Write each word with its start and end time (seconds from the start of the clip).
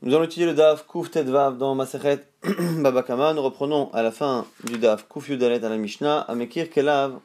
Nous 0.00 0.14
allons 0.14 0.26
étudier 0.26 0.46
le 0.46 0.54
Daf 0.54 0.86
Kuf 0.86 1.10
Tedvav 1.10 1.58
dans 1.58 1.74
Masechet 1.74 2.24
Babakama. 2.78 3.34
Nous 3.34 3.42
reprenons 3.42 3.90
à 3.92 4.00
la 4.04 4.12
fin 4.12 4.46
du 4.62 4.78
Daf 4.78 5.08
Kuf 5.08 5.28
Yudalet 5.28 5.64
à 5.64 5.68
la 5.68 5.76
Mishnah. 5.76 6.20
Amekir 6.20 6.70
Kelav 6.70 7.18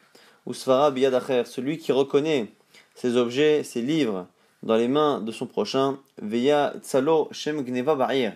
Usvara 0.48 0.90
Biyadacher. 0.90 1.44
Celui 1.46 1.78
qui 1.78 1.92
reconnaît 1.92 2.48
ses 2.96 3.16
objets, 3.16 3.64
ses 3.64 3.84
livres 3.84 4.26
dans 4.64 4.76
les 4.76 4.88
mains 4.88 5.22
de 5.22 5.32
son 5.32 5.46
prochain. 5.46 6.00
Veya 6.20 6.74
Tsalo 6.82 7.28
Shem 7.32 7.62
Gneva 7.62 7.94
Ba'ir. 7.94 8.34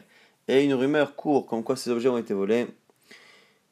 Et 0.47 0.63
une 0.63 0.75
rumeur 0.75 1.15
court 1.15 1.47
comme 1.47 1.63
quoi 1.63 1.75
ces 1.75 1.89
objets 1.89 2.09
ont 2.09 2.19
été 2.19 2.35
volés. 2.35 2.67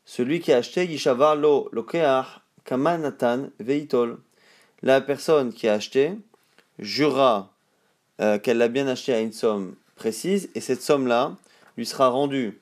Celui 0.03 0.39
qui 0.39 0.51
a 0.51 0.57
acheté 0.57 0.87
Yishavar 0.87 1.35
Lo 1.35 1.69
Lokeach 1.73 2.41
Kamanatan 2.63 3.49
Veitol. 3.59 4.17
La 4.81 4.99
personne 4.99 5.53
qui 5.53 5.67
a 5.67 5.73
acheté 5.73 6.13
jura 6.79 7.53
euh, 8.19 8.39
qu'elle 8.39 8.57
l'a 8.57 8.67
bien 8.67 8.87
acheté 8.87 9.13
à 9.13 9.19
une 9.19 9.31
somme 9.31 9.75
précise, 9.95 10.49
et 10.55 10.61
cette 10.61 10.81
somme-là 10.81 11.35
lui 11.77 11.85
sera 11.85 12.09
rendue 12.09 12.59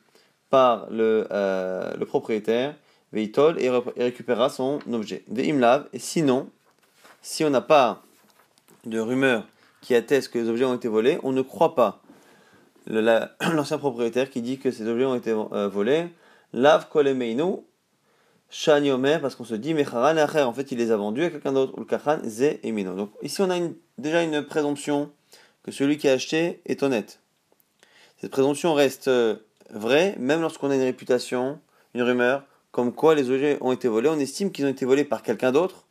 par 0.50 0.88
le, 0.90 1.28
euh, 1.32 1.94
le 1.98 2.06
propriétaire, 2.06 2.76
Veitol, 3.12 3.62
et, 3.62 3.70
récupérera 3.98 4.50
son 4.50 4.80
objet. 4.92 5.24
Veimlav, 5.28 5.88
et 5.94 6.00
sinon, 6.00 6.50
si 7.22 7.44
on 7.44 7.50
n'a 7.50 7.62
pas 7.62 8.04
de 8.86 9.00
rumeur 9.00 9.48
qui 9.82 9.96
atteste 9.96 10.32
que 10.32 10.40
les 10.40 10.50
objets 10.50 10.66
ont 10.66 10.76
été 10.76 10.88
volés, 10.88 11.20
on 11.24 11.32
ne 11.32 11.42
croit 11.42 11.76
pas 11.76 12.02
l'ancien 12.88 13.78
propriétaire 13.78 14.30
qui 14.30 14.42
dit 14.42 14.60
que 14.60 14.72
ces 14.72 14.88
objets 14.88 15.06
ont 15.06 15.16
été 15.16 15.32
euh, 15.32 15.68
volés. 15.68 16.08
Lav 16.52 16.90
kolemeinu, 16.90 17.64
Shanyomer, 18.50 19.20
parce 19.22 19.36
qu'on 19.36 19.46
se 19.46 19.56
dit, 19.56 19.74
Mecharan 19.74 20.16
en 20.18 20.54
fait, 20.54 20.72
il 20.72 20.78
les 20.78 20.92
a 20.92 20.98
vendus 20.98 21.24
à 21.24 21.30
quelqu'un 21.30 21.54
d'autre, 21.54 21.74
ou 21.80 21.86
Kachan, 21.86 22.20
Ze 22.24 22.60
et 22.62 22.72
Mino. 22.72 22.94
Donc 22.94 23.12
ici, 23.24 23.42
on 23.42 23.50
a 23.50 23.58
déjà 23.98 24.22
une 24.22 24.44
présomption 24.44 25.12
que 25.64 25.72
celui 25.72 25.98
qui 25.98 26.08
a 26.08 26.14
acheté 26.14 26.62
est 26.66 26.84
honnête. 26.84 27.23
Cette 28.24 28.32
présomption 28.32 28.74
reste 28.74 29.10
euh, 29.10 29.36
vraie, 29.70 30.16
même 30.18 30.40
lorsqu'on 30.40 30.72
a 30.72 30.76
une 30.76 30.82
réputation, 30.82 31.60
une 31.94 32.04
rumeur, 32.04 32.46
comme 32.72 32.94
quoi 32.94 33.16
les 33.16 33.30
objets 33.30 33.58
ont 33.60 33.74
été 33.74 33.90
volés. 33.90 34.08
On 34.08 34.18
estime 34.18 34.50
qu'ils 34.50 34.64
ont 34.64 34.70
été 34.70 34.86
volés 34.86 35.04
par 35.04 35.24
quelqu'un 35.24 35.52
d'autre 35.52 35.84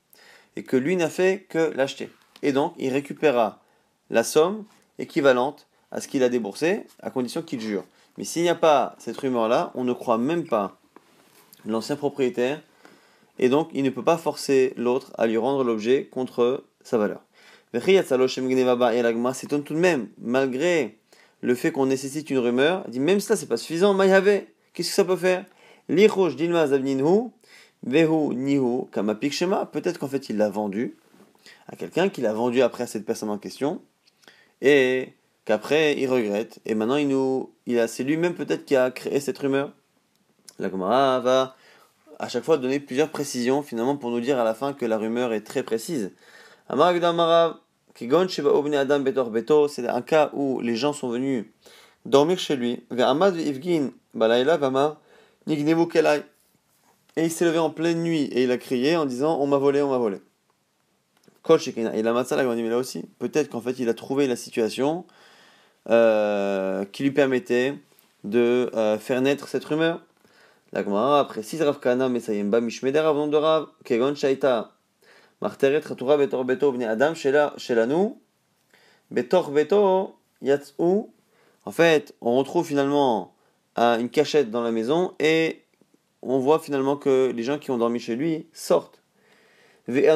et 0.57 0.63
que 0.63 0.79
lui 0.79 0.97
n'a 0.97 1.11
fait 1.11 1.45
que 1.51 1.71
l'acheter. 1.77 2.09
Et 2.41 2.53
donc, 2.53 2.73
il 2.79 2.91
récupérera 2.91 3.61
la 4.09 4.25
somme 4.25 4.65
équivalente 4.99 5.67
à 5.91 6.01
ce 6.01 6.09
qu'il 6.09 6.23
a 6.23 6.31
déboursé, 6.31 6.87
à 7.03 7.11
condition 7.11 7.43
qu'il 7.43 7.61
jure. 7.61 7.85
Mais 8.17 8.25
s'il 8.25 8.45
n'y 8.45 8.49
a 8.49 8.55
pas 8.55 8.97
cette 8.99 9.19
rumeur-là, 9.19 9.71
on 9.75 9.85
ne 9.85 9.93
croit 9.93 10.17
même 10.17 10.47
pas 10.47 10.81
l'ancien 11.67 11.97
propriétaire, 11.97 12.63
et 13.39 13.51
donc 13.51 13.69
il 13.75 13.85
ne 13.85 13.91
peut 13.91 14.05
pas 14.05 14.17
forcer 14.17 14.73
l'autre 14.79 15.13
à 15.19 15.27
lui 15.27 15.37
rendre 15.37 15.65
l'objet 15.65 16.07
contre 16.07 16.65
sa 16.83 16.97
valeur. 16.97 17.21
C'est 17.75 19.49
tout 19.49 19.75
de 19.75 19.79
même, 19.79 20.09
malgré 20.17 21.02
le 21.43 21.55
fait 21.55 21.73
qu'on 21.73 21.87
nécessite 21.87 22.31
une 22.31 22.39
rumeur, 22.39 22.89
dit 22.89 23.01
même 23.01 23.21
ça 23.21 23.37
c'est 23.37 23.47
pas 23.47 23.57
suffisant, 23.57 23.95
qu'est-ce 23.99 24.47
que 24.75 24.95
ça 24.95 25.05
peut 25.05 25.17
faire? 25.17 25.45
Peut-être 29.73 29.99
qu'en 29.99 30.09
fait 30.09 30.29
il 30.29 30.37
l'a 30.37 30.49
vendu 30.49 30.97
à 31.67 31.77
quelqu'un 31.77 32.09
qui 32.09 32.21
l'a 32.21 32.33
vendu 32.33 32.63
après 32.63 32.85
à 32.85 32.87
cette 32.87 33.05
personne 33.05 33.29
en 33.31 33.39
question, 33.39 33.83
et 34.61 35.15
qu'après 35.45 35.99
il 35.99 36.07
regrette, 36.07 36.61
et 36.65 36.75
maintenant 36.75 36.97
il 36.97 37.09
nous, 37.09 37.53
il 37.67 37.79
a, 37.81 37.89
c'est 37.89 38.05
lui-même 38.05 38.35
peut-être 38.35 38.65
qui 38.65 38.77
a 38.77 38.91
créé 38.93 39.19
cette 39.19 39.39
rumeur. 39.39 39.73
La 40.59 40.71
Gemara 40.71 41.19
va 41.21 41.57
à 42.21 42.29
chaque 42.29 42.45
fois 42.45 42.59
donner 42.59 42.79
plusieurs 42.79 43.09
précisions 43.09 43.63
finalement 43.63 43.97
pour 43.97 44.11
nous 44.11 44.21
dire 44.21 44.39
à 44.39 44.45
la 44.45 44.55
fin 44.55 44.73
que 44.75 44.87
la 44.87 44.97
rumeur 44.97 45.33
est 45.33 45.41
très 45.41 45.65
précise. 45.65 46.13
Amar 46.69 46.93
c'est 49.69 49.89
un 49.89 50.03
cas 50.03 50.31
où 50.33 50.61
les 50.61 50.77
gens 50.77 50.93
sont 50.93 51.09
venus 51.09 51.47
dormir 52.05 52.39
chez 52.39 52.57
lui. 52.57 52.83
Et 57.15 57.25
il 57.25 57.31
s'est 57.31 57.45
levé 57.45 57.59
en 57.59 57.71
pleine 57.71 58.03
nuit 58.03 58.23
et 58.23 58.45
il 58.45 58.51
a 58.51 58.57
crié 58.59 58.97
en 58.97 59.05
disant 59.05 59.39
On 59.41 59.47
m'a 59.47 59.59
volé, 59.59 59.83
on 59.83 59.91
m'a 59.91 59.99
volé. 59.99 60.19
Il 61.49 62.07
a 62.07 62.13
mais 62.55 62.69
là 62.69 62.79
aussi, 62.79 63.05
peut-être 63.19 63.51
qu'en 63.51 63.61
fait 63.61 63.79
il 63.81 63.89
a 63.89 63.95
trouvé 63.95 64.29
la 64.29 64.37
situation 64.37 65.05
euh, 65.91 66.85
qui 66.85 67.03
lui 67.03 67.11
permettait 67.11 67.75
de 68.23 68.71
euh, 68.75 68.97
faire 68.99 69.21
naître 69.21 69.49
cette 69.49 69.65
rumeur. 69.65 70.01
La 70.73 70.85
Gemara 70.85 71.27
précise 71.27 71.61
Rav 71.61 71.81
Kana 71.81 72.09
Mesayemba 72.09 72.61
Mishmeder 72.61 73.01
Rav 73.01 73.29
de 73.29 73.37
Rav 73.37 73.67
Kegon 73.85 74.15
Shaita 74.15 74.71
En 75.45 75.51
fait, 81.71 82.15
on 82.21 82.37
retrouve 82.37 82.67
finalement 82.67 83.35
une 83.77 84.09
cachette 84.09 84.51
dans 84.51 84.63
la 84.63 84.71
maison 84.71 85.15
et 85.19 85.63
on 86.23 86.39
voit 86.39 86.61
finalement 86.61 86.97
que 86.97 87.33
les 87.35 87.43
gens 87.43 87.59
qui 87.59 87.73
ont 87.73 87.79
dormi 87.79 87.99
chez 87.99 88.15
lui 88.15 88.47
sortent. 88.53 89.03
Ils 89.89 90.07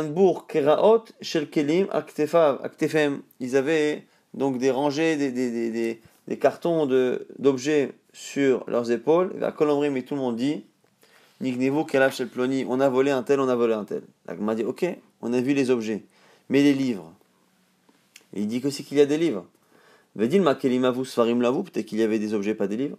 avaient 3.56 4.06
donc 4.34 4.58
des 4.58 4.70
rangées, 4.70 5.16
des, 5.16 5.32
des, 5.32 5.70
des, 5.70 6.00
des 6.28 6.38
cartons 6.38 6.86
d'objets 7.38 7.90
sur 8.12 8.64
leurs 8.68 8.92
épaules. 8.92 9.34
La 9.40 9.50
colombrie, 9.50 9.90
mais 9.90 10.02
tout 10.02 10.14
le 10.14 10.20
monde 10.20 10.36
dit 10.36 10.44
Nignevo 10.44 10.54
Kelav 10.54 10.54
Shel 10.54 10.54
Ploni. 10.54 11.25
On 11.40 12.80
a 12.80 12.88
volé 12.88 13.10
un 13.10 13.22
tel, 13.22 13.40
on 13.40 13.48
a 13.48 13.54
volé 13.54 13.74
un 13.74 13.84
tel. 13.84 14.02
La 14.26 14.34
m'a 14.34 14.54
dit 14.54 14.64
Ok 14.64 14.86
on 15.22 15.32
a 15.32 15.40
vu 15.40 15.54
les 15.54 15.70
objets. 15.70 16.04
Mais 16.48 16.62
les 16.62 16.74
livres, 16.74 17.12
il 18.32 18.46
dit 18.46 18.62
aussi 18.64 18.84
qu'il 18.84 18.98
y 18.98 19.00
a 19.00 19.06
des 19.06 19.18
livres. 19.18 19.46
Vedil 20.14 20.42
makelimavu 20.42 21.04
svarim 21.04 21.40
lavu, 21.40 21.64
peut-être 21.64 21.86
qu'il 21.86 21.98
y 21.98 22.02
avait 22.02 22.18
des 22.18 22.32
objets, 22.34 22.54
pas 22.54 22.68
des 22.68 22.76
livres. 22.76 22.96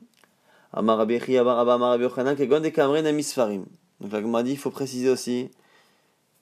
Donc 4.00 4.12
la 4.12 4.44
dit, 4.44 4.52
il 4.52 4.58
faut 4.58 4.70
préciser 4.70 5.10
aussi. 5.10 5.50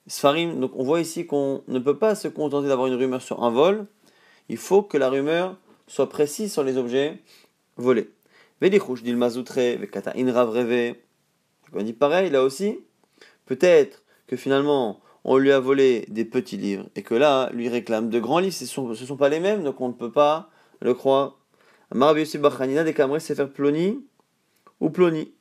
Sfarim, 0.08 0.60
donc 0.60 0.72
on 0.74 0.84
voit 0.84 1.00
ici 1.00 1.26
qu'on 1.26 1.62
ne 1.68 1.78
peut 1.78 1.96
pas 1.96 2.14
se 2.14 2.28
contenter 2.28 2.68
d'avoir 2.68 2.86
une 2.88 2.94
rumeur 2.94 3.22
sur 3.22 3.42
un 3.42 3.50
vol. 3.50 3.86
Il 4.48 4.56
faut 4.56 4.82
que 4.82 4.98
la 4.98 5.08
rumeur 5.08 5.56
soit 5.88 6.08
précise 6.08 6.52
sur 6.52 6.62
les 6.62 6.76
objets 6.76 7.18
volés. 7.76 8.10
Vedichouch 8.60 9.02
dil 9.02 9.16
mazoutre, 9.16 9.58
vekata 9.78 10.12
inrav 10.16 10.50
reve. 10.50 10.96
On 11.72 11.82
dit 11.82 11.92
pareil, 11.92 12.30
là 12.30 12.42
aussi. 12.42 12.80
Peut-être 13.46 14.02
que 14.26 14.36
finalement, 14.36 15.00
on 15.24 15.38
lui 15.38 15.52
a 15.52 15.60
volé 15.60 16.04
des 16.08 16.24
petits 16.24 16.56
livres 16.56 16.86
et 16.94 17.02
que 17.02 17.14
là, 17.14 17.50
lui 17.52 17.68
réclame 17.68 18.10
de 18.10 18.20
grands 18.20 18.38
livres, 18.38 18.54
ce 18.54 18.80
ne 18.80 18.94
sont, 18.94 19.16
pas 19.16 19.28
les 19.28 19.40
mêmes, 19.40 19.64
donc 19.64 19.80
on 19.80 19.88
ne 19.88 19.92
peut 19.92 20.12
pas 20.12 20.50
le 20.80 20.94
croire. 20.94 21.38
Amar 21.90 22.16
Yosef 22.16 22.40
Bachanina 22.40 22.84
des 22.84 22.94
c'est 23.20 23.34
faire 23.34 23.50
Ploni 23.50 24.04
ou 24.80 24.90
Ploni. 24.90 25.32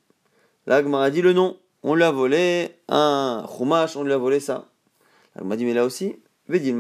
Là, 0.68 0.78
a 0.78 1.10
dit 1.10 1.22
le 1.22 1.34
nom. 1.34 1.58
On 1.84 1.94
lui 1.94 2.04
a 2.04 2.10
volé 2.10 2.72
un 2.88 3.46
chumash, 3.48 3.96
on 3.96 4.04
lui 4.04 4.14
a 4.14 4.18
volé 4.18 4.40
ça. 4.40 4.66
Là, 5.36 5.56
dit, 5.56 5.66
mais 5.66 5.76
là 5.76 5.86
aussi, 5.86 6.16
peut-être 6.48 6.76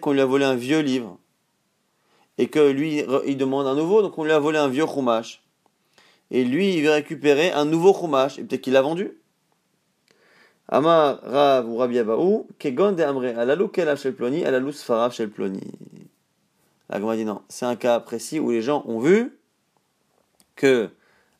qu'on 0.00 0.12
lui 0.12 0.20
a 0.20 0.24
volé 0.24 0.44
un 0.44 0.56
vieux 0.56 0.80
livre 0.80 1.18
et 2.36 2.48
que 2.48 2.70
lui, 2.70 3.04
il 3.26 3.36
demande 3.36 3.68
un 3.68 3.76
nouveau, 3.76 4.02
donc 4.02 4.18
on 4.18 4.24
lui 4.24 4.32
a 4.32 4.40
volé 4.40 4.58
un 4.58 4.68
vieux 4.68 4.86
chumash. 4.86 5.40
Et 6.30 6.44
lui, 6.44 6.74
il 6.74 6.82
veut 6.82 6.90
récupérer 6.90 7.50
un 7.52 7.64
nouveau 7.64 7.94
chumash, 7.94 8.38
et 8.38 8.44
peut-être 8.44 8.60
qu'il 8.60 8.74
l'a 8.74 8.82
vendu. 8.82 9.12
Amar 10.68 11.20
Rav 11.22 11.68
ou 11.68 11.76
Rabbi 11.78 11.98
Abaou, 11.98 12.46
Kegon 12.58 12.92
de 12.92 13.02
Amre, 13.02 13.24
alalou 13.24 13.68
kel 13.68 13.96
shel 13.96 14.14
ploni, 14.14 14.44
alalou. 14.44 14.72
La 16.90 17.16
dit 17.16 17.24
non, 17.24 17.42
c'est 17.48 17.66
un 17.66 17.76
cas 17.76 18.00
précis 18.00 18.40
où 18.40 18.50
les 18.50 18.62
gens 18.62 18.82
ont 18.86 18.98
vu 18.98 19.38
que 20.56 20.90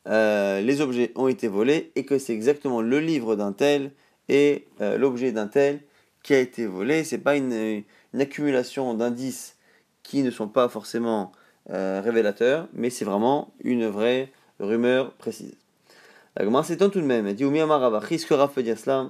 euh, 0.07 0.61
les 0.61 0.81
objets 0.81 1.11
ont 1.15 1.27
été 1.27 1.47
volés 1.47 1.91
et 1.95 2.05
que 2.05 2.17
c'est 2.17 2.33
exactement 2.33 2.81
le 2.81 2.99
livre 2.99 3.35
d'un 3.35 3.51
tel 3.51 3.91
et 4.29 4.67
euh, 4.81 4.97
l'objet 4.97 5.31
d'un 5.31 5.47
tel 5.47 5.81
qui 6.23 6.33
a 6.33 6.39
été 6.39 6.65
volé. 6.65 7.03
C'est 7.03 7.17
pas 7.17 7.35
une, 7.35 7.83
une 8.13 8.21
accumulation 8.21 8.93
d'indices 8.93 9.57
qui 10.03 10.23
ne 10.23 10.31
sont 10.31 10.47
pas 10.47 10.69
forcément 10.69 11.31
euh, 11.71 12.01
révélateurs, 12.03 12.67
mais 12.73 12.89
c'est 12.89 13.05
vraiment 13.05 13.53
une 13.63 13.87
vraie 13.87 14.31
rumeur 14.59 15.13
précise. 15.13 15.55
La 16.35 16.45
Gemara 16.45 16.63
s'étonne 16.63 16.91
tout 16.91 17.01
de 17.01 17.05
même. 17.05 17.27
Elle 17.27 17.35
dit 17.35 17.45
Oumi 17.45 17.59
Amarava, 17.59 18.01
qu'est-ce 18.07 18.25
que 18.25 18.33
Rav 18.33 18.61
dire 18.61 18.77
cela 18.77 19.09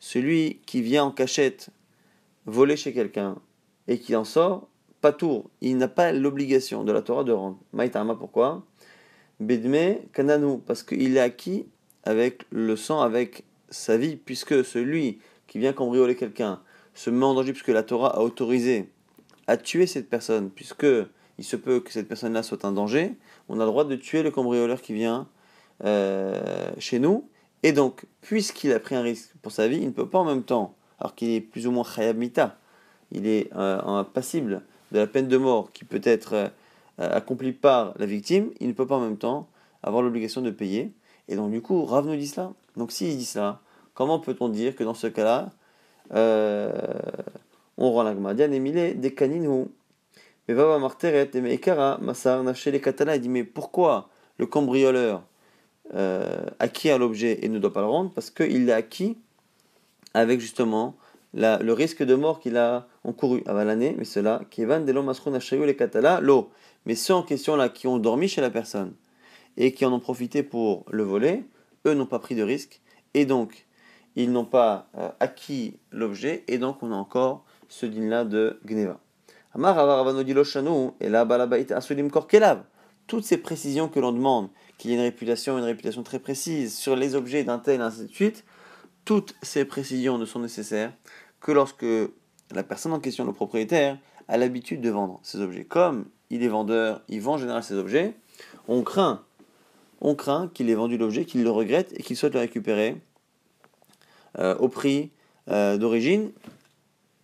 celui 0.00 0.60
qui 0.66 0.82
vient 0.82 1.04
en 1.04 1.10
cachette 1.10 1.70
voler 2.46 2.76
chez 2.76 2.92
quelqu'un 2.92 3.36
et 3.88 3.98
qui 3.98 4.14
en 4.14 4.24
sort, 4.24 4.68
pas 5.00 5.12
tour, 5.12 5.50
il 5.60 5.76
n'a 5.76 5.88
pas 5.88 6.12
l'obligation 6.12 6.84
de 6.84 6.92
la 6.92 7.02
Torah 7.02 7.24
de 7.24 7.32
rendre. 7.32 7.58
Maïtama, 7.72 8.14
pourquoi? 8.14 8.64
Bedme 9.40 9.96
Kananu, 10.12 10.58
parce 10.64 10.82
qu'il 10.82 11.16
est 11.16 11.20
acquis 11.20 11.66
avec 12.04 12.44
le 12.50 12.76
sang, 12.76 13.00
avec 13.00 13.44
sa 13.70 13.96
vie, 13.96 14.16
puisque 14.16 14.64
celui 14.64 15.18
qui 15.46 15.58
vient 15.58 15.72
cambrioler 15.72 16.14
quelqu'un 16.14 16.60
se 16.94 17.10
met 17.10 17.24
en 17.24 17.34
danger, 17.34 17.52
puisque 17.52 17.68
la 17.68 17.82
Torah 17.82 18.16
a 18.16 18.20
autorisé 18.20 18.88
à 19.46 19.56
tuer 19.56 19.86
cette 19.86 20.08
personne, 20.08 20.50
puisque 20.50 20.86
il 21.38 21.44
se 21.44 21.56
peut 21.56 21.80
que 21.80 21.92
cette 21.92 22.08
personne-là 22.08 22.42
soit 22.42 22.64
un 22.64 22.72
danger, 22.72 23.14
on 23.48 23.60
a 23.60 23.64
le 23.64 23.70
droit 23.70 23.84
de 23.84 23.96
tuer 23.96 24.22
le 24.22 24.30
cambrioleur 24.30 24.80
qui 24.80 24.94
vient 24.94 25.28
euh, 25.84 26.70
chez 26.78 26.98
nous. 26.98 27.28
Et 27.62 27.72
donc, 27.72 28.04
puisqu'il 28.20 28.72
a 28.72 28.80
pris 28.80 28.94
un 28.94 29.02
risque 29.02 29.30
pour 29.42 29.52
sa 29.52 29.68
vie, 29.68 29.78
il 29.78 29.86
ne 29.86 29.92
peut 29.92 30.08
pas 30.08 30.18
en 30.18 30.24
même 30.24 30.42
temps 30.44 30.74
alors 30.98 31.14
qu'il 31.14 31.30
est 31.30 31.40
plus 31.40 31.66
ou 31.66 31.70
moins 31.70 31.84
chayab 31.84 32.16
mita, 32.16 32.56
il 33.10 33.26
est 33.26 33.50
euh, 33.56 34.04
passible 34.04 34.62
de 34.92 34.98
la 34.98 35.06
peine 35.06 35.28
de 35.28 35.36
mort 35.36 35.72
qui 35.72 35.84
peut 35.84 36.00
être 36.04 36.34
euh, 36.34 36.48
accomplie 36.98 37.52
par 37.52 37.94
la 37.98 38.06
victime, 38.06 38.50
il 38.60 38.68
ne 38.68 38.72
peut 38.72 38.86
pas 38.86 38.96
en 38.96 39.00
même 39.00 39.18
temps 39.18 39.48
avoir 39.82 40.02
l'obligation 40.02 40.40
de 40.40 40.50
payer. 40.50 40.92
Et 41.28 41.36
donc 41.36 41.50
du 41.50 41.60
coup, 41.60 41.84
Rav 41.84 42.06
nous 42.06 42.16
dit 42.16 42.26
cela. 42.26 42.52
Donc 42.76 42.92
s'il 42.92 43.16
dit 43.16 43.24
cela, 43.24 43.60
comment 43.94 44.18
peut-on 44.18 44.48
dire 44.48 44.76
que 44.76 44.84
dans 44.84 44.94
ce 44.94 45.06
cas-là, 45.06 45.50
euh, 46.14 46.70
on 47.76 47.92
rend 47.92 48.02
la 48.02 48.34
des 48.34 48.94
des 48.94 49.14
canines 49.14 49.68
mais 50.46 50.54
va 50.54 50.78
marteret 50.78 51.30
mais 51.34 51.58
masar 52.00 52.42
les 52.42 52.80
katana 52.80 53.16
il 53.16 53.20
dit 53.20 53.28
mais 53.28 53.44
pourquoi 53.44 54.08
le 54.38 54.46
cambrioleur 54.46 55.22
euh, 55.92 56.46
acquiert 56.58 56.98
l'objet 56.98 57.40
et 57.42 57.48
ne 57.48 57.58
doit 57.58 57.72
pas 57.72 57.80
le 57.80 57.86
rendre? 57.86 58.10
Parce 58.14 58.30
qu'il 58.30 58.66
l'a 58.66 58.76
acquis 58.76 59.18
avec 60.14 60.40
justement 60.40 60.96
le 61.34 61.72
risque 61.72 62.02
de 62.02 62.14
mort 62.14 62.40
qu'il 62.40 62.56
a 62.56 62.86
encouru 63.02 63.42
avant 63.46 63.64
l'année, 63.64 63.94
mais 63.98 64.04
cela, 64.04 64.42
Kevan 64.50 64.86
les 64.86 65.76
katala, 65.76 66.20
l'eau. 66.20 66.50
Mais 66.86 66.94
ceux 66.94 67.14
en 67.14 67.22
question 67.22 67.56
là 67.56 67.68
qui 67.68 67.86
ont 67.86 67.98
dormi 67.98 68.28
chez 68.28 68.40
la 68.40 68.50
personne 68.50 68.94
et 69.56 69.72
qui 69.72 69.84
en 69.84 69.92
ont 69.92 70.00
profité 70.00 70.42
pour 70.42 70.84
le 70.90 71.02
voler, 71.02 71.44
eux 71.86 71.94
n'ont 71.94 72.06
pas 72.06 72.18
pris 72.18 72.34
de 72.34 72.42
risque. 72.42 72.80
Et 73.14 73.26
donc 73.26 73.66
ils 74.16 74.30
n'ont 74.30 74.44
pas 74.44 74.88
euh, 74.96 75.08
acquis 75.18 75.76
l'objet. 75.90 76.44
Et 76.46 76.58
donc 76.58 76.82
on 76.82 76.92
a 76.92 76.96
encore 76.96 77.44
ce 77.68 77.86
din 77.86 78.08
là 78.08 78.24
de 78.24 78.58
Gneva. 78.64 79.00
et 81.00 81.08
là 81.08 82.64
Toutes 83.06 83.24
ces 83.24 83.36
précisions 83.38 83.88
que 83.88 84.00
l'on 84.00 84.12
demande, 84.12 84.48
qu'il 84.78 84.90
y 84.90 84.94
ait 84.94 84.96
une 84.96 85.02
réputation, 85.02 85.58
une 85.58 85.64
réputation 85.64 86.02
très 86.02 86.18
précise 86.18 86.76
sur 86.76 86.96
les 86.96 87.14
objets 87.14 87.44
d'un 87.44 87.58
tel, 87.58 87.80
ainsi 87.80 88.06
de 88.06 88.12
suite, 88.12 88.44
toutes 89.04 89.34
ces 89.42 89.64
précisions 89.64 90.18
ne 90.18 90.24
sont 90.24 90.40
nécessaires 90.40 90.92
que 91.40 91.52
lorsque 91.52 91.86
la 92.52 92.62
personne 92.62 92.92
en 92.92 93.00
question, 93.00 93.24
le 93.24 93.32
propriétaire, 93.32 93.98
a 94.28 94.36
l'habitude 94.36 94.80
de 94.80 94.90
vendre 94.90 95.20
ces 95.22 95.40
objets. 95.40 95.64
Comme 95.64 96.06
il 96.30 96.42
est 96.42 96.48
vendeur, 96.48 97.02
il 97.08 97.20
vend 97.20 97.34
en 97.34 97.38
général 97.38 97.62
ces 97.62 97.74
objets, 97.74 98.14
on 98.68 98.82
craint, 98.82 99.22
on 100.00 100.14
craint 100.14 100.50
qu'il 100.52 100.70
ait 100.70 100.74
vendu 100.74 100.96
l'objet, 100.96 101.24
qu'il 101.24 101.42
le 101.42 101.50
regrette 101.50 101.92
et 101.98 102.02
qu'il 102.02 102.16
souhaite 102.16 102.34
le 102.34 102.40
récupérer 102.40 102.96
euh, 104.38 104.56
au 104.56 104.68
prix 104.68 105.10
euh, 105.48 105.76
d'origine. 105.76 106.30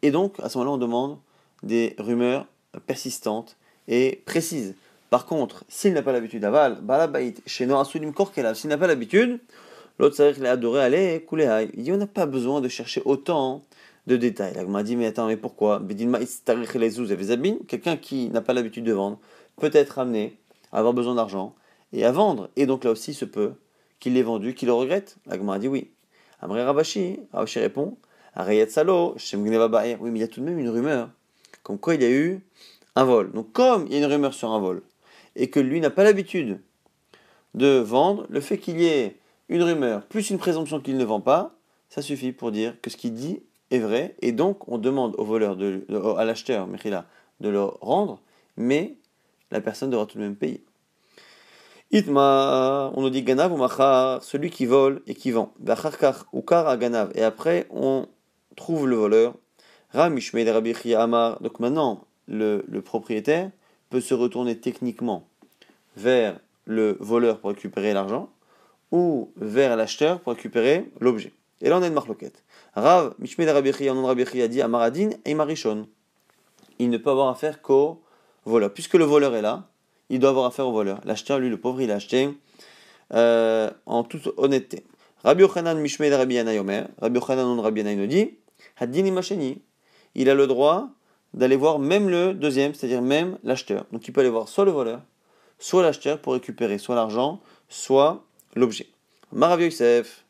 Et 0.03 0.11
donc, 0.11 0.35
à 0.41 0.49
ce 0.49 0.59
moment-là, 0.59 0.75
on 0.75 0.79
demande 0.79 1.19
des 1.63 1.95
rumeurs 1.99 2.47
persistantes 2.87 3.57
et 3.89 4.23
précises. 4.27 4.75
Par 5.11 5.27
contre, 5.27 5.65
s'il 5.69 5.93
n'a 5.93 6.03
pas 6.03 6.13
l'habitude 6.13 6.43
d'aval, 6.43 6.81
balabait, 6.81 7.35
chez 7.47 7.67
Noasulim 7.67 8.13
Korkelav, 8.13 8.55
s'il 8.55 8.71
n'a 8.71 8.79
pas 8.79 8.87
l'habitude, 8.87 9.41
l'autre 9.99 10.15
s'arrête 10.17 10.43
à 10.43 10.53
adorer 10.53 10.83
aller, 10.83 11.25
couler 11.27 11.69
Il 11.75 11.83
dit 11.83 11.93
on 11.93 11.97
n'a 11.97 12.07
pas 12.07 12.27
besoin 12.27 12.61
de 12.61 12.69
chercher 12.69 13.03
autant 13.05 13.63
de 14.07 14.17
détails. 14.17 14.55
Il 14.57 14.69
m'a 14.69 14.83
dit 14.83 14.97
mais 14.97 15.07
attends, 15.07 15.27
mais 15.27 15.37
pourquoi? 15.37 15.83
Quelqu'un 17.69 17.97
qui 17.97 18.29
n'a 18.31 18.41
pas 18.41 18.53
l'habitude 18.53 18.85
de 18.85 18.93
vendre 18.93 19.19
peut 19.57 19.71
être 19.73 19.99
amené 19.99 20.37
à 20.73 20.79
avoir 20.79 20.95
besoin 20.95 21.17
d'argent 21.17 21.55
et 21.93 22.05
à 22.05 22.13
vendre. 22.13 22.49
Et 22.57 22.67
donc 22.67 22.85
là 22.85 22.93
aussi, 22.93 23.13
se 23.13 23.25
peut 23.25 23.53
qu'il 23.99 24.15
l'ait 24.15 24.23
vendu, 24.23 24.55
qu'il 24.55 24.69
le 24.69 24.75
regrette. 24.75 25.17
L'agma 25.27 25.55
a 25.55 25.59
dit 25.59 25.69
oui. 25.69 25.91
Amré 26.41 26.63
Rabashi 26.63 27.21
répond 27.57 27.97
Salo, 28.35 29.17
oui, 29.17 29.39
mais 29.39 30.19
il 30.19 30.19
y 30.19 30.23
a 30.23 30.29
tout 30.29 30.41
de 30.41 30.45
même 30.45 30.59
une 30.59 30.69
rumeur, 30.69 31.11
comme 31.63 31.79
quoi 31.79 31.95
il 31.95 32.03
y 32.03 32.07
a 32.07 32.11
eu 32.11 32.41
un 32.97 33.05
vol. 33.05 33.33
Donc, 33.33 33.53
comme 33.53 33.87
il 33.87 33.93
y 33.93 33.97
a 33.97 33.99
une 33.99 34.07
rumeur 34.07 34.35
sur 34.35 34.51
un 34.51 34.61
vol, 34.61 34.83
et 35.37 35.51
que 35.51 35.61
lui 35.61 35.81
n'a 35.81 35.91
pas 35.91 36.05
l'habitude 36.05 36.61
de 37.55 37.79
vendre, 37.79 38.27
le 38.29 38.41
fait 38.41 38.59
qu'il 38.59 38.81
y 38.81 38.87
ait 38.87 39.17
une 39.49 39.63
rumeur 39.63 40.07
plus 40.07 40.31
une 40.31 40.39
présomption 40.39 40.81
qu'il 40.81 40.97
ne 40.97 41.05
vend 41.05 41.21
pas, 41.21 41.55
ça 41.89 42.03
suffit 42.03 42.33
pour 42.33 42.53
dire 42.53 42.81
que 42.81 42.91
ce 42.91 42.97
qu'il 42.97 43.15
dit 43.15 43.43
est 43.71 43.81
vrai, 43.81 44.15
et 44.23 44.33
donc 44.33 44.69
on 44.69 44.79
demande 44.79 45.15
au 45.19 45.25
voleur, 45.25 45.57
de, 45.57 45.85
à 46.17 46.25
l'acheteur, 46.25 46.69
de 47.41 47.49
le 47.49 47.63
rendre, 47.63 48.21
mais 48.57 48.97
la 49.51 49.61
personne 49.61 49.91
devra 49.91 50.07
tout 50.07 50.19
de 50.19 50.23
même 50.23 50.37
payer. 50.37 50.65
Itma, 51.93 52.93
on 52.95 53.03
nous 53.03 53.11
dit 53.11 53.25
ganav 53.25 53.53
ou 53.53 53.57
machar, 53.57 54.23
celui 54.23 54.51
qui 54.51 54.67
vole 54.67 55.03
et 55.09 55.15
qui 55.15 55.33
vend. 55.33 55.53
ou 56.33 56.43
kar 56.43 56.79
ganav, 56.79 57.11
et 57.17 57.25
après 57.25 57.67
on 57.71 58.07
trouve 58.57 58.89
le 58.89 58.97
voleur. 58.97 59.35
Ramishme 59.93 60.45
de 60.45 60.51
Rabbi 60.51 60.95
Amar, 60.95 61.41
donc 61.41 61.59
maintenant 61.59 62.05
le, 62.29 62.63
propriétaire 62.81 63.51
peut 63.91 64.01
se 64.01 64.15
retourner 64.15 64.59
techniquement 64.59 65.27
vers 65.97 66.39
le 66.65 66.97
voleur 67.01 67.41
pour 67.41 67.51
récupérer 67.51 67.93
l'argent 67.93 68.31
ou 68.93 69.33
vers 69.37 69.77
l'acheteur 69.77 70.21
pour 70.21 70.35
récupérer 70.35 70.91
l'objet. 71.01 71.33
Et 71.61 71.69
là 71.69 71.79
on 71.79 71.83
a 71.83 71.89
une 71.89 71.95
marloquette. 71.95 72.45
Rav, 72.75 73.15
Mishmed 73.19 73.49
Rabichi, 73.49 73.91
en 73.91 74.05
Rabichi 74.05 74.41
a 74.43 74.49
dit 74.49 74.63
à 74.63 74.69
Maradin 74.69 75.11
et 75.25 75.35
Marichon. 75.35 75.89
Il 76.79 76.91
ne 76.91 76.97
peut 76.97 77.11
avoir 77.11 77.29
affaire 77.29 77.61
qu'au 77.61 78.01
voleur. 78.45 78.73
Puisque 78.73 78.95
le 78.95 79.05
voleur 79.05 79.35
est 79.35 79.43
là, 79.43 79.69
il 80.09 80.21
doit 80.21 80.31
avoir 80.31 80.47
affaire 80.47 80.67
au 80.67 80.73
voleur. 80.73 81.01
L'acheteur, 81.05 81.39
lui, 81.39 81.51
le 81.51 81.59
pauvre, 81.59 81.81
il 81.81 81.91
a 81.91 81.97
acheté 81.97 82.31
euh, 83.13 83.71
en 83.87 84.05
toute 84.05 84.31
honnêteté. 84.37 84.85
Rabbi 85.25 85.43
Yochanan 85.43 85.79
Mishmed 85.79 86.13
Rabbi 86.13 86.37
Yomer, 86.37 86.85
Rabbi 87.01 87.19
Yochanan 87.19 87.61
Rabbi 87.61 87.85
nous 87.85 88.07
dit. 88.07 88.39
Il 88.83 90.31
a 90.31 90.35
le 90.35 90.47
droit 90.47 90.91
d'aller 91.35 91.57
voir 91.57 91.79
même 91.79 92.09
le 92.09 92.35
deuxième, 92.35 92.75
c'est-à-dire 92.75 93.03
même 93.03 93.39
l'acheteur. 93.45 93.87
Donc 93.93 94.07
il 94.09 94.13
peut 94.13 94.21
aller 94.21 94.31
voir 94.31 94.49
soit 94.49 94.65
le 94.65 94.71
voleur, 94.71 95.03
soit 95.59 95.83
l'acheteur 95.83 96.21
pour 96.21 96.33
récupérer 96.33 96.79
soit 96.79 96.95
l'argent, 96.95 97.41
soit 97.69 98.25
l'objet. 98.57 98.89
Marav 99.33 99.63
Yosef. 99.63 100.25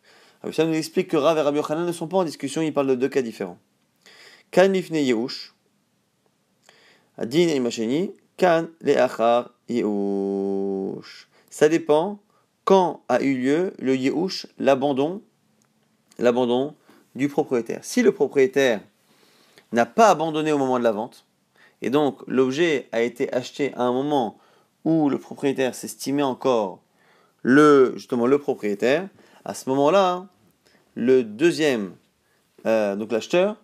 Ça 0.53 0.65
nous 0.65 0.75
explique 0.75 1.09
que 1.09 1.17
Rav 1.17 1.37
et 1.37 1.43
Rabbi 1.43 1.59
Yochanan 1.59 1.87
ne 1.87 1.93
sont 1.93 2.09
pas 2.09 2.19
en 2.19 2.25
discussion, 2.25 2.63
ils 2.63 2.73
parlent 2.73 2.87
de 2.87 2.95
deux 2.95 3.09
cas 3.09 3.23
différents. 3.23 3.59
Kan 4.51 4.69
lifne 4.69 4.97
Yehush, 4.97 5.55
Adin 7.19 7.49
Imasheni, 7.49 8.13
Kan 8.37 8.69
leachar 8.81 9.51
Yehush. 9.69 11.29
Ça 11.51 11.69
dépend 11.69 12.21
quand 12.65 13.03
a 13.09 13.21
eu 13.23 13.37
lieu 13.37 13.75
le 13.79 13.97
Yehush, 13.97 14.47
l'abandon, 14.59 15.23
l'abandon 16.19 16.75
du 17.15 17.29
propriétaire. 17.29 17.81
Si 17.83 18.03
le 18.03 18.13
propriétaire 18.13 18.81
n'a 19.73 19.87
pas 19.87 20.11
abandonné 20.11 20.53
au 20.53 20.59
moment 20.59 20.79
de 20.79 20.85
la 20.85 20.93
vente, 20.93 21.25
et 21.83 21.91
donc 21.91 22.21
l'objet 22.27 22.89
a 22.93 23.03
été 23.03 23.33
acheté 23.33 23.73
à 23.75 23.83
un 23.83 23.93
moment 23.93 24.39
où 24.85 25.09
le 25.09 25.19
propriétaire 25.19 25.75
s'estimait 25.75 26.23
encore 26.23 26.81
le, 27.43 27.93
justement 27.97 28.27
le 28.27 28.39
propriétaire, 28.39 29.09
à 29.45 29.55
ce 29.55 29.69
moment-là, 29.71 30.27
le 30.95 31.23
deuxième, 31.25 31.93
euh, 32.67 32.97
donc 32.97 33.13
l'acheteur, 33.13 33.57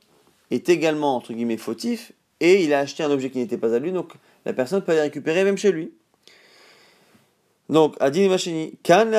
est 0.50 0.68
également 0.68 1.16
entre 1.16 1.32
guillemets 1.32 1.56
fautif 1.56 2.12
et 2.40 2.64
il 2.64 2.72
a 2.72 2.80
acheté 2.80 3.02
un 3.02 3.10
objet 3.10 3.30
qui 3.30 3.38
n'était 3.38 3.58
pas 3.58 3.74
à 3.74 3.78
lui, 3.78 3.92
donc 3.92 4.12
la 4.44 4.52
personne 4.52 4.82
peut 4.82 4.92
aller 4.92 5.02
récupérer 5.02 5.44
même 5.44 5.58
chez 5.58 5.72
lui. 5.72 5.92
Donc, 7.68 7.96
Adin 7.98 8.28
Machini, 8.28 8.78
Kan 8.82 9.10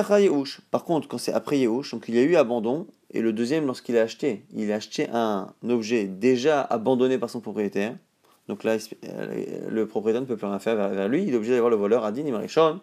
Par 0.72 0.84
contre, 0.86 1.08
quand 1.08 1.18
c'est 1.18 1.34
après 1.34 1.60
Yehush, 1.60 1.92
donc 1.92 2.06
il 2.08 2.16
y 2.16 2.20
a 2.20 2.22
eu 2.22 2.36
abandon, 2.36 2.88
et 3.12 3.22
le 3.22 3.34
deuxième, 3.34 3.66
lorsqu'il 3.66 3.98
a 3.98 4.02
acheté, 4.02 4.46
il 4.54 4.72
a 4.72 4.76
acheté 4.76 5.08
un 5.12 5.54
objet 5.68 6.06
déjà 6.06 6.62
abandonné 6.62 7.18
par 7.18 7.30
son 7.30 7.42
propriétaire. 7.42 7.96
Donc 8.48 8.64
là, 8.64 8.78
euh, 9.06 9.70
le 9.70 9.88
propriétaire 9.88 10.22
ne 10.22 10.26
peut 10.26 10.38
plus 10.38 10.48
rien 10.48 10.60
faire 10.60 10.76
vers, 10.76 11.08
lui, 11.10 11.24
il 11.24 11.34
est 11.34 11.36
obligé 11.36 11.52
d'aller 11.52 11.62
voir 11.62 11.72
le 11.72 11.76
voleur, 11.76 12.06
Adin 12.06 12.26
Imarichon. 12.26 12.80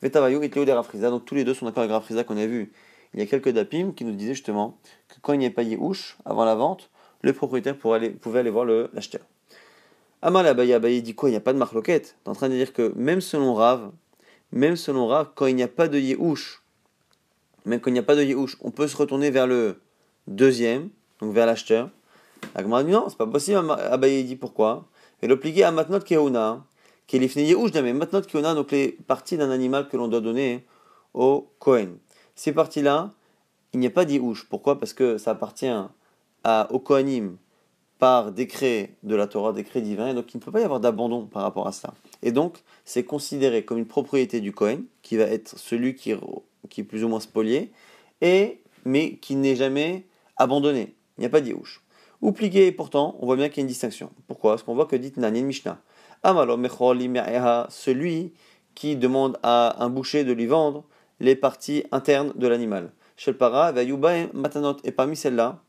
Vetavayu 0.00 0.40
et 0.44 0.48
Donc 0.48 1.24
tous 1.24 1.34
les 1.34 1.44
deux 1.44 1.54
sont 1.54 1.66
d'accord 1.66 1.82
avec 1.82 1.92
Rafriza 1.92 2.22
qu'on 2.22 2.36
a 2.36 2.46
vu. 2.46 2.72
Il 3.14 3.20
y 3.20 3.22
a 3.22 3.26
quelques 3.26 3.48
dapim 3.48 3.92
qui 3.96 4.04
nous 4.04 4.12
disaient 4.12 4.34
justement 4.34 4.78
que 5.08 5.16
quand 5.20 5.32
il 5.32 5.40
n'y 5.40 5.46
a 5.46 5.50
pas 5.50 5.62
Yehush 5.62 6.18
avant 6.24 6.44
la 6.44 6.54
vente, 6.54 6.90
le 7.22 7.32
propriétaire 7.32 7.74
aller, 7.92 8.10
pouvait 8.10 8.40
aller 8.40 8.50
voir 8.50 8.64
l'acheteur. 8.64 9.22
Amal 10.22 10.46
Abaye 10.46 10.72
Abaye 10.72 11.02
dit 11.02 11.14
quoi? 11.14 11.28
Il 11.28 11.32
n'y 11.32 11.36
a 11.36 11.40
pas 11.40 11.52
de 11.52 11.58
marloquette. 11.58 12.16
Tu 12.22 12.28
es 12.28 12.30
en 12.30 12.34
train 12.34 12.48
de 12.48 12.54
dire 12.54 12.72
que 12.72 12.92
même 12.96 13.20
selon 13.20 13.54
Rav, 13.54 13.90
même 14.52 14.76
selon 14.76 15.06
Rav, 15.06 15.30
quand 15.34 15.46
il 15.46 15.56
n'y 15.56 15.62
a 15.62 15.68
pas 15.68 15.88
de 15.88 15.98
Yehush, 15.98 16.62
même 17.64 17.80
quand 17.80 17.90
il 17.90 17.94
n'y 17.94 17.98
a 17.98 18.04
pas 18.04 18.16
de 18.16 18.22
Yehush, 18.22 18.56
on 18.60 18.70
peut 18.70 18.88
se 18.88 18.96
retourner 18.96 19.30
vers 19.30 19.46
le 19.46 19.80
deuxième, 20.26 20.90
donc 21.20 21.34
vers 21.34 21.46
l'acheteur. 21.46 21.90
Agmar 22.54 22.84
dit 22.84 22.92
non, 22.92 23.06
c'est 23.08 23.18
pas 23.18 23.26
possible. 23.26 23.70
Abaye 23.70 24.24
dit 24.24 24.36
pourquoi? 24.36 24.86
Et 25.22 25.26
l'obliger 25.26 25.64
à 25.64 25.72
Matnot 25.72 26.00
Keuna, 26.00 26.64
qui 27.06 27.16
est 27.16 27.18
l'ifne 27.18 27.40
Yehush, 27.40 27.72
mais 27.74 27.92
Matnot 27.92 28.22
Keuna, 28.22 28.54
donc 28.54 28.70
les 28.70 28.92
parties 29.06 29.36
d'un 29.36 29.50
animal 29.50 29.88
que 29.88 29.96
l'on 29.96 30.08
doit 30.08 30.20
donner 30.20 30.64
au 31.14 31.50
Kohen. 31.58 31.98
Ces 32.34 32.52
parties-là, 32.52 33.12
il 33.72 33.80
n'y 33.80 33.86
a 33.86 33.90
pas 33.90 34.04
d'Yehush. 34.04 34.48
Pourquoi? 34.48 34.78
Parce 34.78 34.92
que 34.92 35.18
ça 35.18 35.32
appartient 35.32 35.72
à, 36.44 36.68
au 36.70 36.78
Kohanim 36.78 37.36
par 37.98 38.30
décret 38.30 38.94
de 39.02 39.16
la 39.16 39.26
Torah, 39.26 39.52
décret 39.52 39.80
divin, 39.80 40.08
et 40.08 40.14
donc 40.14 40.32
il 40.32 40.36
ne 40.36 40.42
peut 40.42 40.52
pas 40.52 40.60
y 40.60 40.64
avoir 40.64 40.78
d'abandon 40.80 41.26
par 41.26 41.42
rapport 41.42 41.66
à 41.66 41.72
ça. 41.72 41.92
Et 42.22 42.32
donc, 42.32 42.58
c'est 42.84 43.04
considéré 43.04 43.64
comme 43.64 43.78
une 43.78 43.86
propriété 43.86 44.40
du 44.40 44.52
Kohen, 44.52 44.84
qui 45.02 45.16
va 45.16 45.24
être 45.24 45.58
celui 45.58 45.94
qui, 45.94 46.10
est 46.10 46.82
plus 46.82 47.04
ou 47.04 47.08
moins 47.08 47.20
spolié, 47.20 47.70
mais 48.84 49.18
qui 49.20 49.36
n'est 49.36 49.56
jamais 49.56 50.06
abandonné. 50.36 50.94
Il 51.16 51.20
n'y 51.20 51.26
a 51.26 51.30
pas 51.30 51.40
d'Yehush. 51.40 51.82
Ou 52.20 52.32
plié, 52.32 52.72
pourtant, 52.72 53.16
on 53.20 53.26
voit 53.26 53.36
bien 53.36 53.48
qu'il 53.48 53.58
y 53.58 53.60
a 53.60 53.62
une 53.62 53.68
distinction. 53.68 54.10
Pourquoi? 54.26 54.52
Parce 54.52 54.64
qu'on 54.64 54.74
voit 54.74 54.86
que 54.86 54.96
dit 54.96 55.12
Nanin 55.16 55.42
Mishnah. 55.42 55.80
Celui 57.70 58.32
qui 58.74 58.96
demande 58.96 59.38
à 59.42 59.84
un 59.84 59.88
boucher 59.88 60.24
de 60.24 60.32
lui 60.32 60.46
vendre 60.46 60.84
les 61.20 61.36
parties 61.36 61.84
internes 61.92 62.32
de 62.34 62.46
l'animal. 62.48 62.92
Shel 63.16 63.36
para, 63.36 63.72
matanot. 64.32 64.76
Et 64.84 64.92
parmi 64.92 65.16
celles-là, 65.16 65.62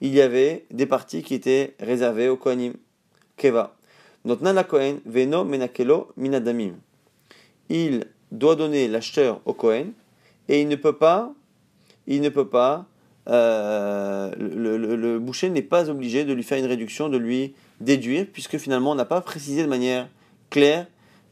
il 0.00 0.14
y 0.14 0.20
avait 0.20 0.66
des 0.70 0.86
parties 0.86 1.22
qui 1.22 1.34
étaient 1.34 1.74
réservées 1.80 2.28
au 2.28 2.36
Kohanim. 2.36 2.74
Keva. 3.36 3.76
Kohen, 4.68 5.00
Veno 5.04 5.44
Menakelo 5.44 6.08
Minadamim. 6.16 6.74
Il 7.68 8.06
doit 8.32 8.56
donner 8.56 8.88
l'acheteur 8.88 9.40
au 9.44 9.52
Kohen 9.52 9.92
et 10.48 10.60
il 10.60 10.68
ne 10.68 10.76
peut 10.76 10.96
pas, 10.96 11.32
il 12.06 12.20
ne 12.20 12.28
peut 12.28 12.48
pas, 12.48 12.86
euh, 13.28 14.32
le, 14.38 15.18
boucher 15.18 15.50
n'est 15.50 15.62
pas 15.62 15.88
obligé 15.88 16.24
de 16.24 16.32
lui 16.32 16.42
faire 16.42 16.58
une 16.58 16.66
réduction, 16.66 17.08
de 17.08 17.16
lui 17.16 17.54
déduire, 17.80 18.26
puisque 18.32 18.58
finalement 18.58 18.92
on 18.92 18.94
n'a 18.94 19.04
pas 19.04 19.20
précisé 19.20 19.62
de 19.62 19.68
manière 19.68 20.08
claire 20.50 20.86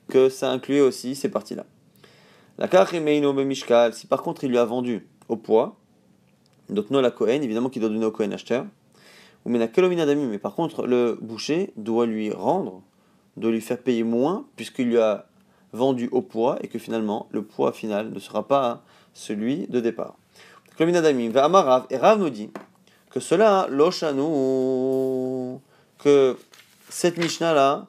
que 0.09 0.29
ça 0.29 0.51
incluait 0.51 0.81
aussi 0.81 1.15
ces 1.15 1.29
parties-là. 1.29 1.65
La 2.59 2.69
Mishkal, 3.45 3.95
si 3.95 4.07
par 4.07 4.23
contre 4.23 4.45
il 4.45 4.51
lui 4.51 4.59
a 4.59 4.65
vendu 4.65 5.07
au 5.29 5.37
poids, 5.37 5.77
donc 6.69 6.91
la 6.91 7.11
Kohen, 7.11 7.43
évidemment 7.43 7.69
qu'il 7.69 7.81
doit 7.81 7.91
donner 7.91 8.07
au 8.07 8.11
Kohen 8.11 8.33
acheteur, 8.33 8.67
mais 9.45 10.39
par 10.39 10.55
contre 10.55 10.87
le 10.87 11.19
boucher 11.21 11.73
doit 11.77 12.07
lui 12.07 12.31
rendre, 12.31 12.83
doit 13.37 13.51
lui 13.51 13.61
faire 13.61 13.79
payer 13.79 14.05
moins, 14.05 14.45
puisqu'il 14.57 14.89
lui 14.89 14.99
a 14.99 15.27
vendu 15.73 16.09
au 16.13 16.23
poids 16.23 16.59
et 16.61 16.69
que 16.69 16.79
finalement 16.79 17.27
le 17.31 17.43
poids 17.43 17.73
final 17.73 18.11
ne 18.11 18.19
sera 18.19 18.47
pas 18.47 18.83
celui 19.15 19.67
de 19.69 19.81
départ. 19.81 20.15
Et 20.79 21.97
Rav 21.97 22.19
nous 22.19 22.31
dit 22.31 22.51
que 23.11 23.21
cela, 23.21 23.67
l'oshanu, 23.69 25.59
que 25.99 26.37
cette 26.89 27.19
Mishnah 27.19 27.53
là, 27.53 27.87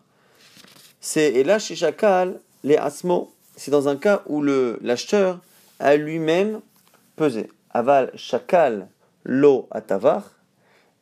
c'est 0.99 1.33
et 1.33 1.43
là 1.43 1.59
chez 1.59 1.75
Shakal, 1.75 2.39
les 2.63 2.77
asmo, 2.77 3.33
c'est 3.55 3.71
dans 3.71 3.87
un 3.87 3.95
cas 3.95 4.21
où 4.27 4.41
l'acheteur 4.41 5.39
a 5.79 5.95
lui-même 5.95 6.61
pesé. 7.15 7.49
Aval 7.71 8.11
Shakal 8.15 8.87
lo 9.23 9.67
atavar, 9.71 10.23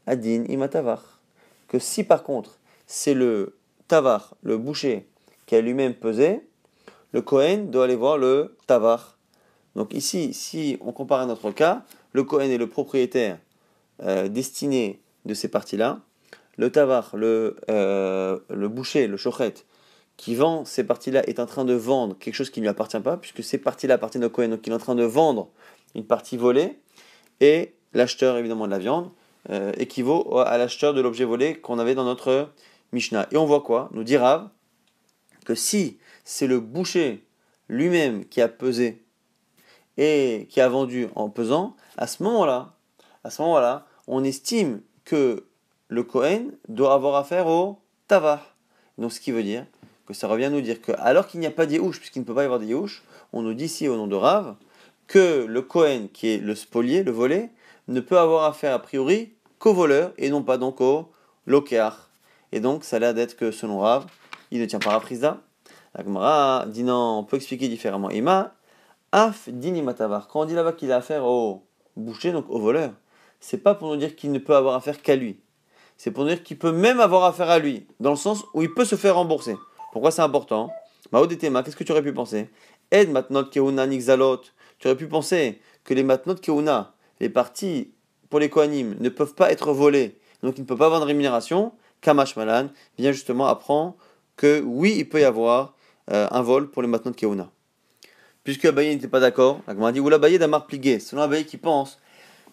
adin 0.08 0.44
imatavar. 0.48 1.20
Que 1.68 1.80
si 1.80 2.04
par 2.04 2.24
contre 2.24 2.60
c'est 2.88 3.14
le 3.14 3.58
tavar, 3.88 4.36
le 4.44 4.58
boucher, 4.58 5.08
qui 5.46 5.56
a 5.56 5.62
lui-même 5.62 5.94
pesé, 5.94 6.42
le 7.14 7.22
Kohen 7.22 7.72
doit 7.72 7.86
aller 7.86 7.96
voir 7.96 8.18
le 8.18 8.56
tavar. 8.68 9.18
Donc 9.76 9.94
ici, 9.94 10.34
si 10.34 10.78
on 10.82 10.92
compare 10.92 11.22
à 11.22 11.26
notre 11.26 11.52
cas, 11.52 11.84
le 12.14 12.24
Kohen 12.24 12.52
est 12.52 12.58
le 12.58 12.68
propriétaire 12.68 13.38
euh, 14.04 14.28
destiné 14.28 15.02
de 15.26 15.34
ces 15.34 15.48
parties-là. 15.48 16.00
Le 16.58 16.72
tavar, 16.72 17.16
le, 17.16 17.58
euh, 17.70 18.40
le 18.50 18.68
boucher, 18.68 19.08
le 19.08 19.18
chochet, 19.18 19.54
qui 20.18 20.36
vend 20.36 20.66
ces 20.66 20.84
parties-là 20.84 21.24
est 21.28 21.40
en 21.40 21.46
train 21.46 21.66
de 21.66 21.74
vendre 21.74 22.18
quelque 22.18 22.36
chose 22.36 22.50
qui 22.50 22.60
ne 22.60 22.66
lui 22.66 22.70
appartient 22.70 23.00
pas, 23.00 23.18
puisque 23.18 23.44
ces 23.44 23.58
parties-là 23.58 23.96
appartiennent 23.96 24.26
au 24.26 24.30
Kohen, 24.30 24.52
donc 24.52 24.66
il 24.68 24.72
est 24.72 24.76
en 24.76 24.80
train 24.80 24.96
de 24.96 25.04
vendre 25.04 25.50
une 25.96 26.06
partie 26.06 26.38
volée, 26.38 26.78
et 27.40 27.74
l'acheteur 27.94 28.38
évidemment 28.38 28.66
de 28.66 28.72
la 28.72 28.80
viande 28.80 29.10
euh, 29.50 29.72
équivaut 29.78 30.38
à 30.40 30.58
l'acheteur 30.58 30.94
de 30.94 31.02
l'objet 31.02 31.26
volé 31.26 31.56
qu'on 31.56 31.80
avait 31.80 31.96
dans 31.96 32.06
notre 32.06 32.52
Mishnah. 32.92 33.28
Et 33.32 33.38
on 33.38 33.46
voit 33.46 33.62
quoi? 33.62 33.90
Nous 33.94 34.04
dit 34.04 34.18
Rav 34.18 34.50
que 35.46 35.56
si 35.56 35.98
c'est 36.24 36.48
le 36.48 36.60
boucher 36.60 37.26
lui-même 37.68 38.26
qui 38.26 38.42
a 38.42 38.48
pesé 38.48 39.04
et 39.98 40.48
qui 40.50 40.62
a 40.62 40.70
vendu 40.70 41.08
en 41.16 41.30
pesant, 41.30 41.76
à 41.98 42.08
ce 42.08 42.22
moment-là, 42.24 42.76
à 43.24 43.30
ce 43.30 43.42
moment-là, 43.42 43.86
on 44.08 44.24
estime 44.24 44.82
que 45.06 45.48
le 45.88 46.04
Kohen 46.04 46.52
doit 46.70 46.94
avoir 46.94 47.16
affaire 47.16 47.48
au 47.48 47.80
tavar. 48.08 48.56
Donc 48.98 49.12
ce 49.12 49.20
qui 49.20 49.32
veut 49.32 49.44
dire 49.44 49.66
que 50.06 50.14
ça 50.14 50.28
revient 50.28 50.46
à 50.46 50.50
nous 50.50 50.62
dire 50.62 50.82
que 50.82 50.92
alors 50.98 51.28
qu'il 51.28 51.40
n'y 51.40 51.46
a 51.46 51.52
pas 51.52 51.66
de 51.66 51.78
puisqu'il 51.92 52.20
ne 52.20 52.26
peut 52.26 52.36
pas 52.36 52.44
y 52.44 52.46
avoir 52.46 52.60
de 52.60 52.68
on 53.34 53.42
nous 53.42 53.54
dit 53.54 53.66
ici 53.66 53.88
au 53.88 53.96
nom 53.96 54.08
de 54.08 54.16
Rav 54.16 54.56
que 55.08 55.46
le 55.46 55.62
Kohen, 55.62 56.10
qui 56.10 56.30
est 56.30 56.38
le 56.38 56.56
spolié, 56.56 57.04
le 57.04 57.12
volé, 57.12 57.50
ne 57.88 58.00
peut 58.00 58.18
avoir 58.18 58.46
affaire 58.46 58.74
a 58.74 58.80
priori 58.80 59.34
qu'au 59.60 59.74
voleur 59.74 60.14
et 60.18 60.30
non 60.30 60.44
pas 60.44 60.58
donc 60.58 60.82
au 60.82 61.12
lokéar. 61.46 62.10
Et 62.52 62.60
donc 62.60 62.84
ça 62.84 62.98
a 62.98 63.00
l'air 63.00 63.14
d'être 63.14 63.36
que 63.36 63.52
selon 63.52 63.80
Rav, 63.80 64.06
il 64.52 64.60
ne 64.60 64.66
tient 64.66 64.80
pas 64.80 64.96
à 64.96 65.00
Frisda, 65.00 65.42
la 65.96 66.04
Gemara 66.04 66.66
dit 66.68 66.84
non, 66.84 67.20
on 67.20 67.24
peut 67.24 67.38
expliquer 67.38 67.68
différemment. 67.68 68.10
Ima, 68.10 68.54
af 69.12 69.50
dinimatavar. 69.50 70.28
Quand 70.28 70.42
on 70.42 70.46
dit 70.46 70.54
là-bas 70.54 70.74
qu'il 70.74 70.92
a 70.92 70.98
affaire 70.98 71.26
au 71.26 71.66
boucher, 71.98 72.32
donc 72.32 72.46
au 72.50 72.60
voleur, 72.60 72.92
c'est 73.40 73.58
pas 73.58 73.76
pour 73.76 73.90
nous 73.90 73.98
dire 73.98 74.16
qu'il 74.16 74.32
ne 74.32 74.40
peut 74.40 74.56
avoir 74.56 74.76
affaire 74.76 75.02
qu'à 75.02 75.16
lui. 75.16 75.42
C'est 75.98 76.12
pour 76.12 76.24
nous 76.24 76.30
dire 76.30 76.44
qu'il 76.44 76.58
peut 76.58 76.72
même 76.72 77.00
avoir 77.00 77.26
affaire 77.26 77.50
à 77.50 77.60
lui, 77.60 77.88
dans 78.00 78.12
le 78.12 78.16
sens 78.16 78.44
où 78.54 78.62
il 78.62 78.74
peut 78.74 78.86
se 78.86 78.96
faire 78.96 79.16
rembourser. 79.16 79.58
Pourquoi 79.92 80.12
c'est 80.12 80.22
important? 80.22 80.72
Maodetema, 81.12 81.62
qu'est-ce 81.62 81.76
que 81.76 81.84
tu 81.84 81.92
aurais 81.92 82.02
pu 82.02 82.14
penser? 82.14 82.50
Ed 82.90 83.12
matnot 83.12 83.46
keuna 83.46 83.86
nixalot. 83.86 84.42
Tu 84.80 84.88
aurais 84.88 84.98
pu 84.98 85.08
penser 85.08 85.62
que 85.84 85.94
les 85.94 86.04
matnot 86.04 86.36
keuna, 86.36 86.94
les 87.22 87.30
parties 87.30 87.94
pour 88.30 88.40
les 88.40 88.50
koanim, 88.50 88.96
ne 89.00 89.10
peuvent 89.10 89.36
pas 89.36 89.52
être 89.52 89.72
volées, 89.72 90.18
donc 90.44 90.58
il 90.58 90.62
ne 90.62 90.66
peut 90.66 90.76
pas 90.76 90.88
avoir 90.88 91.00
de 91.00 91.06
rémunération. 91.06 91.72
Kamash 92.02 92.36
Malan 92.36 92.70
vient 92.98 93.12
justement 93.12 93.46
apprendre 93.46 93.96
que 94.36 94.62
oui, 94.66 94.96
il 94.98 95.08
peut 95.08 95.22
y 95.22 95.24
avoir 95.24 95.76
euh, 96.12 96.28
un 96.32 96.42
vol 96.42 96.72
pour 96.72 96.82
les 96.82 96.88
maintenant 96.88 97.12
de 97.12 97.16
Keuna. 97.16 97.52
Puisque 98.44 98.66
Abaye 98.66 98.96
n'était 98.96 99.08
pas 99.08 99.20
d'accord, 99.20 99.62
la 99.68 99.92
dit 99.92 100.00
ou 100.00 100.10
l'Abaye 100.10 100.40
d'Amar 100.40 100.66
Pligué, 100.66 101.00
selon 101.00 101.22
Abaye 101.22 101.46
qui 101.46 101.58
pense 101.58 102.00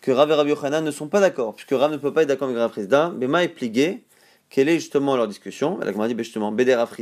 que 0.02 0.10
Rav 0.10 0.30
et 0.30 0.34
Rabbi 0.34 0.52
ne 0.82 0.90
sont 0.90 1.08
pas 1.08 1.20
d'accord, 1.20 1.54
puisque 1.54 1.72
Rav 1.72 1.90
ne 1.90 1.96
peut 1.96 2.12
pas 2.12 2.22
être 2.22 2.28
d'accord 2.28 2.48
avec 2.48 2.60
Rav 2.60 2.70
Frisda, 2.70 3.08
Bema 3.08 3.42
est 3.42 3.48
Pligué, 3.48 4.04
quelle 4.50 4.68
est 4.68 4.78
justement 4.78 5.16
leur 5.16 5.28
discussion? 5.28 5.78
La 5.78 5.92
dit 5.92 6.14
ben, 6.14 6.22
justement 6.22 6.52
Bédé 6.52 6.74
Rav 6.74 6.94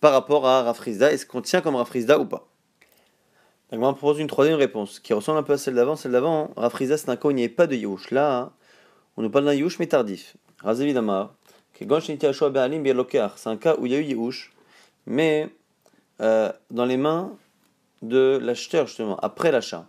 par 0.00 0.12
rapport 0.12 0.46
à 0.46 0.62
Rav 0.62 0.80
est-ce 0.86 1.26
qu'on 1.26 1.40
tient 1.40 1.60
comme 1.60 1.74
Rav 1.74 1.90
ou 2.20 2.24
pas? 2.26 2.46
La 3.74 3.92
propose 3.92 4.20
une 4.20 4.28
troisième 4.28 4.56
réponse, 4.56 5.00
qui 5.00 5.12
ressemble 5.12 5.38
un 5.38 5.42
peu 5.42 5.54
à 5.54 5.58
celle 5.58 5.74
d'avant. 5.74 5.96
Celle 5.96 6.12
d'avant, 6.12 6.52
cas 6.54 7.18
où 7.24 7.30
il 7.30 7.34
n'y 7.34 7.42
avait 7.42 7.48
pas 7.48 7.66
de 7.66 7.74
Youch. 7.74 8.12
Là, 8.12 8.52
on 9.16 9.22
nous 9.22 9.30
parle 9.30 9.46
d'un 9.46 9.54
Youch 9.54 9.80
mais 9.80 9.88
tardif. 9.88 10.36
Razavid 10.62 10.96
Amar, 10.96 11.34
c'est 11.76 11.92
un 13.46 13.56
cas 13.56 13.74
où 13.78 13.86
il 13.86 13.92
y 13.92 13.96
a 13.96 13.98
eu 13.98 14.04
Yehush, 14.04 14.52
mais 15.06 15.48
euh, 16.20 16.52
dans 16.70 16.84
les 16.84 16.96
mains 16.96 17.32
de 18.02 18.38
l'acheteur, 18.40 18.86
justement, 18.86 19.16
après 19.16 19.50
l'achat. 19.50 19.88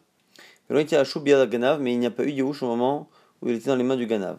Mais 0.70 0.84
il 0.84 2.00
n'y 2.00 2.06
a 2.08 2.12
pas 2.12 2.24
eu 2.24 2.32
Yehush 2.32 2.64
au 2.64 2.68
moment 2.68 3.08
où 3.44 3.50
il 3.50 3.56
était 3.56 3.68
dans 3.70 3.76
les 3.76 3.84
mains 3.84 3.98
du 3.98 4.08
Ganav. 4.08 4.38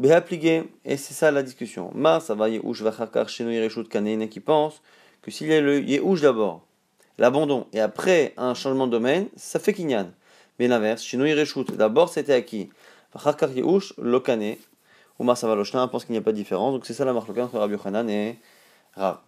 Et 0.00 0.96
c'est 0.96 1.14
ça 1.14 1.32
la 1.32 1.42
discussion. 1.42 1.90
Mar, 1.92 2.22
ça 2.22 2.36
va 2.36 2.48
Yehush, 2.48 2.82
Vachakar, 2.82 3.28
Sheno 3.28 3.50
Yereshut, 3.50 3.88
Kanen, 3.88 4.28
qui 4.28 4.38
pense 4.38 4.80
que 5.22 5.32
s'il 5.32 5.48
y 5.48 5.54
a 5.54 5.60
le 5.60 5.80
Yehush 5.80 6.20
d'abord, 6.20 6.65
l'abandon, 7.18 7.66
et 7.72 7.80
après 7.80 8.34
un 8.36 8.54
changement 8.54 8.86
de 8.86 8.92
domaine, 8.92 9.28
ça 9.36 9.58
fait 9.58 9.72
Kinyan. 9.72 10.10
Mais 10.58 10.68
l'inverse, 10.68 11.02
Sheno 11.02 11.24
Yereshut, 11.24 11.76
d'abord 11.76 12.08
c'était 12.08 12.32
acquis. 12.34 12.70
Vachakar 13.14 13.50
Yehush, 13.50 13.94
Lokane, 13.98 14.56
Oumar 15.18 15.36
Savaloshna 15.36 15.88
pense 15.88 16.04
qu'il 16.04 16.12
n'y 16.12 16.18
a 16.18 16.22
pas 16.22 16.32
de 16.32 16.36
différence. 16.36 16.72
Donc 16.72 16.84
c'est 16.84 16.94
ça 16.94 17.04
la 17.04 17.12
marque 17.12 17.30
entre 17.30 17.58
Rabbi 17.58 17.72
Yochanan 17.72 18.08
et 18.10 18.38
Rav. 18.94 19.18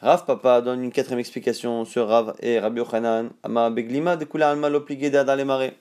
Rav 0.00 0.24
Papa 0.24 0.60
donne 0.60 0.82
une 0.82 0.92
quatrième 0.92 1.18
explication 1.18 1.84
sur 1.84 2.08
Rav 2.08 2.34
et 2.40 2.58
Rabbi 2.58 2.78
Yochanan. 2.78 3.30
Ama 3.42 3.70
Beglima 3.70 4.16
de 4.16 4.24
Kula 4.24 4.50
Alma 4.50 4.70
les 4.70 5.44
marais. 5.44 5.76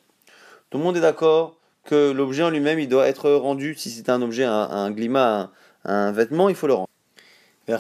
Tout 0.70 0.78
le 0.78 0.84
monde 0.84 0.98
est 0.98 1.02
d'accord 1.02 1.56
que 1.86 2.12
l'objet 2.12 2.44
en 2.44 2.50
lui-même 2.50 2.80
il 2.80 2.90
doit 2.90 3.08
être 3.08 3.32
rendu. 3.32 3.76
Si 3.76 3.90
c'est 3.90 4.10
un 4.10 4.22
objet, 4.22 4.44
un, 4.44 4.52
un 4.52 4.92
glima, 4.92 5.52
un, 5.86 6.12
vêtement, 6.12 6.50
il 6.50 6.56
faut 6.56 6.68
le 6.68 6.74
rendre. 6.74 6.90
La 7.68 7.80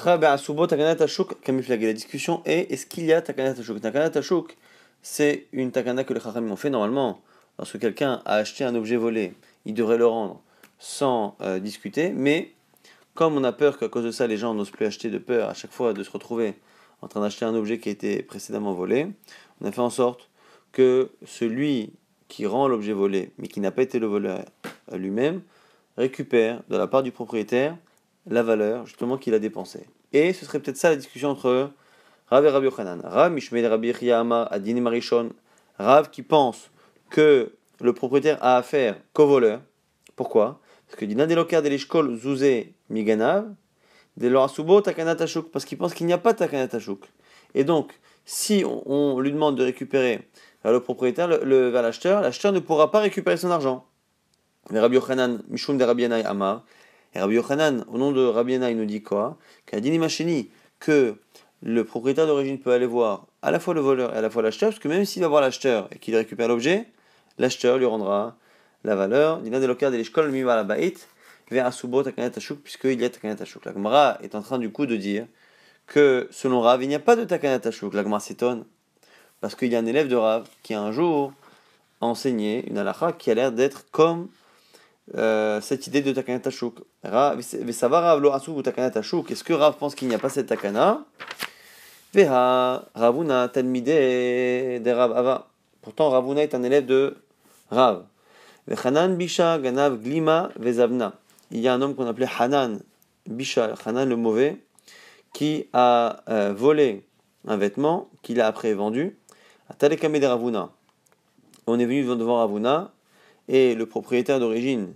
discussion 1.93 2.41
est 2.45 2.71
est-ce 2.71 2.85
qu'il 2.87 3.05
y 3.05 3.13
a 3.13 3.21
Takanat 3.21 3.59
Ashuk 3.59 3.79
Takanat 3.79 4.17
Ashuk, 4.17 4.57
c'est 5.03 5.45
une 5.51 5.71
takana 5.71 6.03
que 6.03 6.11
les 6.11 6.19
Chachamim 6.19 6.51
ont 6.51 6.55
fait 6.55 6.71
normalement. 6.71 7.21
Lorsque 7.59 7.77
quelqu'un 7.77 8.23
a 8.25 8.37
acheté 8.37 8.63
un 8.63 8.73
objet 8.73 8.95
volé, 8.95 9.33
il 9.65 9.75
devrait 9.75 9.99
le 9.99 10.07
rendre 10.07 10.41
sans 10.79 11.37
euh, 11.41 11.59
discuter, 11.59 12.09
mais 12.09 12.53
comme 13.13 13.37
on 13.37 13.43
a 13.43 13.51
peur 13.51 13.77
qu'à 13.77 13.87
cause 13.87 14.03
de 14.03 14.09
ça 14.09 14.25
les 14.25 14.37
gens 14.37 14.55
n'osent 14.55 14.71
plus 14.71 14.87
acheter 14.87 15.11
de 15.11 15.19
peur 15.19 15.49
à 15.49 15.53
chaque 15.53 15.71
fois 15.71 15.93
de 15.93 16.01
se 16.01 16.09
retrouver 16.09 16.55
en 17.03 17.07
train 17.07 17.21
d'acheter 17.21 17.45
un 17.45 17.53
objet 17.53 17.77
qui 17.77 17.89
a 17.89 17.91
été 17.91 18.23
précédemment 18.23 18.73
volé, 18.73 19.07
on 19.61 19.67
a 19.67 19.71
fait 19.71 19.81
en 19.81 19.91
sorte 19.91 20.31
que 20.71 21.11
celui 21.27 21.93
qui 22.27 22.47
rend 22.47 22.67
l'objet 22.67 22.93
volé, 22.93 23.33
mais 23.37 23.47
qui 23.47 23.59
n'a 23.59 23.69
pas 23.69 23.83
été 23.83 23.99
le 23.99 24.07
voleur 24.07 24.43
lui-même, 24.91 25.43
récupère 25.95 26.63
de 26.69 26.75
la 26.75 26.87
part 26.87 27.03
du 27.03 27.11
propriétaire 27.11 27.77
la 28.27 28.43
valeur 28.43 28.85
justement 28.85 29.17
qu'il 29.17 29.33
a 29.33 29.39
dépensée. 29.39 29.87
Et 30.13 30.33
ce 30.33 30.45
serait 30.45 30.59
peut-être 30.59 30.77
ça 30.77 30.89
la 30.89 30.95
discussion 30.95 31.29
entre 31.29 31.71
Rav 32.27 32.45
et 32.45 32.49
Rabbi 32.49 32.65
Yochanan. 32.65 33.01
Rav 33.03 33.31
Mishmei 33.31 33.65
Rabbi 33.67 33.93
Adine 34.49 34.81
Marishon. 34.81 35.29
Rav 35.77 36.09
qui 36.09 36.23
pense 36.23 36.71
que 37.09 37.53
le 37.81 37.93
propriétaire 37.93 38.37
a 38.41 38.57
affaire 38.57 38.95
qu'au 39.13 39.27
voleur. 39.27 39.61
Pourquoi? 40.15 40.59
Parce 40.87 40.99
que 40.99 41.05
Dina 41.05 41.25
de 41.27 41.69
l'Ishkol 41.69 42.17
Zouze 42.17 42.65
Miganav, 42.89 43.53
de 44.17 44.27
l'Orasubo 44.27 44.81
Takanatashuk, 44.81 45.51
parce 45.51 45.65
qu'il 45.65 45.77
pense 45.77 45.93
qu'il 45.93 46.05
n'y 46.05 46.13
a 46.13 46.17
pas 46.17 46.33
Takanatashuk. 46.33 47.03
Et 47.53 47.63
donc, 47.63 47.91
si 48.25 48.63
on, 48.65 49.19
lui 49.19 49.31
demande 49.31 49.57
de 49.57 49.63
récupérer 49.63 50.27
vers 50.63 50.71
le 50.71 50.79
propriétaire, 50.79 51.27
le, 51.27 51.69
vers 51.69 51.81
l'acheteur, 51.81 52.21
l'acheteur 52.21 52.51
ne 52.51 52.59
pourra 52.59 52.91
pas 52.91 52.99
récupérer 52.99 53.37
son 53.37 53.51
argent. 53.51 53.85
Rabbi 54.71 54.95
Yochanan, 54.95 55.43
Mishun 55.49 55.75
de 55.75 55.83
Rabbi 55.83 56.05
Amar, 56.05 56.63
et 57.15 57.19
Rabbi 57.19 57.35
Yochanan, 57.35 57.85
au 57.87 57.97
nom 57.97 58.11
de 58.11 58.25
Rabbi 58.25 58.53
il 58.53 58.77
nous 58.77 58.85
dit 58.85 59.01
quoi? 59.01 59.37
Qu'Adini 59.65 59.97
Machini, 59.97 60.49
que 60.79 61.15
le 61.63 61.83
propriétaire 61.85 62.27
d'origine 62.27 62.59
peut 62.59 62.71
aller 62.71 62.85
voir 62.85 63.25
à 63.41 63.51
la 63.51 63.59
fois 63.59 63.73
le 63.73 63.79
voleur 63.79 64.13
et 64.13 64.17
à 64.17 64.21
la 64.21 64.29
fois 64.29 64.43
l'acheteur, 64.43 64.69
parce 64.69 64.79
que 64.79 64.89
même 64.89 65.05
s'il 65.05 65.21
va 65.21 65.29
voir 65.29 65.41
l'acheteur 65.41 65.87
et 65.91 65.99
qu'il 65.99 66.15
récupère 66.15 66.49
l'objet, 66.49 66.87
l'acheteur 67.37 67.77
lui 67.77 67.85
rendra 67.85 68.35
la 68.83 68.95
valeur. 68.95 69.39
Dina 69.39 69.59
de 69.59 69.65
l'okar 69.65 69.91
de 69.91 69.97
l'ishkol 69.97 70.29
mi 70.29 70.43
bait. 70.43 70.93
vers 71.49 71.65
Asubo 71.65 72.03
Takanat 72.03 72.31
Ashuk, 72.35 72.59
puisqu'il 72.61 72.99
y 72.99 73.05
a 73.05 73.09
Takanat 73.09 73.41
Ashuk. 73.41 73.63
La 73.65 73.73
Gemara 73.73 74.17
est 74.21 74.35
en 74.35 74.41
train 74.41 74.59
du 74.59 74.69
coup 74.69 74.85
de 74.85 74.97
dire 74.97 75.25
que 75.87 76.27
selon 76.31 76.59
Rav, 76.59 76.83
il 76.83 76.89
n'y 76.89 76.95
a 76.95 76.99
pas 76.99 77.15
de 77.15 77.23
Takanat 77.23 77.61
Ashuk. 77.65 77.93
La 77.93 78.03
Gemara 78.03 78.19
s'étonne, 78.19 78.65
parce 79.39 79.55
qu'il 79.55 79.71
y 79.71 79.75
a 79.75 79.79
un 79.79 79.85
élève 79.85 80.09
de 80.09 80.15
Rav 80.15 80.47
qui 80.63 80.73
un 80.73 80.91
jour 80.91 81.31
a 82.01 82.07
enseigné 82.07 82.67
une 82.69 82.77
halakha 82.77 83.13
qui 83.13 83.31
a 83.31 83.35
l'air 83.35 83.51
d'être 83.53 83.85
comme 83.91 84.27
euh, 85.13 85.61
cette 85.61 85.85
idée 85.85 86.01
de 86.01 86.11
Takanat 86.11 86.41
Ashuk. 86.45 86.79
Est-ce 87.03 87.57
que 89.43 89.53
Rav 89.53 89.77
pense 89.77 89.93
qu'il 89.93 90.07
n'y 90.07 90.15
a 90.15 90.19
pas 90.19 90.29
cette 90.29 90.47
Takana 90.47 91.05
Ravuna 92.15 93.49
Talmide 93.49 93.85
de 93.85 94.89
Rav. 94.89 95.43
Pourtant, 95.81 96.09
Ravuna 96.09 96.41
est 96.41 96.55
un 96.55 96.63
élève 96.63 96.85
de 96.85 97.17
Rav. 97.69 98.05
Hanan 98.83 99.15
Bisha 99.15 99.59
Ganav 99.59 100.01
Glima 100.01 100.49
Vezavna. 100.57 101.13
Il 101.51 101.59
y 101.59 101.67
a 101.67 101.73
un 101.73 101.81
homme 101.81 101.93
qu'on 101.93 102.07
appelait 102.07 102.29
Hanan 102.39 102.79
Bisha, 103.27 103.75
Hanan 103.85 104.09
le 104.09 104.15
mauvais, 104.15 104.57
qui 105.33 105.67
a 105.73 106.23
euh, 106.29 106.53
volé 106.55 107.05
un 107.47 107.57
vêtement 107.57 108.09
qu'il 108.23 108.41
a 108.41 108.47
après 108.47 108.73
vendu 108.73 109.17
à 109.69 109.75
Talekame 109.75 110.17
de 110.17 110.25
Ravuna. 110.25 110.71
On 111.67 111.79
est 111.79 111.85
venu 111.85 112.03
devant 112.03 112.37
Ravuna 112.37 112.91
et 113.47 113.75
le 113.75 113.85
propriétaire 113.85 114.39
d'origine 114.39 114.93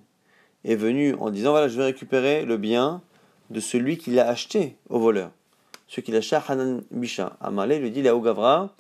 est 0.66 0.76
venu 0.76 1.16
en 1.16 1.30
disant 1.30 1.52
voilà, 1.52 1.68
je 1.68 1.78
vais 1.78 1.86
récupérer 1.86 2.46
le 2.46 2.58
bien 2.58 3.02
de 3.50 3.60
celui 3.60 3.98
qui 3.98 4.12
l'a 4.12 4.28
acheté 4.28 4.76
au 4.90 5.00
voleur. 5.00 5.32
Ce 5.88 6.02
qu'il 6.02 6.16
a 6.16 6.22
Hanan 6.48 6.84
Bisha. 6.92 7.36
Amalé 7.42 7.80
lui 7.80 7.90
dit 7.90 8.04
la 8.04 8.14
Gavra, 8.14 8.74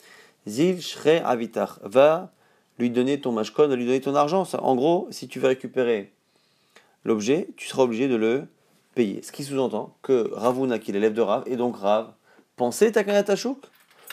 Zil 0.47 0.81
Shre 0.81 1.25
Avitach, 1.25 1.79
va 1.81 2.31
lui 2.77 2.91
donner 2.91 3.19
ton 3.19 3.31
mashkon, 3.31 3.67
va 3.67 3.75
lui 3.75 3.85
donner 3.85 4.01
ton 4.01 4.15
argent. 4.15 4.47
En 4.53 4.75
gros, 4.75 5.07
si 5.09 5.27
tu 5.27 5.39
veux 5.39 5.47
récupérer 5.47 6.11
l'objet, 7.03 7.47
tu 7.57 7.67
seras 7.67 7.83
obligé 7.83 8.07
de 8.07 8.15
le 8.15 8.45
payer. 8.93 9.21
Ce 9.23 9.31
qui 9.31 9.43
sous-entend 9.43 9.95
que 10.01 10.29
Ravuna, 10.33 10.77
qui 10.77 10.91
l'élève 10.91 11.13
de 11.13 11.21
Rav, 11.21 11.43
et 11.47 11.55
donc 11.55 11.77
Rav, 11.77 12.11
pensait 12.55 12.91
Takana 12.91 13.23
Tashuk, 13.23 13.57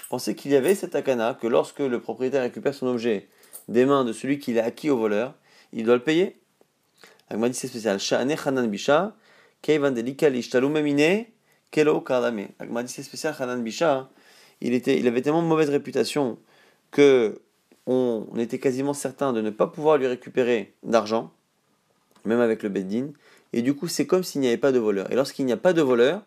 pensait 0.09 0.35
qu'il 0.35 0.53
y 0.53 0.57
avait 0.57 0.75
cette 0.75 0.93
Takana, 0.93 1.35
que 1.35 1.47
lorsque 1.47 1.81
le 1.81 2.01
propriétaire 2.01 2.43
récupère 2.43 2.75
son 2.75 2.87
objet 2.87 3.29
des 3.69 3.85
mains 3.85 4.05
de 4.05 4.13
celui 4.13 4.39
qui 4.39 4.55
l'a 4.55 4.65
acquis 4.65 4.91
au 4.91 4.97
voleur, 4.97 5.35
il 5.73 5.85
doit 5.85 5.96
le 5.96 6.02
payer. 6.02 6.38
C'est 7.52 7.68
spécial. 7.68 7.99
Kelo 11.70 12.04
c'est 12.87 13.02
spécial. 13.02 14.06
Il, 14.61 15.06
avait 15.06 15.23
tellement 15.23 15.42
mauvaise 15.42 15.70
réputation 15.70 16.38
que 16.90 17.40
on, 17.87 18.26
était 18.38 18.58
quasiment 18.58 18.94
certain 18.94 19.32
de 19.32 19.40
ne 19.40 19.50
pas 19.50 19.66
pouvoir 19.66 19.99
lui 19.99 20.06
récupérer 20.06 20.75
d'argent, 20.82 21.32
même 22.25 22.40
avec 22.40 22.62
le 22.62 22.68
Beddin. 22.68 23.08
Et 23.52 23.62
du 23.62 23.75
coup, 23.75 23.87
c'est 23.87 24.06
comme 24.06 24.23
s'il 24.25 24.40
n'y 24.40 24.49
avait 24.49 24.56
pas 24.56 24.73
de 24.73 24.78
voleur. 24.78 25.11
Et 25.12 25.14
lorsqu'il 25.14 25.44
n'y 25.46 25.52
a 25.52 25.56
pas 25.56 25.73
de 25.73 25.82
voleur, 25.82 26.23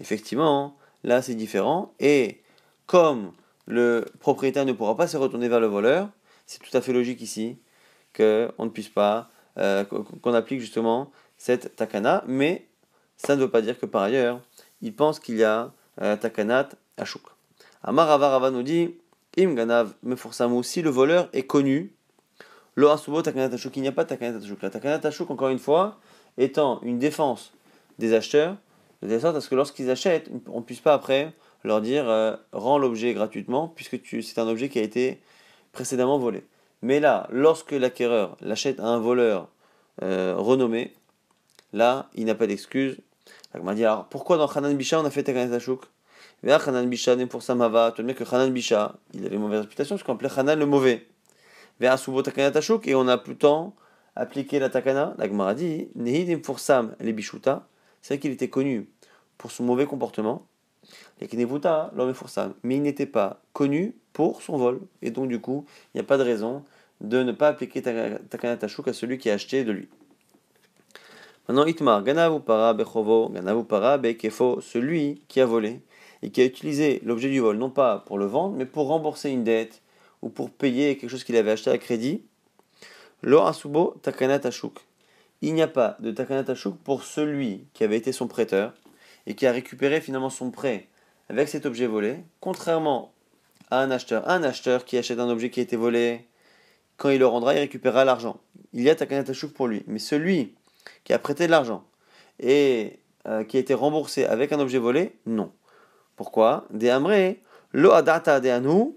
effectivement, 0.00 0.76
là 1.04 1.22
c'est 1.22 1.34
différent. 1.34 1.94
Et 2.00 2.42
comme 2.86 3.32
le 3.66 4.04
propriétaire 4.20 4.64
ne 4.64 4.72
pourra 4.72 4.96
pas 4.96 5.06
se 5.06 5.16
retourner 5.16 5.48
vers 5.48 5.60
le 5.60 5.68
voleur, 5.68 6.10
c'est 6.46 6.60
tout 6.60 6.76
à 6.76 6.80
fait 6.80 6.92
logique 6.92 7.22
ici 7.22 7.58
qu'on 8.16 8.64
ne 8.64 8.70
puisse 8.70 8.88
pas, 8.88 9.28
euh, 9.58 9.84
qu'on 9.84 10.34
applique 10.34 10.60
justement 10.60 11.10
cette 11.36 11.76
takana, 11.76 12.24
mais 12.26 12.66
ça 13.16 13.36
ne 13.36 13.40
veut 13.42 13.50
pas 13.50 13.62
dire 13.62 13.78
que 13.78 13.86
par 13.86 14.02
ailleurs, 14.02 14.40
il 14.82 14.94
pense 14.94 15.20
qu'il 15.20 15.36
y 15.36 15.44
a 15.44 15.72
euh, 16.00 16.16
takanat 16.16 16.70
ashuk. 16.96 17.22
Amar 17.82 18.08
Rava 18.08 18.50
nous 18.50 18.62
dit, 18.62 18.94
im 19.38 19.54
ganav 19.54 19.94
meforsam 20.02 20.62
si 20.62 20.82
le 20.82 20.90
voleur 20.90 21.28
est 21.32 21.44
connu, 21.44 21.92
lo 22.76 22.88
asubo 22.88 23.22
takanat 23.22 23.54
ashuk, 23.54 23.76
il 23.76 23.82
n'y 23.82 23.88
a 23.88 23.92
pas 23.92 24.04
takanat 24.04 24.38
ashuk. 24.38 24.62
La 24.62 24.70
takanat 24.70 25.06
ashuk, 25.06 25.30
encore 25.30 25.48
une 25.48 25.58
fois, 25.58 25.98
étant 26.38 26.80
une 26.82 26.98
défense 26.98 27.52
des 27.98 28.12
acheteurs, 28.14 28.56
de 29.02 29.18
sorte 29.18 29.36
à 29.36 29.40
ce 29.40 29.48
que 29.48 29.54
lorsqu'ils 29.54 29.90
achètent, 29.90 30.30
on 30.48 30.60
ne 30.60 30.64
puisse 30.64 30.80
pas 30.80 30.94
après 30.94 31.32
leur 31.62 31.80
dire 31.80 32.08
euh, 32.08 32.36
rends 32.52 32.78
l'objet 32.78 33.12
gratuitement, 33.14 33.68
puisque 33.68 33.98
c'est 34.22 34.38
un 34.38 34.48
objet 34.48 34.68
qui 34.68 34.78
a 34.78 34.82
été 34.82 35.20
précédemment 35.72 36.18
volé. 36.18 36.44
Mais 36.84 37.00
là, 37.00 37.26
lorsque 37.30 37.72
l'acquéreur 37.72 38.36
l'achète 38.42 38.78
à 38.78 38.84
un 38.84 38.98
voleur 38.98 39.48
euh, 40.02 40.34
renommé, 40.36 40.92
là, 41.72 42.10
il 42.14 42.26
n'a 42.26 42.34
pas 42.34 42.46
d'excuse. 42.46 42.98
m'a 43.58 43.74
dit 43.74 43.86
alors 43.86 44.04
pourquoi 44.04 44.36
dans 44.36 44.48
Hanan 44.48 44.76
Bisha 44.76 45.00
on 45.00 45.04
a 45.06 45.10
fait 45.10 45.22
Takanet 45.22 45.54
Ashuk 45.56 45.84
Hanan 46.46 46.86
Bisha 46.86 47.16
n'est 47.16 47.24
pour 47.24 47.42
Samava, 47.42 47.94
tu 47.96 48.02
vois 48.02 48.12
que 48.12 48.24
Hanan 48.24 48.52
Bisha, 48.52 48.96
il 49.14 49.24
avait 49.24 49.38
mauvaise 49.38 49.62
réputation, 49.62 49.96
parce 49.96 50.04
qu'on 50.04 50.12
appelait 50.12 50.38
Hanan 50.38 50.58
le 50.58 50.66
mauvais. 50.66 51.06
Vers 51.80 51.98
Subo 51.98 52.20
Takanet 52.20 52.52
et 52.84 52.94
on 52.94 53.08
a 53.08 53.16
plus 53.16 53.38
appliqué 54.14 54.58
la 54.58 54.68
Takana. 54.68 55.14
La 55.16 55.26
Gemara 55.26 55.54
dit 55.54 55.88
Nehidim 55.94 56.40
pour 56.40 56.60
Sam 56.60 56.94
les 57.00 57.14
Bishuta, 57.14 57.66
c'est 58.02 58.18
qu'il 58.18 58.30
était 58.30 58.50
connu 58.50 58.90
pour 59.38 59.52
son 59.52 59.64
mauvais 59.64 59.86
comportement. 59.86 60.46
Et 61.22 61.28
Kinevuta, 61.28 61.92
l'homme 61.96 62.10
est 62.10 62.12
pour 62.12 62.28
Sam, 62.28 62.52
mais 62.62 62.76
il 62.76 62.82
n'était 62.82 63.06
pas 63.06 63.40
connu 63.54 63.96
pour 64.12 64.42
son 64.42 64.58
vol. 64.58 64.80
Et 65.00 65.10
donc, 65.10 65.28
du 65.28 65.40
coup, 65.40 65.64
il 65.94 65.96
n'y 65.96 66.00
a 66.02 66.04
pas 66.04 66.18
de 66.18 66.22
raison 66.22 66.62
de 67.08 67.22
ne 67.22 67.32
pas 67.32 67.48
appliquer 67.48 67.82
Takana 67.82 68.56
Tashuk 68.56 68.88
à 68.88 68.92
celui 68.92 69.18
qui 69.18 69.30
a 69.30 69.34
acheté 69.34 69.64
de 69.64 69.72
lui. 69.72 69.88
Maintenant, 71.48 71.66
Itmar, 71.66 72.02
Ganavu 72.02 72.40
para 72.40 72.72
bechovo, 72.72 73.28
Ganavu 73.28 73.64
para 73.64 73.98
bekefo, 73.98 74.60
celui 74.60 75.22
qui 75.28 75.40
a 75.40 75.46
volé 75.46 75.82
et 76.22 76.30
qui 76.30 76.40
a 76.40 76.44
utilisé 76.44 77.02
l'objet 77.04 77.28
du 77.28 77.40
vol, 77.40 77.58
non 77.58 77.68
pas 77.68 77.98
pour 78.06 78.16
le 78.16 78.24
vendre, 78.24 78.56
mais 78.56 78.64
pour 78.64 78.88
rembourser 78.88 79.30
une 79.30 79.44
dette 79.44 79.82
ou 80.22 80.30
pour 80.30 80.50
payer 80.50 80.96
quelque 80.96 81.10
chose 81.10 81.22
qu'il 81.22 81.36
avait 81.36 81.50
acheté 81.50 81.70
à 81.70 81.76
crédit. 81.76 82.22
Lo 83.22 83.42
asubo 83.42 83.96
takana 84.02 84.38
tashuk. 84.38 84.78
Il 85.42 85.52
n'y 85.54 85.60
a 85.60 85.68
pas 85.68 85.98
de 86.00 86.10
takana 86.10 86.44
tashuk 86.44 86.76
pour 86.78 87.04
celui 87.04 87.66
qui 87.74 87.84
avait 87.84 87.98
été 87.98 88.12
son 88.12 88.26
prêteur 88.26 88.72
et 89.26 89.34
qui 89.34 89.46
a 89.46 89.52
récupéré 89.52 90.00
finalement 90.00 90.30
son 90.30 90.50
prêt 90.50 90.88
avec 91.28 91.48
cet 91.48 91.66
objet 91.66 91.86
volé, 91.86 92.16
contrairement 92.40 93.12
à 93.70 93.80
un 93.80 93.90
acheteur. 93.90 94.28
Un 94.28 94.42
acheteur 94.42 94.86
qui 94.86 94.96
achète 94.96 95.18
un 95.18 95.28
objet 95.28 95.50
qui 95.50 95.60
a 95.60 95.62
été 95.62 95.76
volé, 95.76 96.26
quand 96.96 97.10
il 97.10 97.18
le 97.18 97.26
rendra, 97.26 97.54
il 97.54 97.58
récupérera 97.58 98.04
l'argent. 98.04 98.40
Il 98.72 98.82
y 98.82 98.90
a 98.90 98.94
takana 98.94 99.24
tashuk 99.24 99.52
pour 99.52 99.68
lui. 99.68 99.82
Mais 99.86 99.98
celui 99.98 100.54
qui 101.04 101.12
a 101.12 101.18
prêté 101.18 101.46
de 101.46 101.50
l'argent 101.50 101.84
et 102.40 102.98
euh, 103.26 103.44
qui 103.44 103.56
a 103.56 103.60
été 103.60 103.74
remboursé 103.74 104.24
avec 104.24 104.52
un 104.52 104.60
objet 104.60 104.78
volé, 104.78 105.16
non. 105.26 105.50
Pourquoi? 106.16 106.66
De 106.70 106.88
amre, 106.88 107.36
lo 107.72 107.92
adata 107.92 108.40
de 108.40 108.48
anu, 108.48 108.94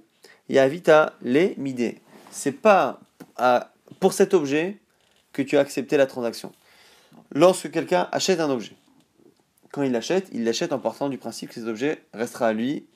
yavita 0.50 1.14
le 1.22 1.54
mide. 1.58 1.96
C'est 2.32 2.52
pas 2.52 3.00
pour 4.00 4.14
cet 4.14 4.34
objet 4.34 4.78
que 5.34 5.42
tu 5.42 5.58
as 5.58 5.62
accepté 5.62 5.98
la 5.98 6.06
transaction. 6.06 6.52
Lorsque 7.32 7.72
quelqu'un 7.72 8.08
achète 8.12 8.40
un 8.40 8.50
objet, 8.50 8.76
quand 9.72 9.84
il 9.84 9.92
l'achète, 9.92 10.28
il 10.32 10.44
l'achète 10.44 10.72
en 10.72 10.80
partant 10.80 11.10
du 11.10 11.18
principe 11.18 11.50
que 11.50 11.56
cet 11.56 11.68
objet 11.68 12.04
restera 12.14 12.48
à 12.48 12.54
lui, 12.54 12.88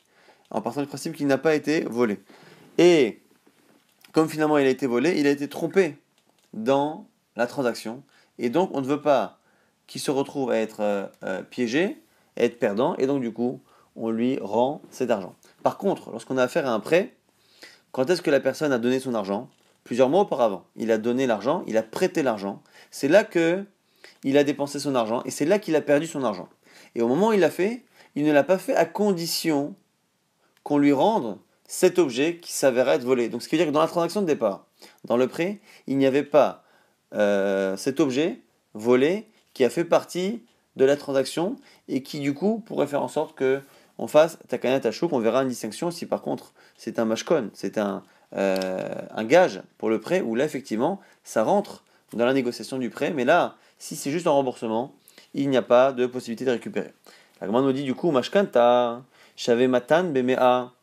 en 0.49 0.61
partant 0.61 0.81
du 0.81 0.87
principe 0.87 1.15
qu'il 1.15 1.27
n'a 1.27 1.37
pas 1.37 1.55
été 1.55 1.81
volé. 1.81 2.19
Et 2.77 3.21
comme 4.12 4.30
finalement 4.30 4.58
il 4.58 4.67
a 4.67 4.69
été 4.69 4.88
volé, 4.88 5.19
il 5.19 5.28
a 5.28 5.32
été 5.32 5.47
trompé 5.47 5.97
dans 6.54 7.06
la 7.36 7.47
transaction. 7.47 8.04
Et 8.39 8.50
donc 8.50 8.69
on 8.74 8.82
ne 8.82 8.88
veut 8.88 9.02
pas 9.02 9.39
qu'il 9.88 10.02
se 10.02 10.12
retrouve 10.12 10.52
à 10.52 10.58
être 10.58 10.82
euh, 10.82 11.08
euh, 11.24 11.43
piégé, 11.43 12.02
à 12.38 12.43
être 12.43 12.60
perdant, 12.60 12.95
et 12.97 13.08
donc 13.08 13.21
du 13.21 13.32
coup 13.32 13.62
on 13.95 14.10
lui 14.10 14.39
rend 14.41 14.82
cet 14.89 15.12
argent. 15.12 15.36
Par 15.63 15.78
contre, 15.78 16.12
lorsqu'on 16.12 16.38
a 16.38 16.43
affaire 16.43 16.65
à 16.65 16.71
un 16.71 16.80
prêt, 16.80 17.13
quand 17.91 18.10
est-ce 18.10 18.21
que 18.21 18.32
la 18.32 18.39
personne 18.39 18.71
a 18.71 18.80
donné 18.80 19.00
son 19.00 19.13
argent? 19.13 19.50
Plusieurs 19.84 20.10
mois 20.10 20.21
auparavant. 20.21 20.63
Il 20.76 20.91
a 20.91 20.97
donné 20.97 21.28
l'argent, 21.28 21.63
il 21.67 21.76
a 21.76 21.84
prêté 21.84 22.24
l'argent. 22.24 22.62
C'est 22.91 23.08
là 23.08 23.24
que 23.24 23.65
il 24.24 24.38
a 24.38 24.43
dépensé 24.43 24.80
son 24.80 24.95
argent 24.95 25.24
et 25.26 25.32
c'est 25.32 25.45
là 25.45 25.60
qu'il 25.60 25.76
a 25.76 25.82
perdu 25.82 26.08
son 26.08 26.24
argent. 26.24 26.47
Et 26.95 27.02
au 27.02 27.08
moment 27.08 27.30
où 27.30 27.34
il 27.34 27.39
l'a 27.39 27.50
fait, 27.50 27.84
il 28.15 28.24
ne 28.24 28.32
l'a 28.32 28.43
pas 28.43 28.58
fait 28.58 28.76
à 28.76 28.86
condition 28.86 29.76
qu'on 30.63 30.78
lui 30.78 30.93
rende 30.93 31.38
cet 31.71 31.99
objet 31.99 32.36
qui 32.36 32.51
s'avérait 32.51 32.95
être 32.95 33.05
volé. 33.05 33.29
Donc 33.29 33.41
ce 33.41 33.47
qui 33.47 33.55
veut 33.55 33.60
dire 33.60 33.67
que 33.67 33.73
dans 33.73 33.79
la 33.79 33.88
transaction 33.88 34.21
de 34.21 34.27
départ, 34.27 34.65
dans 35.05 35.15
le 35.15 35.29
prêt, 35.29 35.62
il 35.88 35.97
n'y 35.97 36.05
avait 36.05 36.21
pas 36.21 36.65
euh, 37.15 37.77
cet 37.77 38.01
objet 38.01 38.41
volé 38.73 39.25
qui 39.53 39.63
a 39.63 39.69
fait 39.69 39.86
partie 39.86 40.43
de 40.75 40.84
la 40.84 40.97
transaction 40.97 41.55
et 41.88 42.03
qui 42.03 42.19
du 42.19 42.34
coup 42.34 42.62
pourrait 42.65 42.88
faire 42.88 43.01
en 43.01 43.07
sorte 43.07 43.38
que 43.38 43.62
on 43.97 44.07
fasse 44.07 44.38
takana 44.49 44.81
tachouk, 44.81 45.13
on 45.13 45.19
verra 45.19 45.43
une 45.43 45.47
distinction 45.47 45.91
si 45.91 46.05
par 46.05 46.21
contre 46.21 46.51
c'est 46.75 46.99
un 46.99 47.05
mashkon, 47.05 47.51
c'est 47.53 47.77
un, 47.77 48.03
euh, 48.36 48.93
un 49.10 49.23
gage 49.23 49.62
pour 49.77 49.89
le 49.89 50.01
prêt 50.01 50.19
où 50.19 50.36
là 50.36 50.43
effectivement 50.43 50.99
ça 51.23 51.43
rentre 51.43 51.86
dans 52.12 52.25
la 52.25 52.34
négociation 52.34 52.79
du 52.79 52.89
prêt, 52.89 53.12
mais 53.12 53.23
là 53.23 53.55
si 53.79 53.95
c'est 53.95 54.12
juste 54.12 54.27
un 54.27 54.31
remboursement, 54.31 54.93
il 55.34 55.49
n'y 55.49 55.55
a 55.55 55.62
pas 55.62 55.93
de 55.93 56.05
possibilité 56.05 56.43
de 56.43 56.51
récupérer. 56.51 56.91
La 57.39 57.47
nous 57.47 57.71
dit 57.71 57.84
du 57.84 57.95
coup 57.95 58.12
mashkanta, 58.12 59.03
shave 59.38 59.67
matan 59.69 60.03
bemea, 60.03 60.73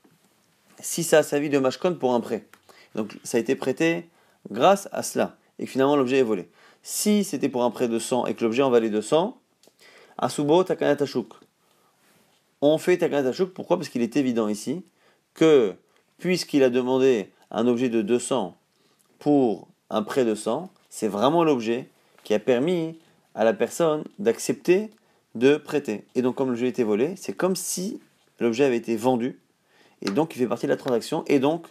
si 0.81 1.05
ça 1.05 1.19
a 1.19 1.23
servi 1.23 1.49
de 1.51 1.59
mashkon 1.59 1.95
pour 1.95 2.15
un 2.15 2.21
prêt. 2.21 2.47
Donc 2.95 3.19
ça 3.25 3.39
a 3.39 3.41
été 3.41 3.55
prêté 3.57 4.09
grâce 4.51 4.89
à 4.93 5.03
cela 5.03 5.37
et 5.59 5.67
finalement 5.67 5.97
l'objet 5.97 6.19
est 6.19 6.23
volé. 6.23 6.49
Si 6.83 7.25
c'était 7.25 7.49
pour 7.49 7.65
un 7.65 7.71
prêt 7.71 7.89
de 7.89 7.99
100 7.99 8.27
et 8.27 8.35
que 8.35 8.45
l'objet 8.45 8.63
en 8.63 8.71
valait 8.71 8.91
200, 8.91 9.39
asubo 10.19 10.65
takanatashuk. 10.65 11.35
On 12.61 12.79
fait 12.79 12.99
takanatashuk, 12.99 13.53
pourquoi? 13.53 13.77
Parce 13.77 13.89
qu'il 13.89 14.03
est 14.03 14.17
évident 14.17 14.49
ici 14.49 14.85
que 15.35 15.75
puisqu'il 16.19 16.63
a 16.63 16.71
demandé 16.71 17.31
un 17.51 17.67
objet 17.67 17.89
de 17.89 18.03
200 18.03 18.57
pour 19.19 19.69
un 19.91 20.03
prêt 20.03 20.25
de 20.25 20.35
100, 20.35 20.71
c'est 20.91 21.09
vraiment 21.09 21.45
l'objet 21.45 21.89
qui 22.25 22.35
a 22.35 22.39
permis 22.39 22.99
à 23.35 23.45
la 23.45 23.53
personne 23.53 24.05
d'accepter 24.19 24.91
de 25.35 25.57
prêter. 25.57 26.05
Et 26.15 26.23
donc, 26.23 26.35
comme 26.35 26.49
l'objet 26.49 26.69
été 26.69 26.83
volé, 26.83 27.15
c'est 27.17 27.33
comme 27.33 27.57
si 27.57 28.01
l'objet 28.41 28.65
avait 28.65 28.77
été 28.77 28.97
vendu, 28.97 29.39
et 30.03 30.11
donc 30.11 30.35
il 30.35 30.39
fait 30.39 30.47
partie 30.47 30.67
de 30.67 30.73
la 30.73 30.77
transaction, 30.77 31.25
et 31.27 31.39
donc 31.39 31.67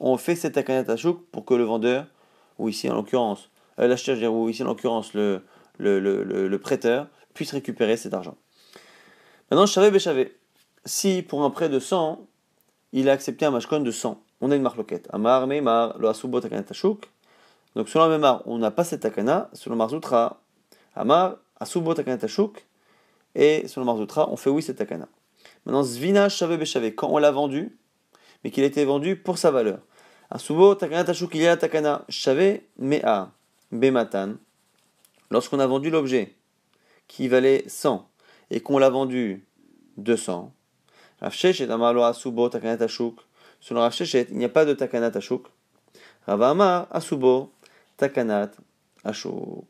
on 0.00 0.16
fait 0.16 0.34
cette 0.34 0.54
takanat 0.54 0.84
pour 1.32 1.44
que 1.44 1.54
le 1.54 1.64
vendeur, 1.64 2.06
ou 2.58 2.68
ici 2.68 2.90
en 2.90 2.94
l'occurrence, 2.94 3.50
euh, 3.78 3.86
l'acheteur, 3.86 4.32
ou 4.32 4.48
ici 4.48 4.62
en 4.62 4.66
l'occurrence 4.66 5.14
le, 5.14 5.42
le, 5.78 6.58
prêteur, 6.58 7.06
puisse 7.34 7.52
récupérer 7.52 7.96
cet 7.96 8.14
argent. 8.14 8.36
Maintenant, 9.50 9.66
Chavé 9.66 9.90
Béchavé, 9.90 10.36
si 10.84 11.22
pour 11.22 11.42
un 11.44 11.50
prêt 11.50 11.68
de 11.68 11.78
100, 11.78 12.26
il 12.92 13.08
a 13.08 13.12
accepté 13.12 13.44
un 13.46 13.50
mashkon 13.50 13.80
de 13.80 13.90
100, 13.90 14.22
on 14.40 14.50
a 14.50 14.56
une 14.56 14.62
marloquette. 14.62 15.08
Amar, 15.12 15.46
Meimar, 15.46 15.98
lo 15.98 16.08
asubo 16.08 16.40
takanat 16.40 16.64
Donc 17.76 17.88
selon 17.88 18.04
la 18.04 18.10
Meimar, 18.10 18.42
on 18.46 18.58
n'a 18.58 18.70
pas 18.70 18.84
cette 18.84 19.00
takana, 19.00 19.50
selon 19.52 19.76
Marzoutra, 19.76 20.40
Amar, 20.94 21.36
asubo 21.58 21.94
takanat 21.94 22.26
et 23.34 23.68
selon 23.68 23.86
Marzoutra, 23.86 24.30
on 24.30 24.36
fait 24.36 24.50
oui 24.50 24.62
cette 24.62 24.78
takana. 24.78 25.08
Maintenant, 25.66 25.82
Zvina 25.82 26.28
Shavé 26.28 26.56
Béchavé, 26.56 26.94
quand 26.94 27.08
on 27.10 27.18
l'a 27.18 27.30
vendu, 27.30 27.76
mais 28.42 28.50
qu'il 28.50 28.64
a 28.64 28.66
été 28.66 28.84
vendu 28.84 29.16
pour 29.16 29.38
sa 29.38 29.50
valeur. 29.50 29.80
Asubo 30.30 30.74
takana 30.74 31.04
tashuk, 31.04 31.34
il 31.34 31.42
y 31.42 31.46
a 31.46 31.56
takana, 31.56 32.04
Shavé 32.08 32.68
Mea, 32.78 33.32
Bematan, 33.72 34.34
lorsqu'on 35.30 35.60
a 35.60 35.66
vendu 35.66 35.90
l'objet 35.90 36.34
qui 37.08 37.28
valait 37.28 37.64
100 37.66 38.08
et 38.50 38.60
qu'on 38.60 38.78
l'a 38.78 38.90
vendu 38.90 39.44
200, 39.96 40.52
Rav 41.20 41.32
Sheshet 41.32 41.70
Amalo 41.70 42.02
Asubo 42.02 42.48
Takanat 42.48 42.82
Ashuk, 42.82 43.20
selon 43.60 43.80
Rav 43.80 43.92
Sheshet, 43.92 44.28
il 44.30 44.38
n'y 44.38 44.44
a 44.44 44.48
pas 44.48 44.64
de 44.64 44.72
Takanat 44.72 45.16
Ashuk. 45.16 45.46
Rav 46.26 46.42
Amar 46.42 46.86
Asubo 46.90 47.52
Takanat 47.96 48.52
Ashuk. 49.04 49.66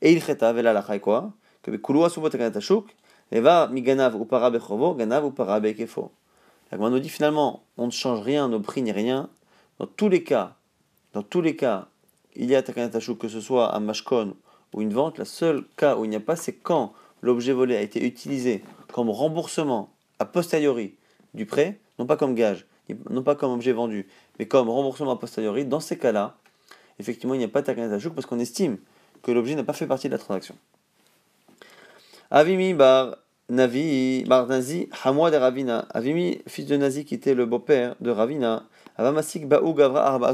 Et 0.00 0.12
il 0.12 0.22
cheta 0.22 0.52
vela 0.52 0.72
la 0.72 0.98
quoi? 0.98 1.32
Que 1.62 1.72
Kulu 1.72 2.04
Asubo 2.04 2.28
Takanat 2.28 2.56
Ashuk, 2.56 2.94
Eva 3.32 3.68
Miganav 3.68 4.16
ou 4.16 4.24
para 4.24 4.50
Ganav 4.50 5.24
ou 5.24 5.30
para. 5.30 5.60
La 5.60 6.78
nous 6.78 6.98
dit 7.00 7.08
finalement, 7.08 7.64
on 7.76 7.86
ne 7.86 7.90
change 7.90 8.20
rien, 8.20 8.48
nos 8.48 8.60
prix 8.60 8.82
ni 8.82 8.92
rien. 8.92 9.28
Dans 9.78 9.86
tous 9.86 10.08
les 10.08 10.22
cas, 10.22 10.56
dans 11.14 11.22
tous 11.22 11.40
les 11.40 11.56
cas, 11.56 11.88
il 12.36 12.48
y 12.48 12.54
a 12.54 12.62
Takanat 12.62 12.96
Ashuk, 12.96 13.18
que 13.18 13.28
ce 13.28 13.40
soit 13.40 13.74
un 13.74 13.80
mashkon 13.80 14.36
ou 14.72 14.82
une 14.82 14.92
vente, 14.92 15.18
le 15.18 15.24
seul 15.24 15.64
cas 15.76 15.96
où 15.96 16.04
il 16.04 16.10
n'y 16.10 16.16
a 16.16 16.20
pas, 16.20 16.36
c'est 16.36 16.52
quand 16.52 16.92
l'objet 17.22 17.52
volé 17.52 17.76
a 17.76 17.80
été 17.80 18.04
utilisé 18.04 18.62
comme 18.92 19.10
remboursement 19.10 19.90
a 20.20 20.24
posteriori 20.24 20.94
du 21.34 21.46
prêt, 21.46 21.80
non 21.98 22.06
pas 22.06 22.16
comme 22.16 22.34
gage, 22.34 22.66
non 23.08 23.22
pas 23.22 23.34
comme 23.34 23.52
objet 23.52 23.72
vendu, 23.72 24.06
mais 24.38 24.46
comme 24.46 24.68
remboursement 24.68 25.12
a 25.12 25.16
posteriori, 25.16 25.64
dans 25.64 25.80
ces 25.80 25.98
cas-là, 25.98 26.36
effectivement, 26.98 27.34
il 27.34 27.38
n'y 27.38 27.44
a 27.44 27.48
pas 27.48 27.68
ajout 27.68 28.10
parce 28.10 28.26
qu'on 28.26 28.38
estime 28.38 28.78
que 29.22 29.32
l'objet 29.32 29.54
n'a 29.54 29.64
pas 29.64 29.72
fait 29.72 29.86
partie 29.86 30.08
de 30.08 30.12
la 30.12 30.18
transaction. 30.18 30.54
Avimi 32.30 32.74
bar 32.74 33.16
Navi, 33.48 34.24
bar 34.24 34.46
Nazi, 34.46 34.88
Hamwa 35.04 35.30
de 35.30 35.36
Ravina. 35.36 35.86
Avimi, 35.92 36.40
fils 36.46 36.66
de 36.66 36.76
Nazi 36.76 37.04
qui 37.04 37.14
était 37.14 37.34
le 37.34 37.44
beau-père 37.44 37.96
de 38.00 38.10
Ravina, 38.10 38.64
Avamasik 38.96 39.48
Baou 39.48 39.74
Gavra 39.74 40.06
Arba 40.06 40.32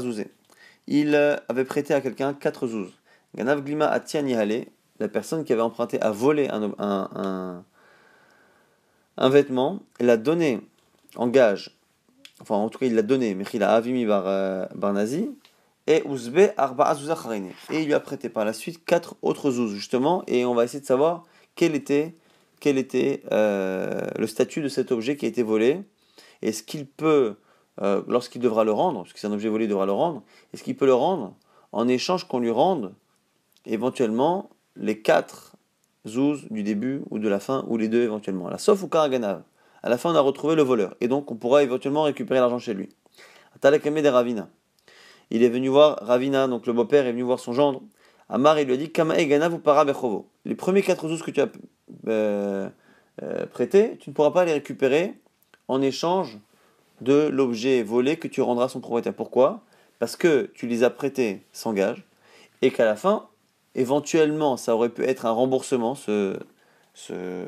Il 0.87 1.15
avait 1.15 1.65
prêté 1.65 1.93
à 1.95 2.01
quelqu'un 2.01 2.33
quatre 2.33 2.67
zouz. 2.67 2.91
Ganav 3.35 3.63
Glima 3.63 3.87
Atiani 3.87 4.35
la 4.99 5.07
personne 5.07 5.43
qui 5.43 5.53
avait 5.53 5.61
emprunté 5.61 5.99
a 6.01 6.11
volé 6.11 6.49
un, 6.49 6.71
un 6.79 7.63
un 9.17 9.31
l'a 9.99 10.17
donné 10.17 10.61
en 11.15 11.27
gage, 11.27 11.75
enfin 12.41 12.55
en 12.55 12.69
tout 12.69 12.77
cas 12.79 12.85
il 12.85 12.95
l'a 12.95 13.01
donné, 13.01 13.33
mais 13.33 13.45
il 13.53 13.63
a 13.63 13.73
avimi 13.73 14.05
bar, 14.05 14.23
euh, 14.27 14.65
nazi, 14.93 15.31
et 15.87 16.03
uzbe 16.07 16.51
arba 16.57 16.95
Et 17.71 17.81
il 17.81 17.85
lui 17.85 17.93
a 17.93 17.99
prêté 17.99 18.29
par 18.29 18.45
la 18.45 18.53
suite 18.53 18.85
quatre 18.85 19.15
autres 19.21 19.51
zouz 19.51 19.73
justement, 19.73 20.23
et 20.27 20.45
on 20.45 20.53
va 20.53 20.63
essayer 20.63 20.81
de 20.81 20.85
savoir 20.85 21.25
quel 21.57 21.75
était, 21.75 22.15
quel 22.61 22.77
était 22.77 23.23
euh, 23.33 23.99
le 24.17 24.27
statut 24.27 24.61
de 24.61 24.69
cet 24.69 24.93
objet 24.93 25.17
qui 25.17 25.25
a 25.25 25.27
été 25.27 25.43
volé, 25.43 25.81
et 26.41 26.53
ce 26.53 26.63
qu'il 26.63 26.85
peut, 26.87 27.35
euh, 27.81 28.01
lorsqu'il 28.07 28.41
devra 28.41 28.63
le 28.63 28.71
rendre, 28.71 29.01
parce 29.01 29.11
que 29.11 29.19
c'est 29.19 29.27
un 29.27 29.33
objet 29.33 29.49
volé, 29.49 29.65
il 29.65 29.67
devra 29.67 29.85
le 29.85 29.91
rendre, 29.91 30.23
est-ce 30.53 30.63
qu'il 30.63 30.77
peut 30.77 30.85
le 30.85 30.93
rendre 30.93 31.35
en 31.73 31.89
échange 31.89 32.25
qu'on 32.29 32.39
lui 32.39 32.51
rende 32.51 32.93
éventuellement 33.65 34.49
les 34.77 35.01
quatre 35.01 35.57
Zouz 36.07 36.47
du 36.49 36.63
début 36.63 37.01
ou 37.09 37.19
de 37.19 37.27
la 37.27 37.39
fin, 37.39 37.65
ou 37.67 37.77
les 37.77 37.89
deux 37.89 38.01
éventuellement. 38.01 38.49
La 38.49 38.57
sauf 38.57 38.81
ou 38.81 38.87
Karaganav. 38.87 39.43
À 39.83 39.89
la 39.89 39.97
fin, 39.97 40.11
on 40.11 40.15
a 40.15 40.21
retrouvé 40.21 40.55
le 40.55 40.63
voleur. 40.63 40.95
Et 41.01 41.07
donc, 41.07 41.29
on 41.31 41.35
pourra 41.35 41.63
éventuellement 41.63 42.03
récupérer 42.03 42.39
l'argent 42.39 42.59
chez 42.59 42.73
lui. 42.73 42.89
Atalekame 43.55 44.01
de 44.01 44.07
Ravina. 44.07 44.49
Il 45.29 45.43
est 45.43 45.49
venu 45.49 45.67
voir 45.67 45.97
Ravina, 46.01 46.47
donc 46.47 46.65
le 46.65 46.73
beau-père 46.73 47.05
est 47.05 47.11
venu 47.11 47.23
voir 47.23 47.39
son 47.39 47.53
gendre. 47.53 47.81
Amar, 48.29 48.59
il 48.59 48.67
lui 48.67 48.73
a 48.73 48.77
dit 48.77 48.91
Kama 48.91 49.21
Ganav 49.23 49.53
ou 49.53 49.59
Para 49.59 49.85
Les 50.47 50.55
premiers 50.55 50.81
quatre 50.81 51.07
zouz 51.07 51.21
que 51.21 51.31
tu 51.31 51.41
as 51.41 51.49
euh, 52.07 52.67
euh, 53.21 53.45
prêtés, 53.45 53.97
tu 53.99 54.09
ne 54.09 54.15
pourras 54.15 54.31
pas 54.31 54.45
les 54.45 54.53
récupérer 54.53 55.13
en 55.67 55.81
échange 55.81 56.39
de 57.01 57.27
l'objet 57.27 57.83
volé 57.83 58.17
que 58.17 58.27
tu 58.27 58.41
rendras 58.41 58.65
à 58.65 58.69
son 58.69 58.79
propriétaire. 58.79 59.13
Pourquoi? 59.13 59.61
Parce 59.99 60.15
que 60.15 60.49
tu 60.55 60.65
les 60.65 60.83
as 60.83 60.89
prêtés 60.89 61.45
sans 61.51 61.73
gage 61.73 62.03
et 62.63 62.71
qu'à 62.71 62.85
la 62.85 62.95
fin, 62.95 63.27
Éventuellement, 63.77 64.57
ça 64.57 64.75
aurait 64.75 64.89
pu 64.89 65.03
être 65.03 65.27
un 65.27 65.31
remboursement, 65.31 65.93
ce, 65.93 66.39
ce, 66.95 67.45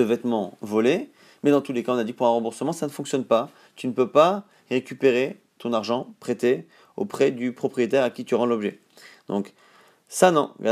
vêtement 0.00 0.56
volé. 0.62 1.10
Mais 1.42 1.50
dans 1.50 1.60
tous 1.60 1.74
les 1.74 1.82
cas, 1.82 1.92
on 1.92 1.98
a 1.98 2.04
dit 2.04 2.14
pour 2.14 2.26
un 2.26 2.30
remboursement, 2.30 2.72
ça 2.72 2.86
ne 2.86 2.90
fonctionne 2.90 3.26
pas. 3.26 3.50
Tu 3.76 3.86
ne 3.88 3.92
peux 3.92 4.08
pas 4.08 4.44
récupérer 4.70 5.36
ton 5.58 5.74
argent 5.74 6.14
prêté 6.18 6.66
auprès 6.96 7.30
du 7.30 7.52
propriétaire 7.52 8.04
à 8.04 8.10
qui 8.10 8.24
tu 8.24 8.34
rends 8.34 8.46
l'objet. 8.46 8.80
Donc, 9.28 9.52
ça 10.08 10.30
non. 10.30 10.52
il 10.60 10.70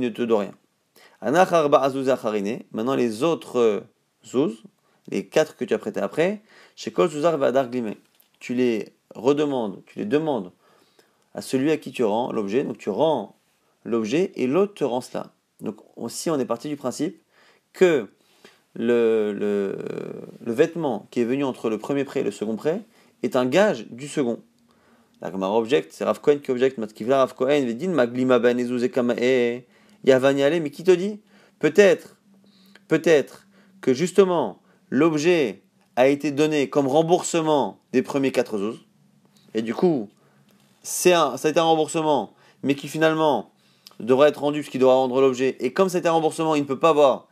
ne 0.00 0.08
te 0.08 0.22
doit 0.22 0.40
rien. 0.40 0.54
Maintenant, 2.72 2.94
les 2.94 3.22
autres 3.22 3.84
zouz, 4.24 4.62
les 5.08 5.26
quatre 5.26 5.56
que 5.56 5.64
tu 5.64 5.74
as 5.74 5.78
prêtés 5.78 6.00
après, 6.00 6.42
chez 6.74 6.90
Kol 6.90 7.10
tu 8.38 8.54
les 8.54 8.92
redemandes, 9.14 9.82
tu 9.86 9.98
les 9.98 10.04
demandes 10.04 10.52
à 11.34 11.42
celui 11.42 11.70
à 11.70 11.76
qui 11.76 11.92
tu 11.92 12.04
rends 12.04 12.32
l'objet. 12.32 12.64
Donc 12.64 12.78
tu 12.78 12.90
rends 12.90 13.36
l'objet 13.84 14.32
et 14.34 14.46
l'autre 14.46 14.74
te 14.74 14.84
rend 14.84 15.00
cela. 15.00 15.32
Donc 15.60 15.76
aussi 15.96 16.30
on 16.30 16.38
est 16.38 16.44
parti 16.44 16.68
du 16.68 16.76
principe 16.76 17.22
que 17.72 18.08
le, 18.74 19.76
vêtement 20.40 21.06
qui 21.10 21.20
est 21.20 21.24
venu 21.24 21.44
entre 21.44 21.70
le 21.70 21.78
premier 21.78 22.04
prêt 22.04 22.20
et 22.20 22.24
le 22.24 22.30
second 22.30 22.56
prêt 22.56 22.82
est 23.22 23.36
un 23.36 23.46
gage 23.46 23.86
du 23.88 24.08
second. 24.08 24.40
La 25.22 25.30
Gemara 25.30 25.56
object, 25.56 25.92
c'est 25.92 26.04
Rav 26.04 26.20
Cohen 26.20 26.38
qui 26.42 26.50
objecte, 26.50 26.78
Matkivla 26.78 27.18
Rav 27.18 27.34
Cohen, 27.34 27.64
Vedin, 27.66 27.88
Maglima 27.88 28.38
Ben 28.38 28.58
Yavanyale, 30.04 30.60
mais 30.60 30.70
qui 30.70 30.84
te 30.84 30.90
dit? 30.90 31.20
Peut-être, 31.58 32.16
peut-être 32.86 33.46
que 33.80 33.94
justement 33.94 34.60
l'objet 34.90 35.62
a 35.96 36.08
été 36.08 36.30
donné 36.30 36.68
comme 36.68 36.86
remboursement 36.86 37.80
des 37.92 38.02
premiers 38.02 38.30
quatre 38.30 38.58
zouz, 38.58 38.86
et 39.54 39.62
du 39.62 39.74
coup, 39.74 40.10
c'est 40.82 41.14
un, 41.14 41.38
ça 41.38 41.48
a 41.48 41.50
été 41.50 41.60
un 41.60 41.64
remboursement, 41.64 42.34
mais 42.62 42.74
qui 42.74 42.88
finalement 42.88 43.50
devrait 44.00 44.28
être 44.28 44.40
rendu 44.40 44.60
puisqu'il 44.60 44.80
doit 44.80 44.94
rendre 44.94 45.20
l'objet. 45.20 45.56
Et 45.60 45.72
comme 45.72 45.88
c'est 45.88 46.06
un 46.06 46.12
remboursement, 46.12 46.54
il 46.54 46.62
ne 46.62 46.66
peut 46.66 46.78
pas 46.78 46.90
avoir 46.90 47.26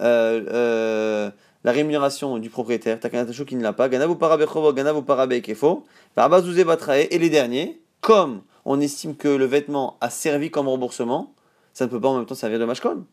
euh, 0.00 0.44
euh, 0.50 1.30
la 1.64 1.72
rémunération 1.72 2.38
du 2.38 2.50
propriétaire. 2.50 3.00
Takanatachou 3.00 3.44
qui 3.44 3.56
ne 3.56 3.62
l'a 3.62 3.72
pas. 3.72 3.88
Ganavu 3.88 4.16
parabechovo, 4.16 4.72
ganavu 4.72 5.02
parabekefo. 5.02 5.84
batrae. 6.14 7.08
Et 7.10 7.18
les 7.18 7.30
derniers, 7.30 7.80
comme 8.00 8.42
on 8.64 8.80
estime 8.80 9.16
que 9.16 9.28
le 9.28 9.46
vêtement 9.46 9.96
a 10.00 10.10
servi 10.10 10.50
comme 10.50 10.68
remboursement, 10.68 11.34
ça 11.72 11.86
ne 11.86 11.90
peut 11.90 12.00
pas 12.00 12.08
en 12.08 12.18
même 12.18 12.26
temps 12.26 12.34
servir 12.34 12.58
de 12.58 12.64
mashkon. 12.64 13.04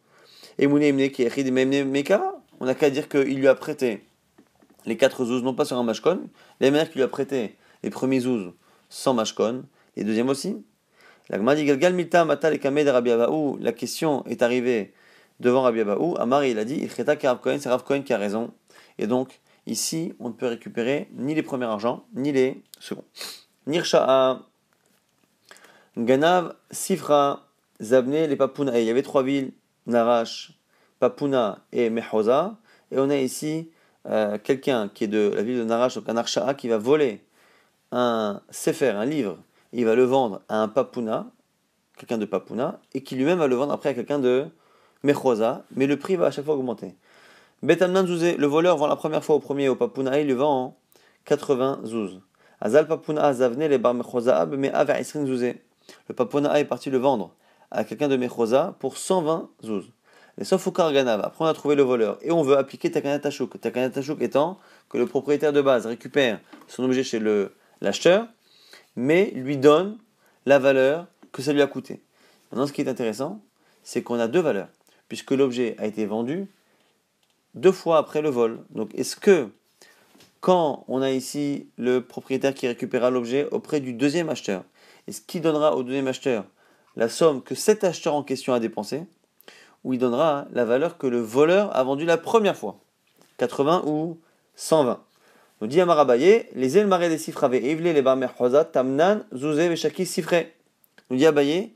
Et 0.60 0.68
on 0.68 2.66
n'a 2.66 2.76
qu'à 2.76 2.90
dire 2.90 3.10
qu'il 3.10 3.40
lui 3.40 3.48
a 3.48 3.56
prêté 3.56 4.04
les 4.86 4.98
quatre 4.98 5.26
zouz, 5.26 5.42
non 5.44 5.54
pas 5.54 5.66
sur 5.66 5.78
un 5.78 5.84
mashkon, 5.84 6.22
les 6.60 6.72
manière 6.72 6.90
qu'il 6.90 6.98
lui 6.98 7.04
a 7.04 7.08
prêté 7.08 7.56
les 7.84 7.90
premiers 7.90 8.20
zouz 8.20 8.52
sans 8.90 9.14
mashkon. 9.14 9.64
Et 9.96 10.04
deuxième 10.04 10.30
aussi, 10.30 10.58
La 11.30 11.40
question 13.72 14.26
est 14.26 14.42
arrivée 14.42 14.94
devant 15.42 15.64
Rabbi 15.64 15.82
Abaou. 15.82 16.16
Amari, 16.18 16.52
il 16.52 16.60
a 16.60 16.66
dit, 16.66 16.80
il 16.82 16.90
c'est 16.90 17.68
Rav 17.70 17.84
Kohen 17.84 18.04
qui 18.04 18.14
a 18.14 18.18
raison. 18.18 18.52
Et 18.98 19.08
donc, 19.08 19.42
ici, 19.66 20.14
on 20.20 20.30
ne 20.30 20.34
peut 20.34 20.48
récupérer 20.48 21.10
ni 21.14 21.36
les 21.36 21.44
premiers 21.44 21.66
argents, 21.66 22.06
ni 22.14 22.32
les 22.32 22.64
seconds. 22.80 23.04
Nirsha'a, 23.68 24.40
Ganav, 25.98 26.56
Sifra, 26.70 27.48
Zabne, 27.82 28.26
les 28.26 28.36
Papuna. 28.36 28.80
il 28.80 28.86
y 28.86 28.90
avait 28.90 29.02
trois 29.02 29.24
villes, 29.24 29.52
Narash, 29.88 30.54
Papuna 31.00 31.60
et 31.72 31.90
Mehoza. 31.90 32.58
Et 32.92 33.00
on 33.00 33.10
a 33.10 33.18
ici 33.18 33.70
euh, 34.08 34.38
quelqu'un 34.38 34.90
qui 34.94 35.06
est 35.06 35.08
de 35.08 35.34
la 35.36 35.44
ville 35.44 35.58
de 35.58 35.64
Narash, 35.64 35.96
donc 35.96 36.08
un 36.08 36.18
Arsha'a, 36.18 36.54
qui 36.54 36.68
va 36.68 36.78
voler 36.78 37.24
un 37.92 38.42
sefer, 38.52 38.90
un 38.90 39.06
livre, 39.06 39.38
il 39.74 39.86
va 39.86 39.96
le 39.96 40.04
vendre 40.04 40.42
à 40.48 40.62
un 40.62 40.68
papuna, 40.68 41.28
quelqu'un 41.98 42.18
de 42.18 42.26
papuna, 42.26 42.80
et 42.94 43.04
qui 43.04 43.16
lui-même 43.16 43.40
va 43.40 43.48
le 43.48 43.56
vendre 43.56 43.74
après 43.74 43.90
à 43.90 43.94
quelqu'un 43.94 44.20
de 44.20 44.48
mais 45.04 45.88
le 45.88 45.98
prix 45.98 46.16
va 46.16 46.28
à 46.28 46.32
chaque 46.32 46.46
fois 46.46 46.56
augmenter. 46.56 46.96
Betamnan 47.64 48.04
le 48.04 48.46
voleur 48.48 48.78
vend 48.78 48.88
la 48.88 48.96
première 48.96 49.24
fois 49.24 49.36
au 49.36 49.40
premier 49.40 49.70
au 49.70 49.76
papuna, 49.76 50.20
il 50.20 50.28
le 50.28 50.34
vend 50.34 50.64
en 50.64 50.78
80 51.26 51.82
zouz. 51.86 52.22
Azal 52.60 52.88
papuna 52.88 53.32
les 53.32 53.78
bar 53.78 53.94
mais 53.94 54.72
le 56.08 56.14
Papona 56.14 56.60
est 56.60 56.66
parti 56.66 56.90
le 56.90 56.98
vendre 56.98 57.36
à 57.72 57.84
quelqu'un 57.84 58.08
de 58.08 58.16
Mechosa 58.16 58.76
pour 58.80 58.98
120 58.98 59.50
zouz. 59.64 59.92
Mais 60.38 60.44
sauf 60.44 60.66
au 60.68 60.72
Karganav, 60.72 61.22
après 61.24 61.44
on 61.44 61.48
a 61.48 61.54
trouvé 61.54 61.76
le 61.76 61.84
voleur 61.84 62.18
et 62.22 62.32
on 62.32 62.42
veut 62.42 62.58
appliquer 62.58 62.92
Takanat 62.92 63.20
Tachouk. 63.20 63.60
Takanat 63.60 63.92
étant 64.20 64.60
que 64.90 64.98
le 64.98 65.06
propriétaire 65.06 65.54
de 65.54 65.62
base 65.62 65.86
récupère 65.86 66.40
son 66.68 66.84
objet 66.84 67.04
chez 67.04 67.22
l'acheteur, 67.82 68.28
mais 68.96 69.32
lui 69.32 69.58
donne 69.58 69.98
la 70.46 70.60
valeur 70.60 71.08
que 71.32 71.42
ça 71.42 71.54
lui 71.54 71.62
a 71.62 71.68
coûté. 71.68 72.02
Maintenant, 72.52 72.68
ce 72.68 72.74
qui 72.74 72.82
est 72.82 72.90
intéressant, 72.90 73.42
c'est 73.84 74.04
qu'on 74.04 74.20
a 74.20 74.28
deux 74.28 74.42
valeurs, 74.42 74.70
puisque 75.12 75.32
l'objet 75.32 75.76
a 75.78 75.88
été 75.88 76.06
vendu 76.06 76.48
deux 77.54 77.74
fois 77.74 77.98
après 77.98 78.22
le 78.22 78.30
vol. 78.30 78.64
Donc, 78.70 78.96
est-ce 78.96 79.18
que 79.18 79.50
quand 80.40 80.86
on 80.88 81.02
a 81.02 81.12
ici 81.12 81.68
le 81.78 82.00
propriétaire 82.00 82.54
qui 82.54 82.66
récupérera 82.66 83.10
l'objet 83.10 83.46
auprès 83.52 83.82
du 83.82 83.92
deuxième 83.92 84.30
acheteur, 84.30 84.64
est-ce 85.10 85.20
qu'il 85.20 85.42
donnera 85.42 85.76
au 85.76 85.84
deuxième 85.84 86.08
acheteur 86.08 86.46
la 86.96 87.10
somme 87.10 87.44
que 87.44 87.56
cet 87.56 87.84
acheteur 87.84 88.16
en 88.16 88.24
question 88.24 88.54
a 88.54 88.62
dépensé, 88.62 89.04
ou 89.84 89.92
il 89.92 90.00
donnera 90.00 90.48
la 90.54 90.64
valeur 90.64 90.98
que 90.98 91.08
le 91.08 91.20
voleur 91.20 91.76
a 91.76 91.84
vendue 91.84 92.06
la 92.06 92.18
première 92.18 92.56
fois 92.56 92.80
80 93.36 93.84
ou 93.88 94.18
120 94.56 95.04
nous 95.60 95.68
dit 95.68 95.82
Amarabaye, 95.82 96.48
les 96.56 96.78
elmaré 96.78 97.10
des 97.10 97.18
sifrave 97.18 97.56
evle 97.56 97.84
les 97.84 98.02
barmer 98.02 98.28
tamnan 98.72 99.26
zouze 99.36 99.60
veshaki 99.60 100.06
sifre. 100.06 100.46
Nous 101.10 101.18
dit 101.18 101.26
Abaye, 101.26 101.74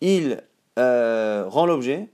il 0.00 0.42
euh, 0.78 1.44
rend 1.46 1.66
l'objet 1.66 2.08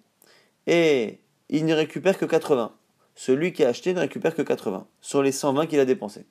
et 0.66 1.20
il 1.48 1.66
ne 1.66 1.74
récupère 1.74 2.18
que 2.18 2.24
80. 2.24 2.72
Celui 3.14 3.52
qui 3.52 3.64
a 3.64 3.68
acheté 3.68 3.94
ne 3.94 4.00
récupère 4.00 4.34
que 4.34 4.42
80 4.42 4.86
sur 5.00 5.22
les 5.22 5.32
120 5.32 5.66
qu'il 5.66 5.78
a 5.80 5.84
dépensés. 5.84 6.26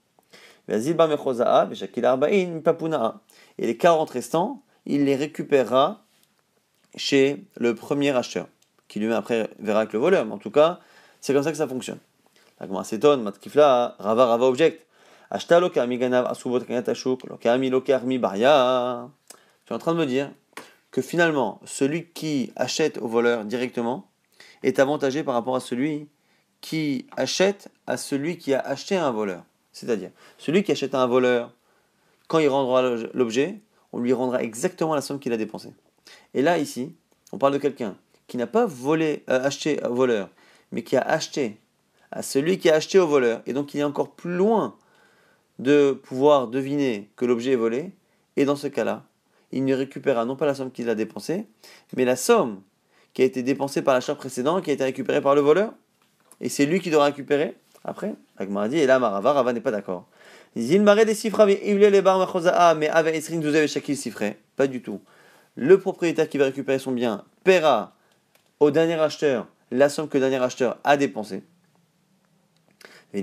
Et 0.69 0.77
les 3.57 3.77
40 3.77 4.09
restants, 4.09 4.63
il 4.85 5.05
les 5.05 5.15
récupérera 5.15 6.05
chez 6.95 7.43
le 7.57 7.75
premier 7.75 8.11
acheteur, 8.11 8.47
qui 8.87 8.99
lui-même 8.99 9.17
après 9.17 9.49
verra 9.59 9.79
avec 9.81 9.93
le 9.93 9.99
voleur. 9.99 10.25
Mais 10.25 10.33
en 10.33 10.37
tout 10.37 10.51
cas, 10.51 10.79
c'est 11.19 11.33
comme 11.33 11.43
ça 11.43 11.51
que 11.51 11.57
ça 11.57 11.67
fonctionne. 11.67 11.99
La 12.59 12.83
s'étonne, 12.83 13.23
Matkifla, 13.23 13.95
Rava 13.99 14.25
Rava 14.25 14.45
objecte. 14.45 14.85
Ashta 15.29 15.59
loka 15.59 15.85
miganav 15.87 16.27
asubot 16.27 16.59
kanyatashuk, 16.61 17.23
loka 17.27 17.57
mi 17.57 17.69
loka 17.69 17.95
armi 17.95 18.19
baria. 18.19 19.09
Tu 19.65 19.73
es 19.73 19.75
en 19.75 19.79
train 19.79 19.93
de 19.93 19.99
me 19.99 20.05
dire 20.05 20.29
que 20.91 21.01
finalement, 21.01 21.59
celui 21.65 22.05
qui 22.05 22.51
achète 22.55 22.99
au 22.99 23.07
voleur 23.07 23.43
directement 23.43 24.07
est 24.63 24.79
avantagé 24.79 25.23
par 25.23 25.33
rapport 25.35 25.55
à 25.55 25.59
celui 25.59 26.07
qui 26.61 27.05
achète 27.17 27.69
à 27.87 27.97
celui 27.97 28.37
qui 28.37 28.53
a 28.53 28.59
acheté 28.59 28.95
un 28.95 29.11
voleur. 29.11 29.43
C'est-à-dire, 29.71 30.11
celui 30.37 30.63
qui 30.63 30.71
achète 30.71 30.95
à 30.95 31.01
un 31.01 31.07
voleur, 31.07 31.53
quand 32.27 32.39
il 32.39 32.47
rendra 32.47 32.81
l'objet, 33.13 33.59
on 33.91 33.99
lui 33.99 34.13
rendra 34.13 34.41
exactement 34.41 34.95
la 34.95 35.01
somme 35.01 35.19
qu'il 35.19 35.33
a 35.33 35.37
dépensée. 35.37 35.73
Et 36.33 36.41
là, 36.41 36.57
ici, 36.57 36.95
on 37.31 37.37
parle 37.37 37.53
de 37.53 37.57
quelqu'un 37.57 37.95
qui 38.27 38.37
n'a 38.37 38.47
pas 38.47 38.65
volé, 38.65 39.23
euh, 39.29 39.43
acheté 39.43 39.83
au 39.83 39.93
voleur, 39.93 40.29
mais 40.71 40.83
qui 40.83 40.95
a 40.95 41.01
acheté 41.01 41.59
à 42.11 42.21
celui 42.21 42.57
qui 42.57 42.69
a 42.69 42.75
acheté 42.75 42.99
au 42.99 43.07
voleur. 43.07 43.41
Et 43.45 43.53
donc 43.53 43.73
il 43.73 43.79
est 43.79 43.83
encore 43.83 44.11
plus 44.11 44.35
loin 44.35 44.75
de 45.59 45.91
pouvoir 45.91 46.47
deviner 46.47 47.09
que 47.15 47.25
l'objet 47.25 47.51
est 47.51 47.57
volé. 47.57 47.91
Et 48.37 48.45
dans 48.45 48.55
ce 48.55 48.67
cas-là, 48.67 49.03
il 49.51 49.65
ne 49.65 49.75
récupérera 49.75 50.25
non 50.25 50.35
pas 50.35 50.45
la 50.45 50.55
somme 50.55 50.71
qu'il 50.71 50.89
a 50.89 50.95
dépensée, 50.95 51.47
mais 51.95 52.05
la 52.05 52.15
somme 52.15 52.61
qui 53.13 53.21
a 53.21 53.25
été 53.25 53.43
dépensée 53.43 53.81
par 53.81 53.93
l'achat 53.93 54.15
précédent, 54.15 54.61
qui 54.61 54.71
a 54.71 54.73
été 54.73 54.83
récupérée 54.83 55.21
par 55.21 55.35
le 55.35 55.41
voleur. 55.41 55.73
Et 56.41 56.49
c'est 56.49 56.65
lui 56.65 56.79
qui 56.79 56.89
doit 56.89 57.05
récupérer 57.05 57.55
après. 57.83 58.15
Agmar 58.37 58.69
dit, 58.69 58.77
et 58.77 58.85
là 58.85 58.99
Marava, 58.99 59.33
Rava 59.33 59.53
n'est 59.53 59.61
pas 59.61 59.71
d'accord. 59.71 60.07
Il 60.55 60.81
m'arrête 60.83 61.07
des 61.07 61.15
chiffres, 61.15 61.45
mais 61.45 61.59
avec 62.89 64.37
Pas 64.55 64.67
du 64.67 64.81
tout. 64.81 65.01
Le 65.55 65.79
propriétaire 65.79 66.29
qui 66.29 66.37
va 66.37 66.45
récupérer 66.45 66.79
son 66.79 66.91
bien 66.91 67.23
paiera 67.43 67.95
au 68.59 68.71
dernier 68.71 68.95
acheteur 68.95 69.47
la 69.71 69.89
somme 69.89 70.07
que 70.07 70.17
le 70.17 70.21
dernier 70.21 70.43
acheteur 70.43 70.77
a 70.83 70.97
dépensée. 70.97 71.43
Et 73.13 73.21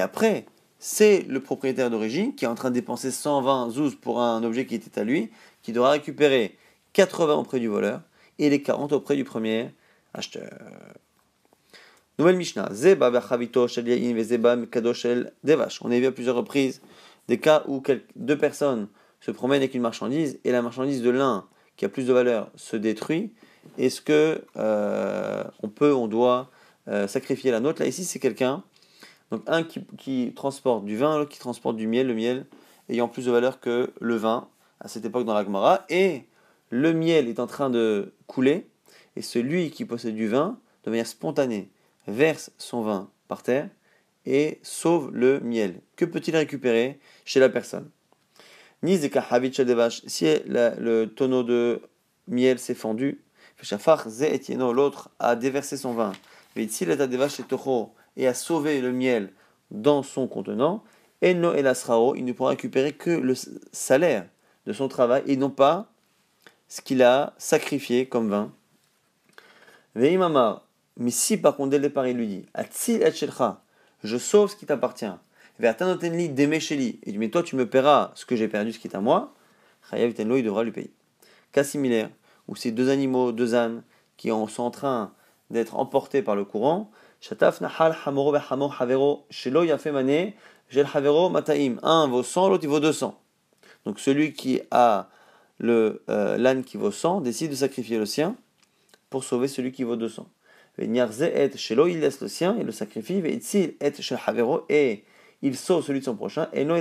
après, 0.00 0.46
c'est 0.86 1.22
le 1.22 1.40
propriétaire 1.40 1.88
d'origine 1.88 2.34
qui 2.34 2.44
est 2.44 2.48
en 2.48 2.54
train 2.54 2.68
de 2.68 2.74
dépenser 2.74 3.10
120 3.10 3.70
zouz 3.70 3.94
pour 3.94 4.20
un 4.20 4.44
objet 4.44 4.66
qui 4.66 4.74
était 4.74 5.00
à 5.00 5.04
lui, 5.04 5.30
qui 5.62 5.72
devra 5.72 5.92
récupérer 5.92 6.58
80 6.92 7.36
auprès 7.36 7.58
du 7.58 7.68
voleur 7.68 8.02
et 8.38 8.50
les 8.50 8.60
40 8.60 8.92
auprès 8.92 9.16
du 9.16 9.24
premier 9.24 9.70
acheteur. 10.12 10.50
Nouvelle 12.18 12.36
Mishnah. 12.36 12.68
Zeba 12.70 13.10
devash. 13.10 13.38
On 15.80 15.90
a 15.90 15.98
vu 15.98 16.04
à 16.04 16.12
plusieurs 16.12 16.36
reprises 16.36 16.82
des 17.28 17.40
cas 17.40 17.64
où 17.66 17.82
deux 18.16 18.36
personnes 18.36 18.88
se 19.22 19.30
promènent 19.30 19.62
avec 19.62 19.74
une 19.74 19.80
marchandise 19.80 20.38
et 20.44 20.52
la 20.52 20.60
marchandise 20.60 21.00
de 21.00 21.08
l'un 21.08 21.46
qui 21.78 21.86
a 21.86 21.88
plus 21.88 22.06
de 22.06 22.12
valeur 22.12 22.50
se 22.56 22.76
détruit 22.76 23.32
est-ce 23.78 24.02
que 24.02 24.44
euh, 24.58 25.44
on 25.62 25.70
peut, 25.70 25.94
on 25.94 26.08
doit 26.08 26.50
euh, 26.88 27.08
sacrifier 27.08 27.50
la 27.50 27.60
nôtre? 27.60 27.80
Là, 27.80 27.88
ici, 27.88 28.04
c'est 28.04 28.18
quelqu'un, 28.18 28.62
donc 29.30 29.42
un 29.46 29.62
qui, 29.62 30.32
transporte 30.34 30.84
du 30.84 30.96
vin, 30.96 31.18
l'autre 31.18 31.30
qui 31.30 31.38
transporte 31.38 31.76
du 31.76 31.86
miel, 31.86 32.06
le 32.06 32.14
miel 32.14 32.46
ayant 32.88 33.08
plus 33.08 33.26
de 33.26 33.30
valeur 33.30 33.60
que 33.60 33.92
le 34.00 34.16
vin 34.16 34.48
à 34.80 34.88
cette 34.88 35.04
époque 35.04 35.24
dans 35.24 35.34
la 35.34 35.44
Gemara, 35.44 35.84
et 35.88 36.24
le 36.70 36.92
miel 36.92 37.28
est 37.28 37.40
en 37.40 37.46
train 37.46 37.70
de 37.70 38.12
couler, 38.26 38.66
et 39.16 39.22
celui 39.22 39.70
qui 39.70 39.84
possède 39.84 40.14
du 40.14 40.28
vin, 40.28 40.58
de 40.84 40.90
manière 40.90 41.06
spontanée, 41.06 41.70
verse 42.06 42.50
son 42.58 42.82
vin 42.82 43.08
par 43.28 43.42
terre 43.42 43.70
et 44.26 44.58
sauve 44.62 45.10
le 45.14 45.40
miel. 45.40 45.80
Que 45.96 46.04
peut-il 46.04 46.36
récupérer 46.36 46.98
chez 47.24 47.40
la 47.40 47.48
personne? 47.48 47.90
Si 48.82 48.98
le 50.46 51.04
tonneau 51.06 51.42
de 51.42 51.80
miel 52.28 52.58
s'est 52.58 52.74
fendu, 52.74 53.22
l'autre 54.58 55.10
a 55.18 55.36
déversé 55.36 55.76
son 55.78 55.94
vin, 55.94 56.12
et 58.16 58.26
a 58.26 58.34
sauvé 58.34 58.80
le 58.80 58.92
miel 58.92 59.32
dans 59.70 60.02
son 60.02 60.28
contenant, 60.28 60.84
Eno 61.22 61.54
el 61.54 61.72
il 62.16 62.24
ne 62.24 62.32
pourra 62.32 62.50
récupérer 62.50 62.92
que 62.92 63.10
le 63.10 63.34
salaire 63.72 64.26
de 64.66 64.72
son 64.72 64.88
travail 64.88 65.22
et 65.26 65.36
non 65.36 65.50
pas 65.50 65.90
ce 66.68 66.80
qu'il 66.80 67.02
a 67.02 67.34
sacrifié 67.38 68.06
comme 68.06 68.28
vin. 68.28 68.52
Veimamar, 69.94 70.66
mais 70.96 71.10
si 71.10 71.36
par 71.36 71.56
contre 71.56 71.70
dès 71.70 71.78
le 71.78 71.88
départ 71.88 72.06
il 72.06 72.16
lui 72.16 72.26
dit 72.26 72.46
je 74.02 74.18
sauve 74.18 74.50
ce 74.50 74.56
qui 74.56 74.66
t'appartient, 74.66 75.06
et 75.60 76.28
dit 76.28 77.18
mais 77.18 77.30
toi 77.30 77.42
tu 77.42 77.56
me 77.56 77.66
paieras 77.66 78.12
ce 78.14 78.26
que 78.26 78.36
j'ai 78.36 78.48
perdu, 78.48 78.72
ce 78.72 78.78
qui 78.78 78.88
est 78.88 78.96
à 78.96 79.00
moi, 79.00 79.32
il 79.92 80.14
devra 80.14 80.64
lui 80.64 80.72
payer. 80.72 80.92
Cas 81.52 81.64
similaire, 81.64 82.10
ou 82.48 82.56
ces 82.56 82.70
deux 82.72 82.90
animaux, 82.90 83.32
deux 83.32 83.54
ânes, 83.54 83.82
qui 84.16 84.28
sont 84.28 84.62
en 84.62 84.70
train 84.70 85.12
d'être 85.50 85.76
emportés 85.76 86.22
par 86.22 86.36
le 86.36 86.44
courant, 86.44 86.90
Un 91.82 92.06
vaut 92.06 92.22
100, 92.22 92.48
l'autre 92.50 92.64
il 92.64 92.68
vaut 92.68 92.80
200. 92.80 93.18
Donc 93.86 93.98
celui 93.98 94.34
qui 94.34 94.60
a 94.70 95.08
le 95.58 96.02
euh, 96.10 96.36
l'âne 96.36 96.64
qui 96.64 96.76
vaut 96.76 96.90
100 96.90 97.22
décide 97.22 97.50
de 97.52 97.56
sacrifier 97.56 97.96
le 97.96 98.04
sien 98.04 98.36
pour 99.08 99.24
sauver 99.24 99.48
celui 99.48 99.72
qui 99.72 99.84
vaut 99.84 99.96
200. 99.96 100.28
il 100.78 100.92
laisse 100.92 102.20
le 102.20 102.28
sien 102.28 102.58
et 102.58 102.62
le 102.62 102.72
sacrifie, 102.72 103.22
et 104.68 105.04
il 105.40 105.56
sauve 105.56 105.82
celui 105.82 106.00
de 106.00 106.04
son 106.04 106.16
prochain, 106.16 106.48
et 106.52 106.66
non 106.66 106.76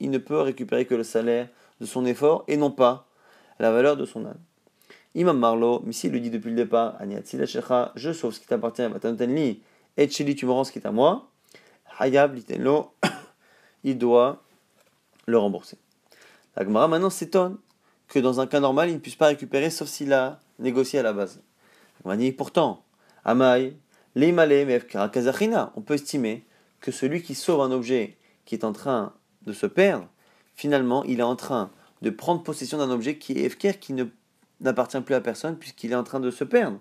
il 0.00 0.10
ne 0.10 0.18
peut 0.18 0.40
récupérer 0.40 0.86
que 0.86 0.96
le 0.96 1.04
salaire 1.04 1.46
de 1.80 1.86
son 1.86 2.04
effort 2.04 2.42
et 2.48 2.56
non 2.56 2.72
pas 2.72 3.06
la 3.60 3.70
valeur 3.70 3.96
de 3.96 4.06
son 4.06 4.26
âne. 4.26 4.40
Imam 5.14 5.38
Marlo, 5.38 5.82
Missi 5.84 6.10
le 6.10 6.20
dit 6.20 6.30
depuis 6.30 6.50
le 6.50 6.56
départ, 6.56 6.96
je 7.94 8.12
sauve 8.12 8.32
ce 8.32 8.40
qui 8.40 8.46
t'appartient, 8.46 8.82
et 9.98 10.08
Chili, 10.08 10.36
tu 10.36 10.46
me 10.46 10.52
rends 10.52 10.62
ce 10.62 10.70
qui 10.70 10.78
est 10.78 10.86
à 10.86 10.92
moi. 10.92 11.28
Hayab, 11.98 12.34
litenlo, 12.34 12.94
il 13.84 13.98
doit 13.98 14.44
le 15.26 15.36
rembourser. 15.36 15.76
La 16.56 16.64
Gemara 16.64 16.86
maintenant 16.86 17.10
s'étonne 17.10 17.58
que 18.06 18.20
dans 18.20 18.40
un 18.40 18.46
cas 18.46 18.60
normal, 18.60 18.90
il 18.90 18.94
ne 18.94 19.00
puisse 19.00 19.16
pas 19.16 19.26
récupérer 19.26 19.70
sauf 19.70 19.88
s'il 19.88 20.12
a 20.12 20.38
négocié 20.60 21.00
à 21.00 21.02
la 21.02 21.12
base. 21.12 21.42
La 22.04 22.16
dit 22.16 22.30
pourtant, 22.30 22.84
Amai, 23.24 23.76
on 24.16 25.80
peut 25.82 25.94
estimer 25.94 26.46
que 26.80 26.92
celui 26.92 27.22
qui 27.22 27.34
sauve 27.34 27.60
un 27.60 27.72
objet 27.72 28.16
qui 28.44 28.54
est 28.54 28.64
en 28.64 28.72
train 28.72 29.12
de 29.42 29.52
se 29.52 29.66
perdre, 29.66 30.08
finalement, 30.54 31.02
il 31.04 31.18
est 31.18 31.24
en 31.24 31.36
train 31.36 31.70
de 32.02 32.10
prendre 32.10 32.44
possession 32.44 32.78
d'un 32.78 32.90
objet 32.90 33.18
qui 33.18 33.32
est 33.32 33.42
efker, 33.42 33.74
qui 33.74 33.94
n'appartient 34.60 35.00
plus 35.00 35.16
à 35.16 35.20
personne 35.20 35.56
puisqu'il 35.58 35.90
est 35.90 35.96
en 35.96 36.04
train 36.04 36.20
de 36.20 36.30
se 36.30 36.44
perdre. 36.44 36.78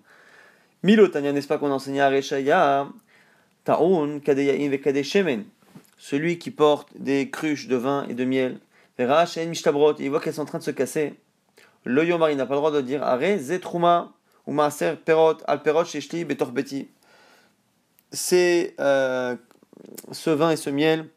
Milo, 0.84 1.08
n'est-ce 1.08 1.48
pas 1.48 1.58
qu'on 1.58 1.72
enseignait 1.72 2.02
à 2.02 2.10
Reshaya 2.10 2.88
Taoun, 3.68 4.20
Vekade 4.20 5.04
Shemen, 5.04 5.44
celui 5.98 6.40
qui 6.40 6.52
porte 6.52 6.88
des 6.98 7.30
cruches 7.30 7.68
de 7.68 7.76
vin 7.76 8.08
et 8.08 8.14
de 8.14 8.24
miel. 8.24 8.60
Verach 8.98 9.36
et 9.36 9.46
Mishtabrot, 9.46 9.96
il 10.00 10.10
voit 10.10 10.22
qu'elles 10.22 10.36
sont 10.36 10.44
en 10.44 10.46
train 10.46 10.60
de 10.60 10.64
se 10.64 10.72
casser. 10.72 11.16
Le 11.84 12.06
il 12.06 12.38
n'a 12.38 12.46
pas 12.46 12.54
le 12.54 12.60
droit 12.62 12.72
de 12.72 12.80
dire 12.80 13.04
Are 13.04 13.20
Zetruma 13.38 14.14
ou 14.46 14.54
Maaser 14.54 14.94
Perot, 15.04 15.40
Alperot, 15.48 15.84
Sheshli, 15.84 16.24
Betorbeti. 16.24 16.88
C'est 18.14 18.74
euh, 18.80 19.36
ce 20.14 20.30
vin 20.30 20.52
et 20.52 20.56
ce 20.56 20.70
miel 20.70 21.10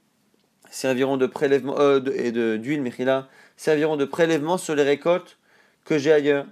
serviront 0.73 1.19
de 1.19 1.27
prélèvement, 1.27 1.79
euh, 1.79 2.01
et 2.17 2.33
d'huile, 2.33 2.83
Mechila, 2.83 3.29
serviront 3.57 3.97
de 3.97 4.05
prélèvement 4.05 4.59
sur 4.59 4.75
les 4.75 4.83
récoltes 4.83 5.39
que 5.85 5.99
j'ai 5.99 6.11
ailleurs. 6.11 6.47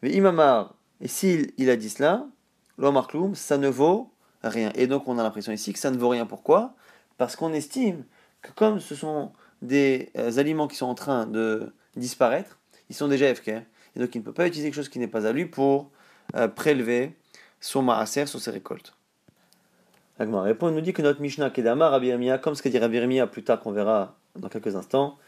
Mais 0.00 0.12
Imamar, 0.12 0.76
et 1.00 1.08
s'il 1.08 1.50
il 1.58 1.70
a 1.70 1.76
dit 1.76 1.90
cela, 1.90 2.24
l'Omarkloum, 2.78 3.34
ça 3.34 3.58
ne 3.58 3.68
vaut 3.68 4.13
rien. 4.48 4.72
Et 4.74 4.86
donc 4.86 5.08
on 5.08 5.18
a 5.18 5.22
l'impression 5.22 5.52
ici 5.52 5.72
que 5.72 5.78
ça 5.78 5.90
ne 5.90 5.98
vaut 5.98 6.08
rien. 6.08 6.26
Pourquoi? 6.26 6.74
Parce 7.16 7.36
qu'on 7.36 7.52
estime 7.52 8.04
que 8.42 8.52
comme 8.52 8.80
ce 8.80 8.94
sont 8.94 9.32
des 9.62 10.10
euh, 10.16 10.38
aliments 10.38 10.68
qui 10.68 10.76
sont 10.76 10.86
en 10.86 10.94
train 10.94 11.26
de 11.26 11.72
disparaître, 11.96 12.58
ils 12.90 12.96
sont 12.96 13.08
déjà 13.08 13.34
FK. 13.34 13.48
Et 13.48 13.64
donc 14.00 14.14
il 14.14 14.18
ne 14.18 14.24
peut 14.24 14.32
pas 14.32 14.46
utiliser 14.46 14.68
quelque 14.68 14.76
chose 14.76 14.88
qui 14.88 14.98
n'est 14.98 15.08
pas 15.08 15.26
à 15.26 15.32
lui 15.32 15.46
pour 15.46 15.90
euh, 16.34 16.48
prélever 16.48 17.14
son 17.60 17.82
maaser 17.82 18.26
sur 18.26 18.40
ses 18.40 18.50
récoltes. 18.50 18.94
Agma 20.18 20.42
répond, 20.42 20.70
nous 20.70 20.80
dit 20.80 20.92
que 20.92 21.02
notre 21.02 21.20
Mishnah 21.20 21.50
Kedama 21.50 21.88
Rabbi 21.88 22.12
comme 22.40 22.54
ce 22.54 22.62
qu'a 22.62 22.70
dit 22.70 22.78
Rabbi 22.78 23.20
plus 23.32 23.42
tard 23.42 23.58
qu'on 23.60 23.72
verra 23.72 24.16
dans 24.36 24.48
quelques 24.48 24.76
instants, 24.76 25.18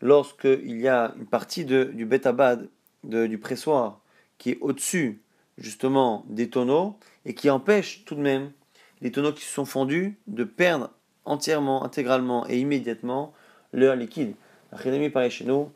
lorsqu'il 0.00 0.80
y 0.80 0.88
a 0.88 1.14
une 1.16 1.26
partie 1.26 1.64
de, 1.64 1.84
du 1.84 2.06
Betabad, 2.06 2.68
du 3.04 3.38
pressoir, 3.38 4.00
qui 4.38 4.50
est 4.50 4.58
au-dessus 4.60 5.22
justement 5.58 6.24
des 6.28 6.48
tonneaux 6.48 6.96
et 7.24 7.34
qui 7.34 7.50
empêche 7.50 8.04
tout 8.04 8.14
de 8.14 8.20
même 8.20 8.52
les 9.00 9.12
tonneaux 9.12 9.32
qui 9.32 9.44
se 9.44 9.52
sont 9.52 9.64
fondus 9.64 10.18
de 10.26 10.44
perdre 10.44 10.90
entièrement, 11.24 11.84
intégralement 11.84 12.48
et 12.48 12.58
immédiatement 12.58 13.32
leur 13.72 13.96
liquide. 13.96 14.34
chez 14.82 15.44
nous, 15.44 15.70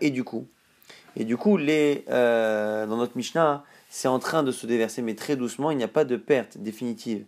et 0.00 0.10
du 0.10 0.24
coup, 0.24 0.46
et 1.16 1.24
du 1.24 1.36
coup, 1.36 1.56
les, 1.56 2.04
euh, 2.08 2.86
dans 2.86 2.96
notre 2.96 3.16
Mishnah, 3.16 3.64
c'est 3.90 4.08
en 4.08 4.18
train 4.18 4.42
de 4.42 4.50
se 4.50 4.66
déverser, 4.66 5.02
mais 5.02 5.14
très 5.14 5.36
doucement, 5.36 5.70
il 5.70 5.76
n'y 5.76 5.84
a 5.84 5.88
pas 5.88 6.04
de 6.04 6.16
perte 6.16 6.58
définitive 6.58 7.26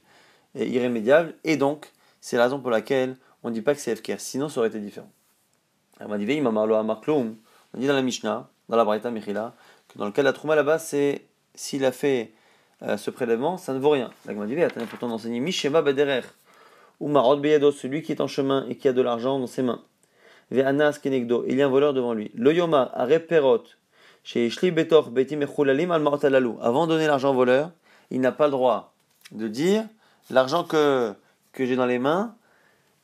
et 0.54 0.66
irrémédiable, 0.68 1.34
et 1.44 1.56
donc, 1.56 1.92
c'est 2.20 2.36
la 2.36 2.44
raison 2.44 2.60
pour 2.60 2.70
laquelle 2.70 3.16
on 3.42 3.50
ne 3.50 3.54
dit 3.54 3.60
pas 3.60 3.74
que 3.74 3.80
c'est 3.80 3.94
FKR, 3.94 4.18
sinon 4.18 4.48
ça 4.48 4.60
aurait 4.60 4.68
été 4.68 4.78
différent. 4.78 5.10
On 6.00 6.16
dit 6.16 7.86
dans 7.86 7.94
la 7.94 8.02
Mishnah, 8.02 8.48
dans 8.68 8.76
la 8.76 9.10
Mechila, 9.10 9.54
dans 9.96 10.06
le 10.06 10.12
cas 10.12 10.22
de 10.22 10.26
la 10.26 10.32
Trouma 10.32 10.56
là-bas, 10.56 10.78
c'est 10.78 11.24
s'il 11.54 11.84
a 11.84 11.92
fait 11.92 12.32
euh, 12.82 12.96
ce 12.96 13.10
prélèvement, 13.10 13.56
ça 13.56 13.72
ne 13.72 13.78
vaut 13.78 13.90
rien. 13.90 14.10
La 14.26 14.34
dit, 14.46 14.60
attendez, 14.62 14.86
pourtant 14.86 15.08
d'enseigner 15.08 15.40
Mishema 15.40 15.82
Baderer, 15.82 16.22
ou 17.00 17.08
Marot 17.08 17.36
Beyado, 17.36 17.72
celui 17.72 18.02
qui 18.02 18.12
est 18.12 18.20
en 18.20 18.26
chemin 18.26 18.66
et 18.68 18.76
qui 18.76 18.88
a 18.88 18.92
de 18.92 19.02
l'argent 19.02 19.38
dans 19.38 19.46
ses 19.46 19.62
mains. 19.62 19.82
Ve'anas 20.50 20.98
Kenegdo, 21.02 21.44
il 21.48 21.56
y 21.56 21.62
a 21.62 21.66
un 21.66 21.70
voleur 21.70 21.94
devant 21.94 22.12
lui. 22.12 22.30
Lo 22.34 22.50
Yoma, 22.50 22.90
Areperot, 22.94 23.64
chez 24.22 24.50
Shli 24.50 24.70
Betor, 24.70 25.10
Betim 25.10 25.40
Echulalim, 25.42 25.90
al 25.90 26.02
Avant 26.60 26.86
de 26.86 26.92
donner 26.92 27.06
l'argent 27.06 27.30
au 27.30 27.34
voleur, 27.34 27.70
il 28.10 28.20
n'a 28.20 28.32
pas 28.32 28.46
le 28.46 28.52
droit 28.52 28.94
de 29.32 29.48
dire 29.48 29.84
l'argent 30.30 30.64
que, 30.64 31.12
que 31.52 31.64
j'ai 31.64 31.76
dans 31.76 31.86
les 31.86 31.98
mains 31.98 32.34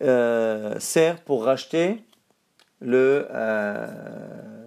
euh, 0.03 0.79
sert 0.79 1.21
pour 1.21 1.45
racheter 1.45 2.03
le, 2.81 3.27
euh, 3.31 4.67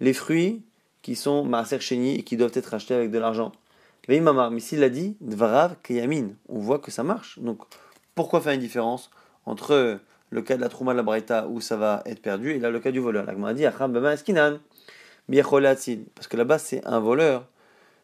les 0.00 0.12
fruits 0.12 0.62
qui 1.06 1.14
sont 1.14 1.44
maaser 1.44 1.78
sheni 1.78 2.16
et 2.16 2.24
qui 2.24 2.36
doivent 2.36 2.50
être 2.54 2.74
achetés 2.74 2.92
avec 2.92 3.12
de 3.12 3.18
l'argent. 3.20 3.52
Mais 4.08 4.20
s'il 4.58 4.80
l'a 4.80 4.88
dit, 4.88 5.16
dvarav 5.20 5.76
kayamin. 5.84 6.30
On 6.48 6.58
voit 6.58 6.80
que 6.80 6.90
ça 6.90 7.04
marche. 7.04 7.38
Donc, 7.38 7.60
pourquoi 8.16 8.40
faire 8.40 8.54
une 8.54 8.60
différence 8.60 9.12
entre 9.44 10.00
le 10.30 10.42
cas 10.42 10.56
de 10.56 10.60
la 10.60 10.68
trouma 10.68 10.94
de 10.94 10.96
la 10.96 11.04
braïta 11.04 11.46
où 11.46 11.60
ça 11.60 11.76
va 11.76 12.02
être 12.06 12.20
perdu 12.20 12.50
et 12.50 12.58
là 12.58 12.70
le 12.70 12.80
cas 12.80 12.90
du 12.90 12.98
voleur? 12.98 13.24
La 13.24 13.34
a 13.46 13.54
dit, 13.54 13.62
parce 16.16 16.26
que 16.26 16.36
là-bas 16.36 16.58
c'est 16.58 16.84
un 16.84 16.98
voleur. 16.98 17.46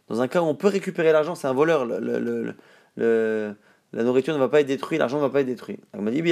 Dans 0.07 0.21
un 0.21 0.29
cas 0.29 0.41
où 0.41 0.45
on 0.45 0.55
peut 0.55 0.69
récupérer 0.69 1.11
l'argent, 1.11 1.35
c'est 1.35 1.49
un 1.49 1.55
voleur. 1.55 1.85
Le, 1.85 2.55
le, 2.95 3.57
la 3.93 4.05
nourriture 4.05 4.33
ne 4.33 4.39
va 4.39 4.49
pas 4.49 4.61
être 4.61 4.69
détruite, 4.69 5.01
l'argent 5.01 5.17
ne 5.17 5.23
va 5.23 5.31
pas 5.31 5.41
être 5.41 5.49
détruit. 5.49 5.81
La 5.93 6.09
dit, 6.13 6.23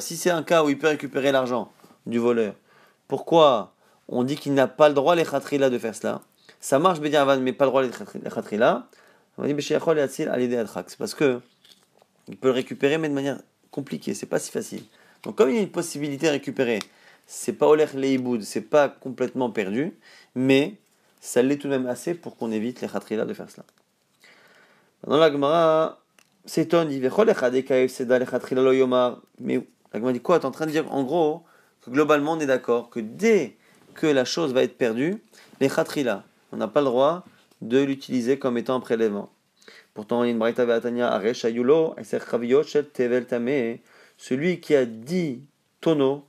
si 0.00 0.16
c'est 0.16 0.30
un 0.30 0.42
cas 0.42 0.64
où 0.64 0.70
il 0.70 0.78
peut 0.78 0.88
récupérer 0.88 1.30
l'argent 1.30 1.70
du 2.06 2.18
voleur, 2.18 2.54
pourquoi 3.08 3.74
on 4.08 4.24
dit 4.24 4.36
qu'il 4.36 4.54
n'a 4.54 4.66
pas 4.66 4.88
le 4.88 4.94
droit 4.94 5.14
les 5.14 5.24
khatrila 5.24 5.70
de 5.70 5.78
faire 5.78 5.94
cela? 5.94 6.22
Ça 6.60 6.78
marche 6.78 7.00
Bediavan, 7.00 7.40
mais 7.40 7.52
pas 7.52 7.64
le 7.64 7.70
droit 7.70 7.82
les 7.82 7.90
khatrila. 7.90 8.88
On 9.38 9.44
dit 9.44 9.54
c'est 9.62 9.78
parce 10.98 11.14
que 11.14 11.40
il 12.28 12.36
peut 12.36 12.48
le 12.48 12.54
récupérer, 12.54 12.98
mais 12.98 13.08
de 13.08 13.14
manière 13.14 13.38
compliquée, 13.70 14.14
c'est 14.14 14.26
pas 14.26 14.38
si 14.38 14.50
facile. 14.50 14.82
Donc 15.22 15.36
comme 15.36 15.50
il 15.50 15.56
y 15.56 15.58
a 15.58 15.62
une 15.62 15.70
possibilité 15.70 16.26
de 16.26 16.32
récupérer, 16.32 16.78
c'est 17.26 17.52
pas 17.52 17.66
Oler 17.66 17.86
Leiboud, 17.94 18.42
c'est 18.42 18.62
pas 18.62 18.88
complètement 18.88 19.50
perdu, 19.50 19.92
mais 20.34 20.76
ça 21.20 21.42
l'est 21.42 21.56
tout 21.56 21.68
de 21.68 21.72
même 21.72 21.86
assez 21.86 22.14
pour 22.14 22.36
qu'on 22.36 22.50
évite 22.50 22.80
les 22.80 22.88
khatrila 22.88 23.24
de 23.24 23.34
faire 23.34 23.50
cela. 23.50 23.64
Dans 25.06 25.18
la 25.18 25.30
Gemara, 25.30 26.00
s'étonne, 26.44 26.90
il 26.90 27.00
dit 27.00 27.00
Mais 27.00 27.08
la 29.92 29.98
Gemara 29.98 30.12
dit 30.12 30.20
quoi? 30.20 30.38
Tu 30.38 30.42
es 30.42 30.46
en 30.46 30.50
train 30.50 30.66
de 30.66 30.70
dire 30.70 30.92
en 30.92 31.04
gros 31.04 31.44
globalement 31.88 32.32
on 32.32 32.40
est 32.40 32.46
d'accord 32.46 32.90
que 32.90 33.00
dès 33.00 33.56
que 33.94 34.06
la 34.06 34.24
chose 34.24 34.52
va 34.52 34.62
être 34.62 34.76
perdue, 34.76 35.22
les 35.60 35.68
khatrila, 35.68 36.24
on 36.52 36.56
n'a 36.56 36.68
pas 36.68 36.80
le 36.80 36.86
droit 36.86 37.24
de 37.62 37.80
l'utiliser 37.80 38.38
comme 38.38 38.58
étant 38.58 38.76
un 38.76 38.80
prélèvement. 38.80 39.30
Pourtant, 39.94 40.24
il 40.24 40.36
y 40.36 40.38
celui 44.18 44.60
qui 44.60 44.74
a 44.74 44.84
10 44.84 45.40
tonneaux 45.80 46.24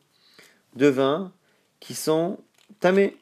de 0.75 0.87
vin 0.87 1.31
qui 1.79 1.93
sont 1.93 2.37
tamés 2.79 3.17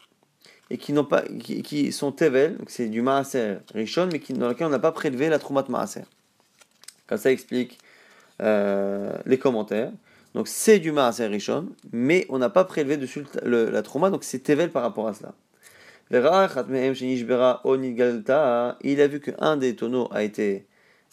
et 0.70 0.78
qui, 0.78 0.94
n'ont 0.94 1.04
pas, 1.06 1.24
qui, 1.24 1.92
sont 1.92 2.12
tevel, 2.12 2.58
donc 2.58 2.70
c'est 2.70 2.88
du 2.90 3.02
maaser 3.02 3.58
rishon, 3.74 4.10
mais 4.12 4.20
dans 4.34 4.50
lequel 4.50 4.68
on 4.68 4.72
n'a 4.72 4.80
pas 4.80 4.92
prélevé 4.92 5.30
la 5.30 5.40
troumat 5.40 5.66
maaser. 5.68 6.02
Comme 7.08 7.18
ça 7.18 7.32
explique 7.32 7.80
euh, 8.42 9.16
les 9.26 9.38
commentaires. 9.38 9.92
Donc 10.36 10.50
c'est 10.50 10.80
du 10.80 10.92
maaser 10.92 11.28
rishon, 11.28 11.70
mais 11.94 12.26
on 12.28 12.38
n'a 12.40 12.50
pas 12.50 12.66
prélevé 12.66 12.98
dessus 12.98 13.24
la 13.42 13.82
trauma, 13.82 14.10
donc 14.10 14.26
c'est 14.26 14.40
tevel 14.40 14.70
par 14.70 14.82
rapport 14.84 15.08
à 15.08 15.14
cela. 15.14 15.34
Il 18.84 19.02
a 19.02 19.08
vu 19.08 19.22
qu'un 19.22 19.56
des 19.56 19.76
tonneaux 19.78 20.10
a 20.12 20.24
été 20.24 20.66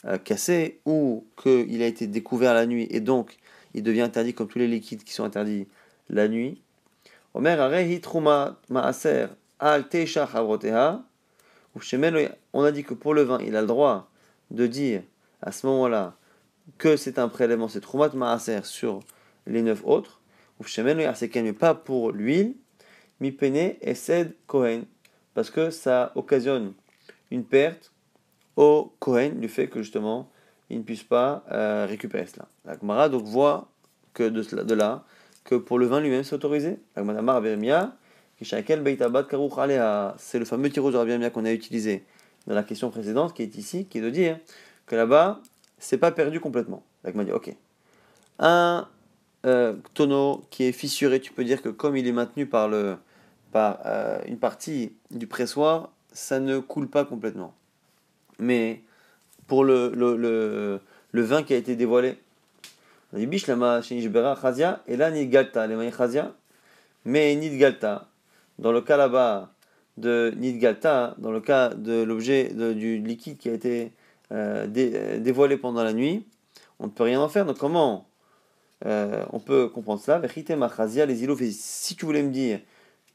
euh, 0.06 0.18
cassé 0.18 0.80
ou 0.86 1.24
qu'il 1.40 1.82
a 1.82 1.86
été 1.86 2.08
découvert 2.08 2.52
la 2.52 2.66
nuit 2.66 2.88
et 2.90 2.98
donc 2.98 3.36
il 3.74 3.84
devient 3.84 4.00
interdit 4.00 4.34
comme 4.34 4.48
tous 4.48 4.58
les 4.58 4.66
liquides 4.66 5.04
qui 5.04 5.12
sont 5.12 5.22
interdits 5.22 5.68
la 6.10 6.26
nuit. 6.26 6.60
On 7.32 7.44
a 7.46 7.56
dit 12.72 12.82
que 12.82 12.94
pour 12.94 13.14
le 13.14 13.22
vin, 13.22 13.38
il 13.38 13.54
a 13.54 13.60
le 13.60 13.68
droit 13.68 14.10
de 14.50 14.66
dire 14.66 15.02
à 15.40 15.52
ce 15.52 15.64
moment-là 15.68 16.16
que 16.78 16.96
c'est 16.96 17.18
un 17.18 17.28
prélèvement, 17.28 17.68
c'est 17.68 17.80
troumat 17.80 18.10
maaser 18.14 18.60
sur 18.64 19.00
les 19.46 19.62
neuf 19.62 19.82
autres. 19.84 20.20
Mais 20.78 21.52
pas 21.52 21.74
pour 21.74 22.12
l'huile 22.12 22.54
mi 23.22 23.30
pene 23.30 23.76
esed 23.80 24.34
Kohen, 24.46 24.84
parce 25.32 25.50
que 25.50 25.70
ça 25.70 26.12
occasionne 26.16 26.72
une 27.30 27.44
perte 27.44 27.92
au 28.56 28.92
Kohen 28.98 29.38
du 29.40 29.48
fait 29.48 29.68
que 29.68 29.80
justement 29.80 30.28
il 30.70 30.78
ne 30.78 30.82
puisse 30.82 31.04
pas 31.04 31.44
euh, 31.52 31.86
récupérer 31.88 32.26
cela. 32.26 32.48
La 32.64 32.78
Gemara 32.78 33.08
donc 33.08 33.24
voit 33.24 33.68
que 34.12 34.28
de, 34.28 34.42
cela, 34.42 34.62
là 34.74 35.04
que 35.44 35.54
pour 35.54 35.78
le 35.78 35.86
vin 35.86 36.00
lui-même 36.00 36.24
c'est 36.24 36.34
autorisé. 36.34 36.78
La 36.96 37.04
Gemara 37.04 37.40
c'est 40.18 40.38
le 40.38 40.44
fameux 40.44 40.70
tirage 40.70 40.92
de 40.92 40.98
Rabbi 40.98 41.30
qu'on 41.30 41.44
a 41.44 41.52
utilisé 41.52 42.04
dans 42.48 42.54
la 42.54 42.64
question 42.64 42.90
précédente 42.90 43.34
qui 43.34 43.42
est 43.42 43.56
ici, 43.56 43.86
qui 43.86 43.98
est 43.98 44.02
de 44.02 44.10
dire 44.10 44.38
que 44.86 44.96
là-bas 44.96 45.40
c'est 45.82 45.98
pas 45.98 46.12
perdu 46.12 46.38
complètement. 46.38 46.84
La 47.02 47.10
Gemara 47.10 47.24
dit 47.24 47.32
ok. 47.32 47.54
Un 48.38 48.88
euh, 49.44 49.74
tonneau 49.94 50.44
qui 50.50 50.64
est 50.64 50.72
fissuré, 50.72 51.20
tu 51.20 51.32
peux 51.32 51.44
dire 51.44 51.60
que 51.60 51.68
comme 51.68 51.96
il 51.96 52.06
est 52.06 52.12
maintenu 52.12 52.46
par 52.46 52.68
le 52.68 52.96
par 53.50 53.80
euh, 53.84 54.20
une 54.26 54.38
partie 54.38 54.92
du 55.10 55.26
pressoir, 55.26 55.90
ça 56.12 56.38
ne 56.38 56.60
coule 56.60 56.88
pas 56.88 57.04
complètement. 57.04 57.52
Mais 58.38 58.80
pour 59.48 59.64
le, 59.64 59.90
le, 59.94 60.16
le, 60.16 60.80
le 61.10 61.22
vin 61.22 61.42
qui 61.42 61.52
a 61.52 61.56
été 61.56 61.74
dévoilé, 61.74 62.16
et 63.14 63.26
là 64.96 65.10
galta, 65.26 65.66
les 65.66 65.90
chazia, 65.90 66.34
mais 67.04 67.36
galta. 67.58 68.08
Dans 68.58 68.72
le 68.72 68.80
cas 68.80 68.96
là-bas 68.96 69.52
de 69.98 70.32
galta, 70.58 71.14
dans 71.18 71.32
le 71.32 71.40
cas 71.40 71.70
de 71.70 72.02
l'objet 72.02 72.54
du 72.54 72.98
liquide 72.98 73.36
qui 73.36 73.50
a 73.50 73.52
été 73.52 73.92
euh, 74.30 74.66
euh, 74.76 75.18
dévoilé 75.18 75.56
pendant 75.56 75.82
la 75.82 75.92
nuit, 75.92 76.26
on 76.78 76.86
ne 76.86 76.90
peut 76.90 77.04
rien 77.04 77.20
en 77.20 77.28
faire. 77.28 77.46
Donc 77.46 77.58
comment 77.58 78.08
on 78.84 79.38
peut 79.38 79.68
comprendre 79.68 80.00
cela? 80.00 80.20
Les 81.06 81.22
îlots, 81.22 81.38
si 81.52 81.94
tu 81.94 82.04
voulais 82.04 82.22
me 82.22 82.30
dire 82.30 82.58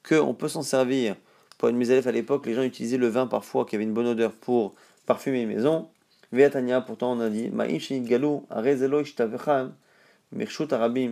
qu'on 0.08 0.34
peut 0.34 0.48
s'en 0.48 0.62
servir 0.62 1.16
pour 1.58 1.68
une 1.70 1.76
misalef 1.76 2.08
à 2.08 2.12
l'époque, 2.12 2.46
les 2.46 2.54
gens 2.54 2.64
utilisaient 2.64 2.98
le 2.98 3.08
vin 3.08 3.28
parfois 3.28 3.66
qui 3.66 3.76
avait 3.76 3.84
une 3.84 3.94
bonne 3.94 4.08
odeur 4.08 4.32
pour 4.32 4.76
parfumer 5.06 5.42
une 5.42 5.50
maison. 5.50 5.90
Veatania, 6.32 6.82
pourtant 6.82 7.14
on 7.14 7.20
a 7.20 7.30
dit, 7.30 7.52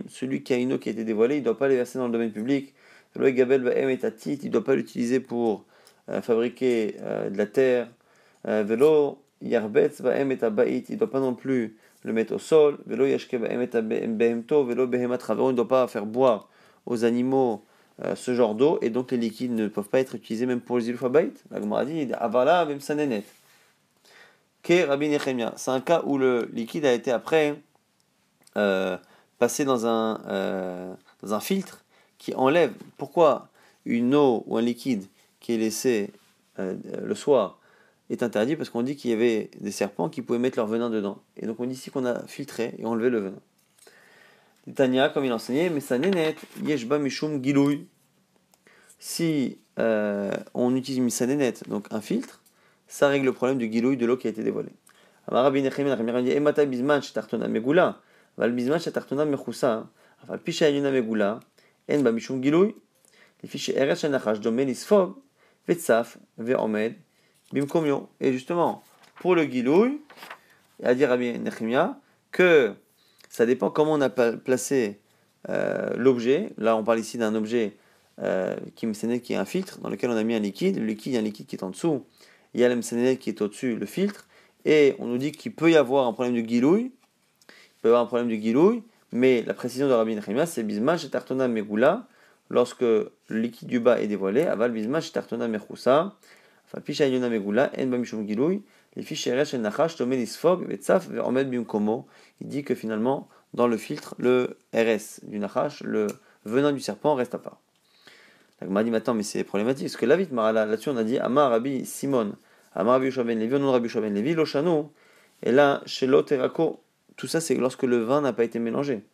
celui 0.08 0.42
qui 0.42 0.54
a 0.54 0.56
une 0.56 0.72
eau 0.72 0.78
qui 0.78 0.88
a 0.88 0.92
été 0.92 1.04
dévoilée, 1.04 1.36
il 1.36 1.40
ne 1.40 1.44
doit 1.44 1.58
pas 1.58 1.68
les 1.68 1.76
verser 1.76 1.98
dans 1.98 2.06
le 2.06 2.12
domaine 2.12 2.32
public. 2.32 2.74
Il 3.14 3.22
ne 3.22 4.48
doit 4.48 4.64
pas 4.64 4.74
l'utiliser 4.74 5.20
pour 5.20 5.64
euh, 6.08 6.20
fabriquer 6.20 6.96
euh, 7.00 7.30
de 7.30 7.38
la 7.38 7.46
terre. 7.46 7.88
Euh, 8.46 8.62
vélo, 8.62 9.18
Yarbetz 9.42 10.00
Vaem 10.00 10.32
et 10.32 10.42
Abait, 10.42 10.84
il 10.88 10.94
ne 10.94 10.98
doit 10.98 11.10
pas 11.10 11.20
non 11.20 11.34
plus 11.34 11.76
le 12.04 12.12
mettre 12.12 12.34
au 12.34 12.38
sol. 12.38 12.78
Velo 12.86 13.06
Yashke 13.06 13.34
Vaem 13.34 13.62
et 13.62 13.66
Velo 13.66 14.86
Behemat 14.86 15.18
il 15.28 15.34
ne 15.34 15.52
doit 15.52 15.68
pas 15.68 15.86
faire 15.88 16.06
boire 16.06 16.48
aux 16.86 17.04
animaux 17.04 17.64
euh, 18.04 18.14
ce 18.14 18.34
genre 18.34 18.54
d'eau, 18.54 18.78
et 18.82 18.90
donc 18.90 19.10
les 19.10 19.16
liquides 19.16 19.52
ne 19.52 19.68
peuvent 19.68 19.88
pas 19.88 20.00
être 20.00 20.14
utilisés 20.14 20.46
même 20.46 20.60
pour 20.60 20.78
les 20.78 20.88
ilufabait. 20.88 21.32
La 21.50 21.60
Gemara 21.60 21.84
dit 21.84 22.08
Avala 22.12 22.66
Sanenet. 22.78 23.24
Ke 24.62 24.86
Rabbi 24.86 25.08
Nechemia. 25.08 25.52
C'est 25.56 25.70
un 25.70 25.80
cas 25.80 26.02
où 26.04 26.18
le 26.18 26.48
liquide 26.52 26.84
a 26.84 26.92
été 26.92 27.10
après 27.10 27.56
euh, 28.56 28.96
passé 29.38 29.64
dans 29.64 29.86
un, 29.86 30.20
euh, 30.26 30.94
dans 31.22 31.34
un 31.34 31.40
filtre 31.40 31.84
qui 32.18 32.34
enlève. 32.34 32.72
Pourquoi 32.98 33.48
une 33.84 34.14
eau 34.14 34.44
ou 34.46 34.56
un 34.56 34.62
liquide 34.62 35.04
qui 35.40 35.54
est 35.54 35.58
laissé 35.58 36.10
le 36.58 37.14
soir 37.14 37.58
est 38.10 38.22
interdit 38.22 38.56
parce 38.56 38.70
qu'on 38.70 38.82
dit 38.82 38.96
qu'il 38.96 39.10
y 39.10 39.14
avait 39.14 39.50
des 39.60 39.70
serpents 39.70 40.08
qui 40.08 40.22
pouvaient 40.22 40.38
mettre 40.38 40.58
leur 40.58 40.66
venin 40.66 40.90
dedans. 40.90 41.22
Et 41.36 41.46
donc 41.46 41.60
on 41.60 41.66
dit 41.66 41.74
ici 41.74 41.90
qu'on 41.90 42.06
a 42.06 42.26
filtré 42.26 42.74
et 42.78 42.84
enlevé 42.84 43.10
le 43.10 43.18
venin. 43.18 43.40
Tania, 44.74 45.08
comme 45.08 45.24
il 45.24 45.32
enseignait, 45.32 45.70
mais 45.70 45.80
ça 45.80 45.98
nénette, 45.98 46.38
yeshba 46.64 46.98
mishum 46.98 47.42
gilouy. 47.42 47.86
Si 48.98 49.58
euh, 49.78 50.32
on 50.54 50.74
utilise 50.74 51.00
misanenet, 51.00 51.54
donc 51.68 51.86
un 51.90 52.00
filtre, 52.00 52.42
ça 52.88 53.08
règle 53.08 53.26
le 53.26 53.32
problème 53.32 53.58
du 53.58 53.70
gilouy 53.70 53.96
de 53.96 54.06
l'eau 54.06 54.16
qui 54.16 54.26
a 54.26 54.30
été 54.30 54.42
dévoilée. 54.42 54.72
Bimkomio. 67.52 68.08
Et 68.20 68.32
justement, 68.32 68.82
pour 69.20 69.34
le 69.34 69.44
Gilouï, 69.44 70.00
à 70.82 70.94
dire 70.94 71.10
à 71.10 71.16
Nechimia, 71.16 71.98
que 72.32 72.74
ça 73.28 73.46
dépend 73.46 73.70
comment 73.70 73.94
on 73.94 74.00
a 74.00 74.10
placé 74.10 75.00
euh, 75.48 75.90
l'objet. 75.96 76.52
Là, 76.58 76.76
on 76.76 76.84
parle 76.84 76.98
ici 76.98 77.18
d'un 77.18 77.34
objet 77.34 77.76
euh, 78.20 78.56
qui 78.74 78.86
est 78.86 79.36
un 79.36 79.44
filtre 79.44 79.78
dans 79.80 79.88
lequel 79.88 80.10
on 80.10 80.16
a 80.16 80.22
mis 80.22 80.34
un 80.34 80.40
liquide. 80.40 80.78
Le 80.78 80.86
liquide, 80.86 81.12
il 81.12 81.14
y 81.14 81.18
a 81.18 81.20
un 81.20 81.24
liquide 81.24 81.46
qui 81.46 81.56
est 81.56 81.62
en 81.62 81.70
dessous. 81.70 82.04
Il 82.54 82.60
y 82.60 82.64
a 82.64 82.68
l'MCNL 82.68 83.18
qui 83.18 83.30
est 83.30 83.40
au-dessus, 83.42 83.76
le 83.76 83.86
filtre. 83.86 84.26
Et 84.64 84.96
on 84.98 85.06
nous 85.06 85.18
dit 85.18 85.32
qu'il 85.32 85.54
peut 85.54 85.70
y 85.70 85.76
avoir 85.76 86.06
un 86.06 86.12
problème 86.12 86.34
de 86.34 86.40
guilouille. 86.40 86.90
Il 87.48 87.80
peut 87.82 87.88
y 87.88 87.90
avoir 87.90 88.02
un 88.02 88.06
problème 88.06 88.28
de 88.28 88.36
guilouille. 88.36 88.82
Mais 89.12 89.42
la 89.42 89.54
précision 89.54 89.86
de 89.88 89.92
Rabbi 89.92 90.14
Nechemia, 90.14 90.46
c'est 90.46 90.62
Bismash 90.62 91.04
et 91.04 91.10
Tartona 91.10 91.48
Megula. 91.48 92.06
Lorsque 92.48 92.82
le 92.82 93.12
liquide 93.28 93.68
du 93.68 93.80
bas 93.80 94.00
est 94.00 94.06
dévoilé, 94.06 94.42
aval 94.42 94.72
Bismash 94.72 95.08
et 95.08 95.12
Tartona 95.12 95.48
Mechoussa. 95.48 96.16
Il 102.40 102.48
dit 102.48 102.64
que 102.64 102.74
finalement, 102.74 103.28
dans 103.54 103.66
le 103.66 103.76
filtre, 103.76 104.14
le 104.18 104.58
RS 104.74 105.24
du 105.24 105.38
Nachash, 105.38 105.82
le 105.82 106.06
venin 106.44 106.72
du 106.72 106.80
serpent, 106.80 107.14
reste 107.14 107.34
à 107.34 107.38
part. 107.38 107.60
Donc, 108.60 108.70
m'a 108.70 108.84
dit, 108.84 108.94
attends, 108.94 109.14
mais 109.14 109.22
c'est 109.22 109.44
problématique. 109.44 109.86
Parce 109.86 109.96
que 109.96 110.06
là, 110.06 110.16
vite, 110.16 110.32
là-dessus, 110.32 110.88
on 110.88 110.96
a 110.96 111.04
dit 111.04 111.18
Amar 111.18 111.50
Rabbi 111.50 111.84
Simon, 111.84 112.34
Amar 112.74 112.94
Rabbi 112.94 113.10
Shoben 113.10 113.38
Levi, 113.38 113.58
non 113.58 113.72
Rabbi 113.72 113.88
Shoben 113.88 114.14
Levi, 114.14 114.34
Lochano. 114.34 114.92
Et 115.42 115.52
là, 115.52 115.82
chez 115.86 116.06
l'Oterako, 116.06 116.82
tout 117.16 117.26
ça, 117.26 117.40
c'est 117.40 117.54
lorsque 117.54 117.82
le 117.82 117.98
vin 117.98 118.20
n'a 118.20 118.32
pas 118.32 118.44
été 118.44 118.58
mélangé. 118.58 119.04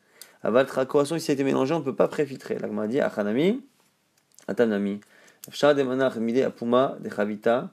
Aval 0.43 0.67
Trakoason, 0.67 1.19
si 1.19 1.27
ça 1.27 1.33
a 1.33 1.35
été 1.35 1.45
mélangé, 1.45 1.75
on 1.75 1.81
ne 1.81 1.85
peut 1.85 1.95
pas 1.95 2.09
préfiltrer. 2.09 2.59
Là, 2.59 2.67
m'a 2.69 2.89
dit 2.89 3.01
Achanami, 3.01 3.63
Atanami. 4.49 5.01
De 5.49 6.43
Apuma, 6.43 6.97
de 7.01 7.11
Chavita. 7.11 7.71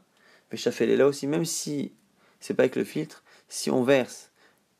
Là 0.51 1.07
aussi, 1.07 1.27
même 1.27 1.45
si 1.45 1.93
c'est 2.39 2.53
pas 2.53 2.63
avec 2.63 2.75
le 2.75 2.83
filtre. 2.83 3.23
Si 3.47 3.69
on 3.69 3.83
verse 3.83 4.31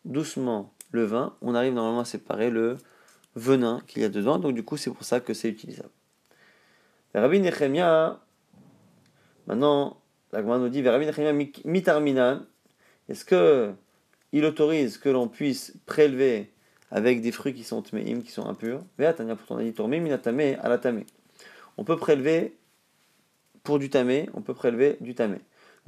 doucement 0.05 0.73
le 0.91 1.03
vin, 1.03 1.35
on 1.41 1.53
arrive 1.55 1.73
normalement 1.73 2.01
à 2.01 2.05
séparer 2.05 2.49
le 2.49 2.77
venin 3.35 3.81
qu'il 3.87 4.01
y 4.01 4.05
a 4.05 4.09
dedans. 4.09 4.39
Donc 4.39 4.55
du 4.55 4.63
coup, 4.63 4.77
c'est 4.77 4.89
pour 4.89 5.03
ça 5.03 5.19
que 5.19 5.33
c'est 5.33 5.49
utilisable. 5.49 5.89
Rabbi 7.13 7.39
Nechemia, 7.39 8.19
maintenant, 9.47 10.01
la 10.31 10.41
nous 10.41 10.69
dit, 10.69 10.87
Rabbi 10.87 11.05
Nechemia 11.05 11.33
mitarminan, 11.65 12.45
est-ce 13.07 13.25
que 13.25 13.73
il 14.31 14.45
autorise 14.45 14.99
que 14.99 15.09
l'on 15.09 15.27
puisse 15.27 15.73
prélever 15.87 16.51
avec 16.91 17.21
des 17.21 17.31
fruits 17.31 17.53
qui 17.53 17.63
sont 17.63 17.81
tmeim, 17.81 18.21
qui 18.21 18.31
sont 18.31 18.45
impurs? 18.47 18.83
On 21.77 21.83
peut 21.83 21.97
prélever 21.97 22.57
pour 23.63 23.79
du 23.79 23.89
tamé, 23.89 24.29
on 24.33 24.41
peut 24.41 24.53
prélever 24.53 24.97
du 25.01 25.15
tamé 25.15 25.39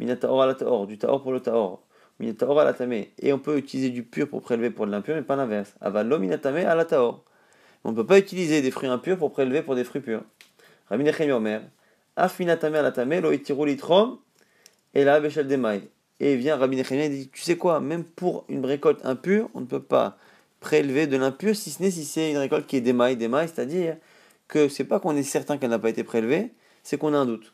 minataor 0.01 0.41
à 0.41 0.47
la 0.47 0.55
taor, 0.55 0.87
du 0.87 0.97
taor 0.97 1.21
pour 1.21 1.31
le 1.31 1.39
taor, 1.39 1.81
minataor 2.19 2.59
à 2.59 2.65
la 2.65 2.73
tamé. 2.73 3.13
Et 3.19 3.31
on 3.31 3.39
peut 3.39 3.57
utiliser 3.57 3.89
du 3.89 4.03
pur 4.03 4.27
pour 4.27 4.41
prélever 4.41 4.69
pour 4.69 4.85
de 4.85 4.91
l'impur, 4.91 5.15
mais 5.15 5.21
pas 5.21 5.35
l'inverse. 5.35 5.73
Avalo 5.79 6.19
minatame 6.19 6.57
à 6.57 6.75
la 6.75 6.85
taor. 6.85 7.23
On 7.83 7.91
ne 7.91 7.95
peut 7.95 8.05
pas 8.05 8.17
utiliser 8.17 8.61
des 8.61 8.71
fruits 8.71 8.89
impurs 8.89 9.17
pour 9.17 9.31
prélever 9.31 9.61
pour 9.61 9.75
des 9.75 9.83
fruits 9.83 10.01
purs. 10.01 10.23
Rabbi 10.89 11.03
Nechemi 11.03 11.31
Omer, 11.31 11.61
afinatame 12.15 12.75
à 12.75 12.81
la 12.81 12.91
tamé, 12.91 13.21
lo 13.21 13.31
litrom, 13.31 14.19
et 14.93 15.03
la 15.03 15.19
bechel 15.19 15.47
demai. 15.47 15.81
Et 16.19 16.35
vient 16.35 16.57
Rabbi 16.57 16.75
Nechemi 16.75 17.01
et 17.01 17.09
dit, 17.09 17.29
tu 17.29 17.41
sais 17.41 17.57
quoi, 17.57 17.79
même 17.79 18.03
pour 18.03 18.45
une 18.49 18.65
récolte 18.65 19.03
impure, 19.05 19.49
on 19.53 19.61
ne 19.61 19.65
peut 19.65 19.81
pas 19.81 20.17
prélever 20.59 21.07
de 21.07 21.17
l'impur, 21.17 21.55
si 21.55 21.71
ce 21.71 21.81
n'est 21.81 21.89
si 21.89 22.05
c'est 22.05 22.29
une 22.29 22.37
récolte 22.37 22.67
qui 22.67 22.77
est 22.77 22.81
démaille, 22.81 23.17
démaille, 23.17 23.47
c'est-à-dire 23.47 23.97
que 24.47 24.67
c'est 24.67 24.83
pas 24.83 24.99
qu'on 24.99 25.15
est 25.15 25.23
certain 25.23 25.57
qu'elle 25.57 25.71
n'a 25.71 25.79
pas 25.79 25.89
été 25.89 26.03
prélevée, 26.03 26.51
c'est 26.83 26.97
qu'on 26.97 27.13
a 27.13 27.17
un 27.17 27.25
doute. 27.25 27.53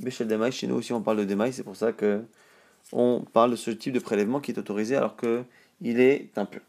Béchel 0.00 0.26
Demaï, 0.28 0.50
chez 0.52 0.66
nous 0.66 0.74
aussi 0.76 0.92
on 0.92 1.02
parle 1.02 1.18
de 1.18 1.24
Demaï, 1.24 1.52
c'est 1.52 1.62
pour 1.62 1.76
ça 1.76 1.92
que 1.92 2.24
on 2.92 3.24
parle 3.32 3.52
de 3.52 3.56
ce 3.56 3.70
type 3.70 3.92
de 3.92 3.98
prélèvement 3.98 4.40
qui 4.40 4.50
est 4.50 4.58
autorisé 4.58 4.96
alors 4.96 5.16
qu'il 5.16 6.00
est 6.00 6.36
impur. 6.36 6.60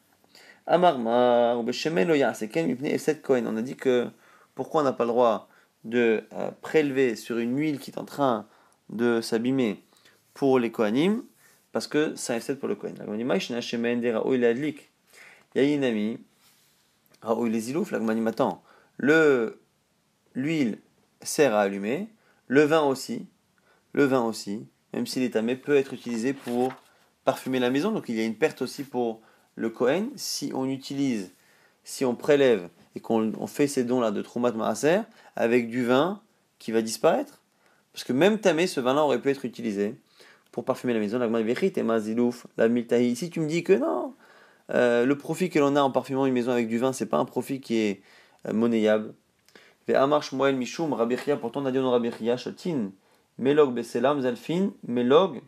Amarma, 0.68 1.56
ou 1.58 1.72
c'est 1.72 3.22
Kohen. 3.22 3.48
On 3.48 3.58
a 3.58 3.62
dit 3.62 3.76
que 3.76 4.08
pourquoi 4.56 4.82
on 4.82 4.84
n'a 4.84 4.94
pas 4.94 5.04
le 5.04 5.10
droit 5.10 5.48
de 5.84 6.24
euh, 6.34 6.50
prélever 6.62 7.16
sur 7.16 7.38
une 7.38 7.58
huile 7.58 7.80
qui 7.80 7.92
est 7.92 8.00
en 8.00 8.06
train 8.06 8.48
de 8.90 9.22
s'abîmer 9.22 9.84
pour 10.34 10.58
les 10.58 10.72
Kohanim, 10.72 11.24
parce 11.72 11.88
que 11.88 12.16
un 12.34 12.36
Efset 12.36 12.56
pour 12.56 12.68
le 12.68 12.76
Kohen. 12.76 12.96
Il 12.98 13.02
y 15.56 15.60
a 15.60 15.74
une 15.74 15.84
amie, 15.84 16.18
les 17.46 17.70
l'huile 20.34 20.80
sert 21.26 21.54
à 21.54 21.62
allumer, 21.62 22.08
le 22.48 22.64
vin 22.64 22.82
aussi, 22.82 23.28
le 23.94 24.06
vin 24.06 24.24
aussi, 24.24 24.68
même 24.94 25.08
s'il 25.08 25.24
est 25.24 25.32
tamé, 25.32 25.56
peut 25.56 25.76
être 25.76 25.94
utilisé 25.94 26.34
pour 26.34 26.74
parfumer 27.24 27.60
la 27.60 27.70
maison. 27.70 27.92
Donc 27.92 28.10
il 28.10 28.16
y 28.16 28.22
a 28.22 28.24
une 28.24 28.36
perte 28.36 28.62
aussi 28.62 28.84
pour 28.84 29.22
le 29.56 29.70
Kohen. 29.70 30.10
Si 30.16 30.52
on 30.54 30.70
utilise, 30.70 31.34
si 31.84 32.06
on 32.06 32.16
prélève 32.16 32.70
et 32.96 33.00
qu'on 33.00 33.48
fait 33.48 33.68
ces 33.68 33.84
dons-là 33.84 34.12
de 34.12 34.22
Troumat 34.22 34.52
Maaser 34.52 35.02
avec 35.36 35.70
du 35.70 35.86
vin 35.86 36.22
qui 36.60 36.72
va 36.72 36.82
disparaître. 36.82 37.42
Parce 37.92 38.04
que 38.04 38.14
même 38.14 38.40
tamé, 38.40 38.68
ce 38.68 38.80
vin-là 38.80 39.04
aurait 39.04 39.22
pu 39.22 39.30
être 39.30 39.46
utilisé 39.46 39.96
pour 40.52 40.66
parfumer 40.66 40.94
la 40.94 41.00
maison. 41.00 41.20
La 41.20 41.28
Si 43.16 43.30
tu 43.30 43.40
me 43.40 43.48
dis 43.48 43.64
que 43.64 43.74
non, 43.74 44.14
euh, 44.72 45.06
le 45.06 45.18
profit 45.18 45.50
que 45.50 45.60
l'on 45.60 45.76
a 45.76 45.82
en 45.82 45.92
parfumant 45.92 46.26
une 46.26 46.34
maison 46.34 46.52
avec 46.52 46.68
du 46.68 46.78
vin, 46.78 46.94
c'est 46.94 47.06
pas 47.06 47.18
un 47.18 47.26
profit 47.26 47.60
qui 47.60 47.78
est 47.78 48.02
euh, 48.48 48.54
monnayable. 48.54 49.14
Mishum 49.88 50.96
pourtant 51.40 51.66
on 51.66 51.72
dit 51.72 52.76
Melog 53.38 53.82
Zalfin, 53.82 54.72
Melog. 54.88 55.42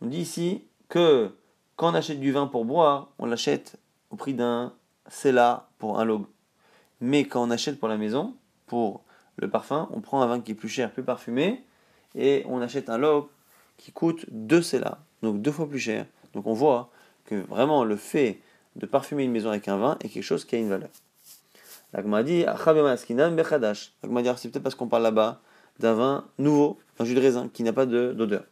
On 0.00 0.06
dit 0.06 0.18
ici 0.18 0.64
que 0.88 1.34
quand 1.76 1.90
on 1.90 1.94
achète 1.94 2.20
du 2.20 2.32
vin 2.32 2.46
pour 2.46 2.64
boire, 2.64 3.10
on 3.18 3.26
l'achète 3.26 3.76
au 4.10 4.16
prix 4.16 4.34
d'un 4.34 4.72
Sela 5.08 5.68
pour 5.78 5.98
un 5.98 6.04
log. 6.04 6.26
Mais 7.00 7.24
quand 7.24 7.42
on 7.42 7.50
achète 7.50 7.78
pour 7.78 7.88
la 7.88 7.96
maison, 7.96 8.34
pour 8.66 9.02
le 9.36 9.50
parfum, 9.50 9.88
on 9.92 10.00
prend 10.00 10.22
un 10.22 10.26
vin 10.26 10.40
qui 10.40 10.52
est 10.52 10.54
plus 10.54 10.68
cher, 10.68 10.92
plus 10.92 11.02
parfumé, 11.02 11.64
et 12.14 12.44
on 12.48 12.60
achète 12.60 12.88
un 12.88 12.98
log 12.98 13.26
qui 13.76 13.92
coûte 13.92 14.26
deux 14.30 14.62
Sela, 14.62 14.98
donc 15.22 15.42
deux 15.42 15.52
fois 15.52 15.68
plus 15.68 15.78
cher. 15.78 16.06
Donc 16.34 16.46
on 16.46 16.54
voit 16.54 16.90
que 17.24 17.34
vraiment 17.34 17.84
le 17.84 17.96
fait 17.96 18.40
de 18.76 18.86
parfumer 18.86 19.24
une 19.24 19.32
maison 19.32 19.50
avec 19.50 19.68
un 19.68 19.76
vin 19.76 19.96
est 20.00 20.08
quelque 20.08 20.22
chose 20.22 20.44
qui 20.44 20.54
a 20.54 20.58
une 20.58 20.68
valeur. 20.68 20.90
L'agma 21.92 22.22
dit. 22.22 22.44
L'agma 22.44 22.96
dit 22.96 24.28
c'est 24.36 24.48
peut-être 24.50 24.62
parce 24.62 24.74
qu'on 24.74 24.88
parle 24.88 25.02
là-bas 25.02 25.40
d'un 25.78 25.94
vin 25.94 26.24
nouveau, 26.38 26.78
un 26.98 27.04
jus 27.04 27.14
de 27.14 27.20
raisin 27.20 27.48
qui 27.52 27.62
n'a 27.62 27.72
pas 27.72 27.86
d'odeur. 27.86 28.44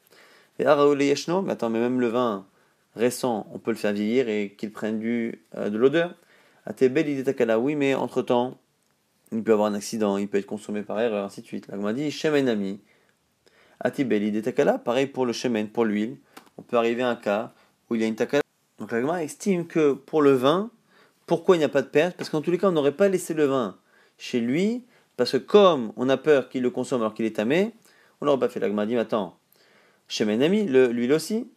Et 0.58 0.64
yeshno, 0.64 1.42
mais 1.42 1.52
attends, 1.52 1.70
mais 1.70 1.80
même 1.80 2.00
le 2.00 2.08
vin 2.08 2.46
récent, 2.94 3.46
on 3.52 3.58
peut 3.58 3.70
le 3.70 3.76
faire 3.76 3.92
vieillir 3.92 4.28
et 4.28 4.54
qu'il 4.56 4.70
prenne 4.70 5.00
du, 5.00 5.42
euh, 5.56 5.68
de 5.68 5.76
l'odeur. 5.76 6.14
Atebel 6.66 7.24
takala, 7.24 7.58
oui, 7.58 7.74
mais 7.74 7.94
entre 7.94 8.22
temps, 8.22 8.58
il 9.32 9.42
peut 9.42 9.52
avoir 9.52 9.68
un 9.68 9.74
accident, 9.74 10.16
il 10.16 10.28
peut 10.28 10.38
être 10.38 10.46
consommé 10.46 10.82
par 10.82 11.00
erreur, 11.00 11.24
ainsi 11.24 11.42
de 11.42 11.46
suite. 11.46 11.66
L'agma 11.68 11.92
dit 11.92 12.10
shemenami. 12.10 12.80
Atibel 13.80 14.42
takala, 14.42 14.78
pareil 14.78 15.06
pour 15.06 15.26
le 15.26 15.32
shemen, 15.32 15.68
pour 15.68 15.84
l'huile. 15.84 16.16
On 16.56 16.62
peut 16.62 16.76
arriver 16.76 17.02
à 17.02 17.08
un 17.08 17.16
cas 17.16 17.52
où 17.90 17.96
il 17.96 18.00
y 18.00 18.04
a 18.04 18.06
une 18.06 18.14
takala. 18.14 18.42
Donc 18.78 18.92
l'agma 18.92 19.22
estime 19.22 19.66
que 19.66 19.92
pour 19.92 20.22
le 20.22 20.32
vin, 20.32 20.70
pourquoi 21.26 21.56
il 21.56 21.60
n'y 21.60 21.64
a 21.64 21.68
pas 21.68 21.82
de 21.82 21.88
perte 21.88 22.16
Parce 22.16 22.30
qu'en 22.30 22.40
tous 22.40 22.50
les 22.50 22.58
cas, 22.58 22.68
on 22.68 22.72
n'aurait 22.72 22.92
pas 22.92 23.08
laissé 23.08 23.34
le 23.34 23.44
vin 23.44 23.78
chez 24.18 24.40
lui, 24.40 24.84
parce 25.16 25.32
que 25.32 25.36
comme 25.38 25.92
on 25.96 26.08
a 26.08 26.16
peur 26.16 26.48
qu'il 26.48 26.62
le 26.62 26.70
consomme 26.70 27.00
alors 27.00 27.14
qu'il 27.14 27.26
est 27.26 27.36
tamé, 27.36 27.72
On 28.20 28.26
l'aurait 28.26 28.38
pas 28.38 28.48
fait. 28.48 28.60
L'agma 28.60 28.86
dit, 28.86 28.96
attends, 28.96 29.38
chez 30.08 30.24
Menami, 30.24 30.64
l'huile 30.64 31.12
aussi, 31.12 31.50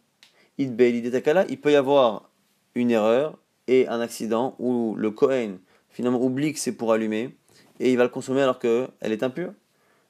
il 0.58 0.74
peut 0.76 1.70
y 1.70 1.76
avoir 1.76 2.30
une 2.74 2.90
erreur 2.90 3.38
et 3.66 3.86
un 3.88 4.00
accident 4.00 4.56
où 4.58 4.94
le 4.96 5.10
Kohen 5.10 5.58
finalement 5.90 6.22
oublie 6.22 6.52
que 6.52 6.58
c'est 6.58 6.72
pour 6.72 6.92
allumer 6.92 7.36
et 7.80 7.92
il 7.92 7.96
va 7.96 8.04
le 8.04 8.08
consommer 8.08 8.42
alors 8.42 8.58
qu'elle 8.58 8.88
est 9.00 9.22
impure. 9.22 9.52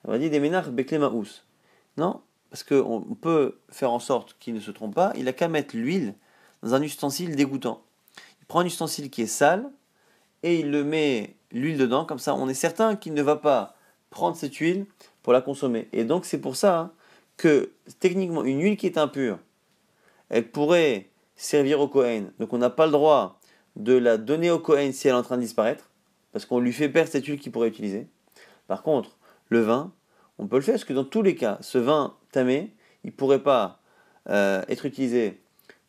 On 0.05 0.13
va 0.13 0.19
dire 0.19 0.31
des 0.31 0.41
ménages 0.41 0.71
maous. 0.71 1.27
Non, 1.97 2.21
parce 2.51 2.63
qu'on 2.63 3.17
peut 3.21 3.59
faire 3.69 3.91
en 3.91 3.99
sorte 3.99 4.37
qu'il 4.39 4.55
ne 4.55 4.61
se 4.61 4.71
trompe 4.71 4.95
pas, 4.95 5.13
il 5.17 5.29
a 5.29 5.33
qu'à 5.33 5.49
mettre 5.49 5.77
l'huile 5.77 6.15
dans 6.63 6.75
un 6.75 6.83
ustensile 6.83 7.37
dégoûtant. 7.37 7.83
Prend 8.49 8.61
un 8.61 8.67
ustensile 8.67 9.11
qui 9.11 9.23
est 9.23 9.27
sale 9.27 9.71
et 10.43 10.61
il 10.61 10.71
le 10.71 10.85
met 10.85 11.37
l'huile 11.53 11.79
dedans, 11.79 12.05
comme 12.05 12.19
ça 12.19 12.35
on 12.35 12.49
est 12.49 12.55
certain 12.55 12.97
qu'il 12.97 13.15
ne 13.15 13.23
va 13.23 13.37
pas 13.37 13.77
prendre 14.11 14.37
cette 14.37 14.55
huile 14.57 14.87
pour 15.23 15.33
la 15.33 15.41
consommer. 15.41 15.89
Et 15.93 16.05
donc 16.05 16.25
c'est 16.25 16.41
pour 16.41 16.57
ça 16.57 16.93
que 17.37 17.73
techniquement 18.01 18.45
une 18.45 18.61
huile 18.61 18.77
qui 18.77 18.87
est 18.87 18.99
impure, 18.99 19.39
elle 20.31 20.51
pourrait 20.51 21.09
servir 21.37 21.81
au 21.81 21.89
Cohen. 21.89 22.31
Donc 22.39 22.53
on 22.53 22.59
n'a 22.59 22.71
pas 22.71 22.87
le 22.87 22.93
droit 22.93 23.39
de 23.77 23.95
la 23.95 24.17
donner 24.17 24.51
au 24.51 24.59
Cohen 24.59 24.91
si 24.93 25.09
elle 25.09 25.15
est 25.15 25.19
en 25.19 25.23
train 25.23 25.37
de 25.37 25.43
disparaître, 25.43 25.91
parce 26.33 26.47
qu'on 26.47 26.59
lui 26.59 26.73
fait 26.73 26.89
perdre 26.89 27.11
cette 27.11 27.27
huile 27.27 27.39
qu'il 27.39 27.53
pourrait 27.53 27.69
utiliser. 27.69 28.09
Par 28.67 28.83
contre, 28.83 29.17
le 29.49 29.61
vin, 29.61 29.93
on 30.39 30.47
peut 30.47 30.57
le 30.57 30.63
faire, 30.63 30.75
parce 30.75 30.85
que 30.85 30.93
dans 30.93 31.05
tous 31.05 31.23
les 31.23 31.37
cas, 31.37 31.59
ce 31.61 31.79
vin 31.79 32.17
tamé, 32.33 32.75
il 33.05 33.09
ne 33.09 33.13
pourrait 33.13 33.43
pas 33.43 33.81
euh, 34.29 34.63
être 34.69 34.85
utilisé 34.85 35.41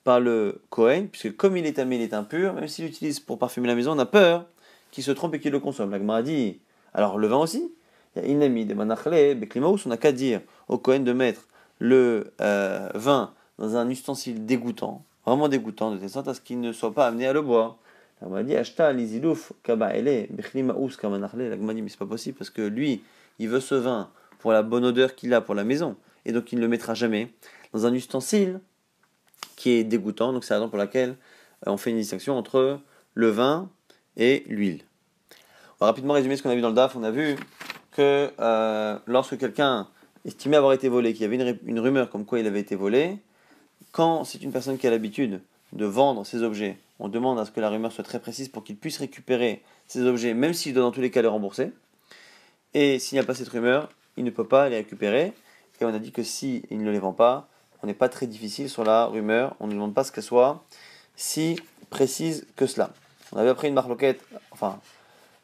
par 0.04 0.20
le 0.20 0.62
Cohen, 0.70 1.08
puisque 1.12 1.36
comme 1.36 1.58
il 1.58 1.66
est 1.66 1.74
tamé, 1.74 1.98
il 1.98 2.02
est 2.02 2.14
impur, 2.14 2.54
même 2.54 2.68
s'il 2.68 2.86
l'utilise 2.86 3.20
pour 3.20 3.38
parfumer 3.38 3.68
la 3.68 3.76
maison, 3.76 3.92
on 3.92 4.00
a 4.00 4.06
peur 4.06 4.46
qu'il 4.92 5.04
se 5.04 5.12
trompe 5.12 5.36
et 5.36 5.40
qu'il 5.40 5.52
le 5.52 5.60
consomme. 5.60 5.92
La 5.92 6.16
a 6.16 6.22
dit, 6.22 6.60
alors 6.94 7.18
le 7.18 7.28
vin 7.28 7.38
aussi, 7.38 7.72
il 8.16 8.24
y 8.24 8.26
a 8.26 8.28
Inami, 8.28 8.66
de 8.66 8.74
Manachle, 8.74 9.36
Beklimaus, 9.36 9.86
on 9.86 9.90
n'a 9.90 9.98
qu'à 9.98 10.12
dire 10.12 10.42
au 10.68 10.78
Cohen 10.78 11.02
de 11.02 11.14
mettre 11.14 11.48
le 11.80 12.34
euh, 12.42 12.90
vin 12.96 13.34
dans 13.58 13.76
un 13.76 13.90
ustensile 13.90 14.46
dégoûtant, 14.46 15.04
vraiment 15.26 15.48
dégoûtant, 15.48 15.92
de 15.92 15.98
telle 15.98 16.10
sorte 16.10 16.28
à 16.28 16.34
ce 16.34 16.42
qu'il 16.42 16.60
ne 16.60 16.72
soit 16.72 16.94
pas 16.94 17.08
amené 17.08 17.28
à 17.28 17.34
le 17.34 17.42
boire. 17.42 17.78
La 18.22 18.28
m'a 18.28 18.44
dit, 18.44 18.56
Ashta, 18.56 18.92
Lizilouf, 18.92 19.54
Kaba, 19.64 19.96
Ele, 19.96 20.28
Beklimaus, 20.32 20.98
Kamanachle, 20.98 21.50
la 21.50 21.56
dit, 21.56 21.82
mais 21.82 21.90
c'est 21.90 22.00
pas 22.00 22.06
possible 22.06 22.38
parce 22.38 22.50
que 22.50 22.62
lui, 22.62 23.02
il 23.38 23.48
veut 23.48 23.62
ce 23.62 23.76
vin 23.76 24.10
pour 24.40 24.52
la 24.52 24.64
bonne 24.64 24.86
odeur 24.86 25.16
qu'il 25.16 25.34
a 25.34 25.42
pour 25.42 25.56
la 25.56 25.64
maison, 25.64 25.96
et 26.26 26.32
donc 26.32 26.52
il 26.52 26.58
ne 26.58 26.62
le 26.62 26.68
mettra 26.68 26.94
jamais 26.94 27.32
dans 27.74 27.86
un 27.86 27.94
ustensile 27.94 28.60
qui 29.60 29.72
est 29.72 29.84
dégoûtant. 29.84 30.32
Donc 30.32 30.46
c'est 30.46 30.54
la 30.54 30.60
raison 30.60 30.70
pour 30.70 30.78
laquelle 30.78 31.18
euh, 31.68 31.72
on 31.72 31.78
fait 31.78 31.92
une 31.92 31.98
distinction 31.98 32.38
entre 32.38 32.80
le 33.14 33.30
vin 33.30 33.70
et 34.16 34.46
l'huile. 34.48 34.82
On 35.80 35.86
va 35.86 35.88
rapidement 35.88 36.14
résumer 36.14 36.38
ce 36.38 36.44
qu'on 36.44 36.50
a 36.50 36.56
vu 36.56 36.62
dans 36.62 36.70
le 36.70 36.76
DAF. 36.76 36.96
On 36.96 37.04
a 37.04 37.12
vu 37.12 37.36
que 37.92 38.32
euh, 38.40 38.98
lorsque 39.06 39.38
quelqu'un 39.38 39.88
estimait 40.26 40.56
avoir 40.56 40.72
été 40.74 40.88
volé, 40.88 41.14
qu'il 41.14 41.24
y 41.24 41.26
avait 41.26 41.58
une, 41.66 41.80
rumeur 41.80 42.10
comme 42.10 42.26
quoi 42.26 42.40
il 42.40 42.48
avait 42.48 42.62
été 42.62 42.76
volé, 42.76 43.18
quand 43.92 44.24
c'est 44.24 44.42
une 44.42 44.52
personne 44.52 44.78
qui 44.78 44.88
a 44.88 44.92
l'habitude 44.92 45.42
de 45.74 45.86
vendre 45.86 46.26
ses 46.26 46.42
objets, 46.42 46.78
on 47.00 47.10
demande 47.10 47.38
à 47.38 47.46
ce 47.46 47.52
que 47.52 47.60
la 47.60 47.70
rumeur 47.70 47.92
soit 47.92 48.04
très 48.04 48.20
précise 48.20 48.48
pour 48.48 48.64
qu'il 48.64 48.78
puisse 48.78 48.98
récupérer 48.98 49.62
ses 49.88 50.06
objets, 50.06 50.34
même 50.34 50.54
s'il 50.54 50.74
doit 50.74 50.84
dans 50.84 50.92
tous 50.92 51.02
les 51.02 51.12
cas 51.12 51.22
les 51.22 51.28
rembourser. 51.28 51.72
Et 52.74 52.98
s'il 53.00 53.18
n'y 53.18 53.20
a 53.20 53.26
pas 53.26 53.34
cette 53.36 53.50
rumeur, 53.50 53.90
il 54.16 54.24
ne 54.24 54.30
peut 54.30 54.48
pas 54.48 54.70
les 54.70 54.78
récupérer. 54.78 55.34
Et 55.82 55.86
on 55.86 55.94
a 55.94 56.00
dit 56.00 56.12
que 56.12 56.24
s'il 56.24 56.64
ne 56.72 56.92
les 56.92 57.00
vend 57.00 57.14
pas, 57.14 57.50
on 57.84 57.88
n'est 57.88 57.94
pas 57.94 58.10
très 58.10 58.28
difficile 58.28 58.70
sur 58.70 58.84
la 58.84 59.06
rumeur, 59.06 59.56
on 59.60 59.68
ne 59.68 59.74
demande 59.74 59.94
pas 59.94 60.04
ce 60.04 60.12
qu'elle 60.12 60.24
soit 60.24 60.64
si 61.16 61.60
précise 61.90 62.46
que 62.56 62.66
cela. 62.66 62.92
On 63.32 63.38
avait 63.38 63.50
appris 63.50 63.68
une 63.68 63.74
marloquette, 63.74 64.22
enfin, 64.52 64.80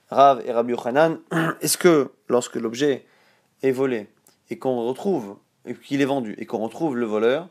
Rav 0.09 0.41
et 0.45 0.51
Rabbi 0.51 0.71
Yochanan, 0.71 1.19
est-ce 1.61 1.77
que 1.77 2.11
lorsque 2.29 2.55
l'objet 2.55 3.05
est 3.63 3.71
volé 3.71 4.07
et 4.49 4.57
qu'on 4.57 4.87
retrouve, 4.87 5.37
et 5.65 5.73
qu'il 5.73 6.01
est 6.01 6.05
vendu, 6.05 6.35
et 6.37 6.45
qu'on 6.45 6.59
retrouve 6.59 6.95
le 6.95 7.05
voleur, 7.05 7.47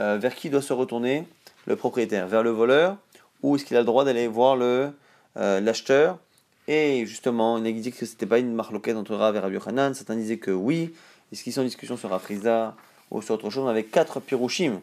euh, 0.00 0.18
vers 0.18 0.34
qui 0.34 0.50
doit 0.50 0.62
se 0.62 0.72
retourner 0.72 1.26
le 1.66 1.76
propriétaire? 1.76 2.26
Vers 2.26 2.42
le 2.42 2.50
voleur 2.50 2.96
ou 3.42 3.56
est-ce 3.56 3.64
qu'il 3.66 3.76
a 3.76 3.80
le 3.80 3.86
droit 3.86 4.04
d'aller 4.04 4.26
voir 4.26 4.56
le 4.56 4.90
euh, 5.36 5.60
l'acheteur? 5.60 6.18
Et 6.66 7.04
justement, 7.04 7.58
il 7.58 7.66
a 7.66 7.72
dit 7.72 7.92
que 7.92 8.06
ce 8.06 8.12
n'était 8.12 8.26
pas 8.26 8.38
une 8.38 8.54
marloquette 8.54 8.96
entre 8.96 9.14
Rav 9.14 9.36
et 9.36 9.38
Rabbi 9.38 9.54
Yochanan, 9.54 9.92
certains 9.92 10.16
disaient 10.16 10.38
que 10.38 10.50
oui, 10.50 10.94
est-ce 11.30 11.44
qu'ils 11.44 11.52
sont 11.52 11.60
en 11.60 11.64
discussion 11.64 11.98
sur 11.98 12.12
Afriza 12.12 12.74
ou 13.14 13.22
sur 13.22 13.34
autre 13.34 13.48
chose 13.48 13.64
On 13.64 13.68
avait 13.68 13.84
quatre 13.84 14.20
pirushim. 14.20 14.80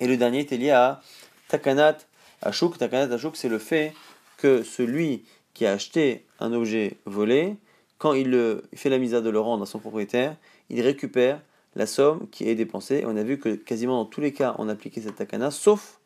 Et 0.00 0.06
le 0.06 0.16
dernier 0.16 0.40
était 0.40 0.56
lié 0.56 0.70
à 0.70 1.00
Takanat 1.48 1.98
Ashuk. 2.42 2.78
Takanat 2.78 3.12
Ashuk, 3.14 3.36
c'est 3.36 3.48
le 3.48 3.58
fait 3.58 3.94
que 4.36 4.62
celui 4.62 5.24
qui 5.54 5.66
a 5.66 5.72
acheté 5.72 6.24
un 6.40 6.52
objet 6.52 6.98
volé, 7.06 7.56
quand 7.98 8.12
il, 8.14 8.30
le, 8.30 8.64
fait 8.74 8.90
la 8.90 8.98
mise 8.98 9.14
à 9.14 9.20
de 9.20 9.30
le 9.30 9.40
rendre 9.40 9.62
à 9.62 9.66
son 9.66 9.78
propriétaire, 9.78 10.36
il 10.70 10.80
récupère 10.80 11.40
la 11.74 11.86
somme 11.86 12.28
qui 12.30 12.48
est 12.48 12.54
dépensée. 12.54 13.04
On 13.06 13.16
a 13.16 13.22
vu 13.22 13.38
que 13.38 13.50
quasiment 13.54 13.98
dans 13.98 14.06
tous 14.06 14.20
les 14.20 14.32
cas, 14.32 14.54
on 14.58 14.68
appliquait 14.68 15.00
cette 15.00 15.16
takana, 15.16 15.50
sauf 15.50 16.00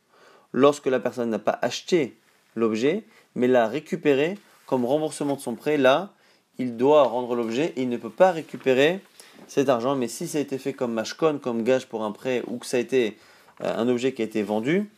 lorsque 0.53 0.87
la 0.87 1.01
personne 1.01 1.31
n'a 1.31 1.39
pas 1.39 1.59
acheté 1.63 2.17
l'objet, 2.55 3.05
mais 3.35 3.49
l'a 3.49 3.67
récupéré 3.67 4.39
comme 4.67 4.85
remboursement 4.85 5.37
de 5.37 5.41
son 5.41 5.55
prêt. 5.55 5.77
Là, 5.77 6.13
il 6.59 6.77
doit 6.77 7.05
rendre 7.05 7.35
l'objet 7.35 7.73
et 7.77 7.83
il 7.83 7.89
ne 7.89 7.97
peut 7.97 8.11
pas 8.11 8.31
récupérer 8.31 9.01
cet 9.47 9.69
argent. 9.69 9.97
Mais 9.97 10.09
si 10.09 10.27
ça 10.29 10.39
a 10.39 10.41
été 10.41 10.59
fait 10.59 10.73
comme 10.73 10.93
mashkon, 10.93 11.39
comme 11.43 11.63
gage 11.63 11.87
pour 11.87 12.05
un 12.05 12.13
prêt, 12.13 12.43
ou 12.47 12.59
que 12.59 12.67
ça 12.67 12.77
a 12.77 12.81
été 12.81 13.17
euh, 13.63 13.75
un 13.77 13.89
objet 13.89 14.13
qui 14.13 14.23
a 14.23 14.25
été 14.25 14.43
vendu, 14.43 14.91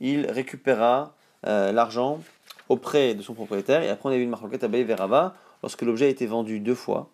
il 0.00 0.26
récupérera 0.26 1.14
euh, 1.46 1.72
l'argent 1.72 2.20
auprès 2.68 3.14
de 3.14 3.22
son 3.22 3.34
propriétaire. 3.34 3.82
Et 3.82 3.88
après, 3.88 4.08
on 4.08 4.12
a 4.12 4.16
vu 4.16 4.22
une 4.22 4.30
marque 4.30 4.44
à 4.62 4.68
Verava 4.68 5.34
lorsque 5.62 5.82
l'objet 5.82 6.06
a 6.06 6.08
été 6.08 6.26
vendu 6.26 6.60
deux 6.60 6.74
fois. 6.74 7.10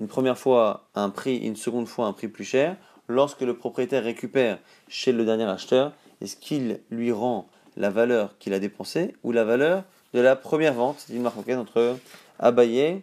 Une 0.00 0.08
première 0.08 0.38
fois 0.38 0.88
à 0.94 1.02
un 1.02 1.10
prix, 1.10 1.36
une 1.36 1.56
seconde 1.56 1.86
fois 1.86 2.06
à 2.06 2.08
un 2.08 2.12
prix 2.12 2.28
plus 2.28 2.44
cher. 2.44 2.76
Lorsque 3.08 3.42
le 3.42 3.54
propriétaire 3.54 4.04
récupère 4.04 4.58
chez 4.88 5.12
le 5.12 5.24
dernier 5.24 5.44
acheteur, 5.44 5.92
est-ce 6.20 6.36
qu'il 6.36 6.80
lui 6.90 7.12
rend 7.12 7.48
la 7.76 7.90
valeur 7.90 8.38
qu'il 8.38 8.54
a 8.54 8.58
dépensée 8.58 9.14
ou 9.22 9.32
la 9.32 9.44
valeur 9.44 9.84
de 10.14 10.20
la 10.20 10.36
première 10.36 10.74
vente? 10.74 10.96
C'est 11.00 11.14
une 11.14 11.22
marque 11.22 11.36
entre 11.48 11.98
Abaye 12.38 13.02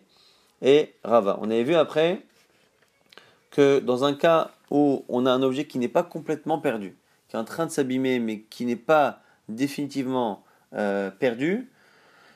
et 0.62 0.94
Rava. 1.04 1.38
On 1.42 1.52
avait 1.52 1.64
vu 1.64 1.76
après 1.76 2.22
que 3.52 3.80
dans 3.80 4.04
un 4.04 4.14
cas 4.14 4.52
où 4.72 5.04
on 5.10 5.26
a 5.26 5.32
un 5.32 5.42
objet 5.42 5.66
qui 5.66 5.80
n'est 5.80 5.88
pas 5.88 6.04
complètement 6.04 6.60
perdu, 6.60 6.96
qui 7.28 7.36
est 7.36 7.40
en 7.40 7.46
train 7.46 7.66
de 7.66 7.72
s'abîmer 7.72 8.20
mais 8.20 8.42
qui 8.42 8.66
n'est 8.66 8.76
pas 8.76 9.22
définitivement 9.48 10.44
euh, 10.74 11.10
perdu, 11.10 11.70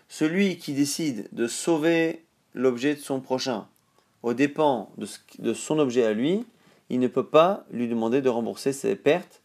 celui 0.09 0.57
qui 0.57 0.73
décide 0.73 1.27
de 1.31 1.47
sauver 1.47 2.23
l'objet 2.53 2.95
de 2.95 2.99
son 2.99 3.19
prochain 3.19 3.67
au 4.23 4.33
dépens 4.33 4.89
de, 4.97 5.53
son 5.53 5.79
objet 5.79 6.05
à 6.05 6.13
lui, 6.13 6.45
il 6.89 6.99
ne 6.99 7.07
peut 7.07 7.25
pas 7.25 7.65
lui 7.71 7.87
demander 7.87 8.21
de 8.21 8.29
rembourser 8.29 8.71
ses 8.71 8.95
pertes. 8.95 9.41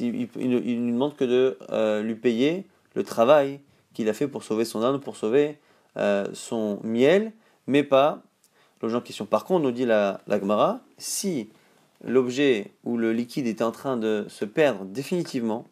Il, 0.00 0.28
ne 0.36 0.58
lui 0.58 0.92
demande 0.92 1.14
que 1.14 1.24
de 1.24 1.58
euh, 1.70 2.02
lui 2.02 2.16
payer 2.16 2.66
le 2.94 3.04
travail 3.04 3.60
qu'il 3.94 4.08
a 4.08 4.12
fait 4.12 4.26
pour 4.26 4.42
sauver 4.42 4.64
son 4.64 4.82
âne, 4.82 5.00
pour 5.00 5.16
sauver 5.16 5.58
euh, 5.96 6.26
son 6.34 6.80
miel, 6.82 7.32
mais 7.68 7.84
pas 7.84 8.22
l'objet 8.82 8.96
en 8.96 9.00
question. 9.00 9.26
Par 9.26 9.44
contre, 9.44 9.64
nous 9.64 9.70
dit 9.72 9.84
la, 9.84 10.20
la 10.26 10.38
Gemara, 10.38 10.80
si 10.98 11.50
l'objet 12.04 12.72
ou 12.84 12.96
le 12.96 13.12
liquide 13.12 13.46
était 13.46 13.64
en 13.64 13.72
train 13.72 13.96
de 13.96 14.26
se 14.28 14.44
perdre 14.44 14.84
définitivement 14.84 15.66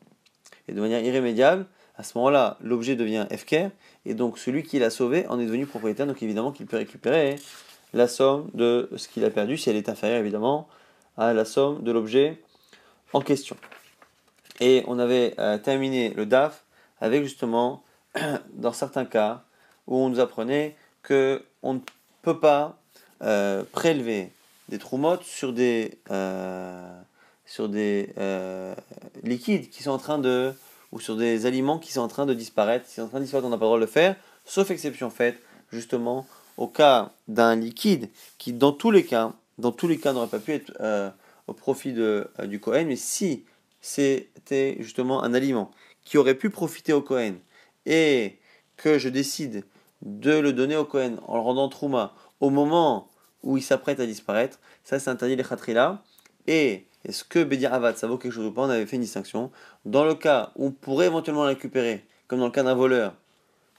et 0.69 0.73
de 0.73 0.81
manière 0.81 1.05
irrémédiable, 1.05 1.67
à 1.97 2.03
ce 2.03 2.19
moment-là, 2.19 2.57
l'objet 2.61 2.97
devient 2.97 3.27
FK, 3.31 3.71
et 4.05 4.15
donc 4.15 4.39
celui 4.39 4.65
qui 4.65 4.79
l'a 4.79 4.91
sauvé 4.91 5.27
en 5.29 5.39
est 5.39 5.47
devenu 5.47 5.67
propriétaire, 5.67 6.07
donc 6.07 6.23
évidemment 6.23 6.51
qu'il 6.51 6.67
peut 6.67 6.77
récupérer 6.77 7.37
la 7.93 8.09
somme 8.09 8.51
de 8.55 8.91
ce 8.97 9.09
qu'il 9.09 9.25
a 9.25 9.31
perdu, 9.31 9.57
si 9.57 9.71
elle 9.71 9.77
est 9.77 9.89
inférieure 9.89 10.19
évidemment 10.19 10.69
à 11.17 11.33
la 11.33 11.45
somme 11.45 11.83
de 11.85 11.93
l'objet 11.93 12.43
en 13.13 13.21
question. 13.21 13.57
Et 14.61 14.83
on 14.87 14.99
avait 14.99 15.35
euh, 15.39 15.59
terminé 15.59 16.13
le 16.17 16.27
DAF 16.27 16.65
avec 17.01 17.23
justement, 17.23 17.85
dans 18.55 18.73
certains 18.73 19.05
cas, 19.05 19.45
où 19.87 19.97
on 19.97 20.09
nous 20.09 20.21
apprenait 20.21 20.77
que 21.03 21.45
on 21.63 21.75
ne 21.75 21.81
peut 22.23 22.41
pas 22.41 22.79
euh, 23.23 23.63
prélever 23.73 24.31
des 24.69 24.79
troumottes 24.79 25.25
sur 25.25 25.53
des, 25.53 25.99
euh, 26.11 27.01
sur 27.47 27.69
des 27.69 28.11
liquides 29.23 29.71
qui 29.71 29.83
sont 29.83 29.91
en 29.91 29.99
train 29.99 30.19
de 30.19 30.55
ou 30.95 31.01
sur 31.01 31.17
des 31.17 31.45
aliments 31.45 31.79
qui 31.81 31.93
sont 31.93 32.01
en 32.01 32.09
train 32.09 32.25
de 32.25 32.35
disparaître. 32.35 32.87
Si 32.87 32.95
sont 32.95 33.03
en 33.03 33.09
train 33.09 33.19
de 33.19 33.25
disparaître, 33.25 33.49
on 33.49 33.51
n'a 33.51 33.59
pas 33.59 33.65
le 33.65 33.69
droit 33.69 33.79
de 33.79 33.85
le 33.85 33.91
faire, 33.91 34.17
sauf 34.45 34.71
exception 34.71 35.11
faite, 35.11 35.37
justement, 35.73 36.25
au 36.57 36.69
cas 36.69 37.11
d'un 37.27 37.57
liquide 37.57 38.09
qui, 38.39 38.53
dans 38.53 38.73
tous 38.73 38.93
les 38.93 39.05
cas, 39.05 39.33
dans 39.59 39.73
tous 39.73 39.89
les 39.89 39.99
cas, 39.99 40.13
n'aurait 40.13 40.29
pas 40.29 40.39
pu 40.39 40.53
être 40.53 40.73
euh, 40.81 41.11
au 41.49 41.53
profit 41.53 41.93
de, 41.93 42.29
euh, 42.39 42.47
du 42.47 42.61
Cohen, 42.61 42.85
mais 42.87 42.97
si 42.97 43.45
c'était 43.81 44.77
justement 44.79 45.25
un 45.25 45.35
aliment 45.35 45.73
qui 46.05 46.17
aurait 46.17 46.37
pu 46.37 46.49
profiter 46.49 46.93
au 46.93 47.03
Cohen 47.03 47.35
et 47.87 48.39
que 48.77 48.99
je 48.99 49.09
décide 49.09 49.65
de 50.03 50.39
le 50.39 50.53
donner 50.53 50.77
au 50.77 50.85
Cohen 50.85 51.17
en 51.27 51.35
le 51.37 51.43
rendant 51.43 51.69
trouma 51.69 52.15
au 52.45 52.51
moment 52.51 53.09
où 53.43 53.57
il 53.57 53.63
s'apprête 53.63 54.01
à 54.01 54.07
disparaître, 54.07 54.59
ça 54.85 54.99
c'est 54.99 55.09
interdit 55.09 55.35
les 55.35 55.45
khatrila. 55.45 56.03
Et 56.47 56.87
est-ce 57.07 57.25
que 57.25 57.43
Bédir 57.43 57.73
Avad, 57.73 57.97
ça 57.97 58.07
vaut 58.07 58.19
quelque 58.19 58.33
chose 58.33 58.47
ou 58.47 58.53
pas? 58.53 58.63
On 58.63 58.71
avait 58.71 58.85
fait 58.85 58.97
une 58.97 59.03
distinction. 59.03 59.51
Dans 59.87 60.05
le 60.05 60.15
cas 60.15 60.53
où 60.57 60.67
on 60.67 60.71
pourrait 60.71 61.07
éventuellement 61.07 61.45
le 61.45 61.49
récupérer, 61.49 62.05
comme 62.29 62.41
dans 62.41 62.47
le 62.47 62.51
cas 62.51 62.63
d'un 62.63 62.75
voleur, 62.75 63.15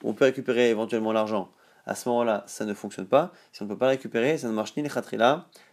on 0.04 0.14
peut 0.14 0.26
récupérer 0.26 0.70
éventuellement 0.72 1.12
l'argent, 1.12 1.50
à 1.86 1.94
ce 1.94 2.10
moment-là, 2.10 2.44
ça 2.48 2.66
ne 2.66 2.74
fonctionne 2.74 3.06
pas. 3.06 3.32
Si 3.52 3.62
on 3.62 3.66
ne 3.66 3.70
peut 3.70 3.78
pas 3.78 3.88
récupérer, 3.88 4.40
ça 4.40 4.48
ne 4.48 4.54
marche 4.54 4.76
ni 4.76 4.82
les 4.82 4.90
khatrila, 4.90 5.46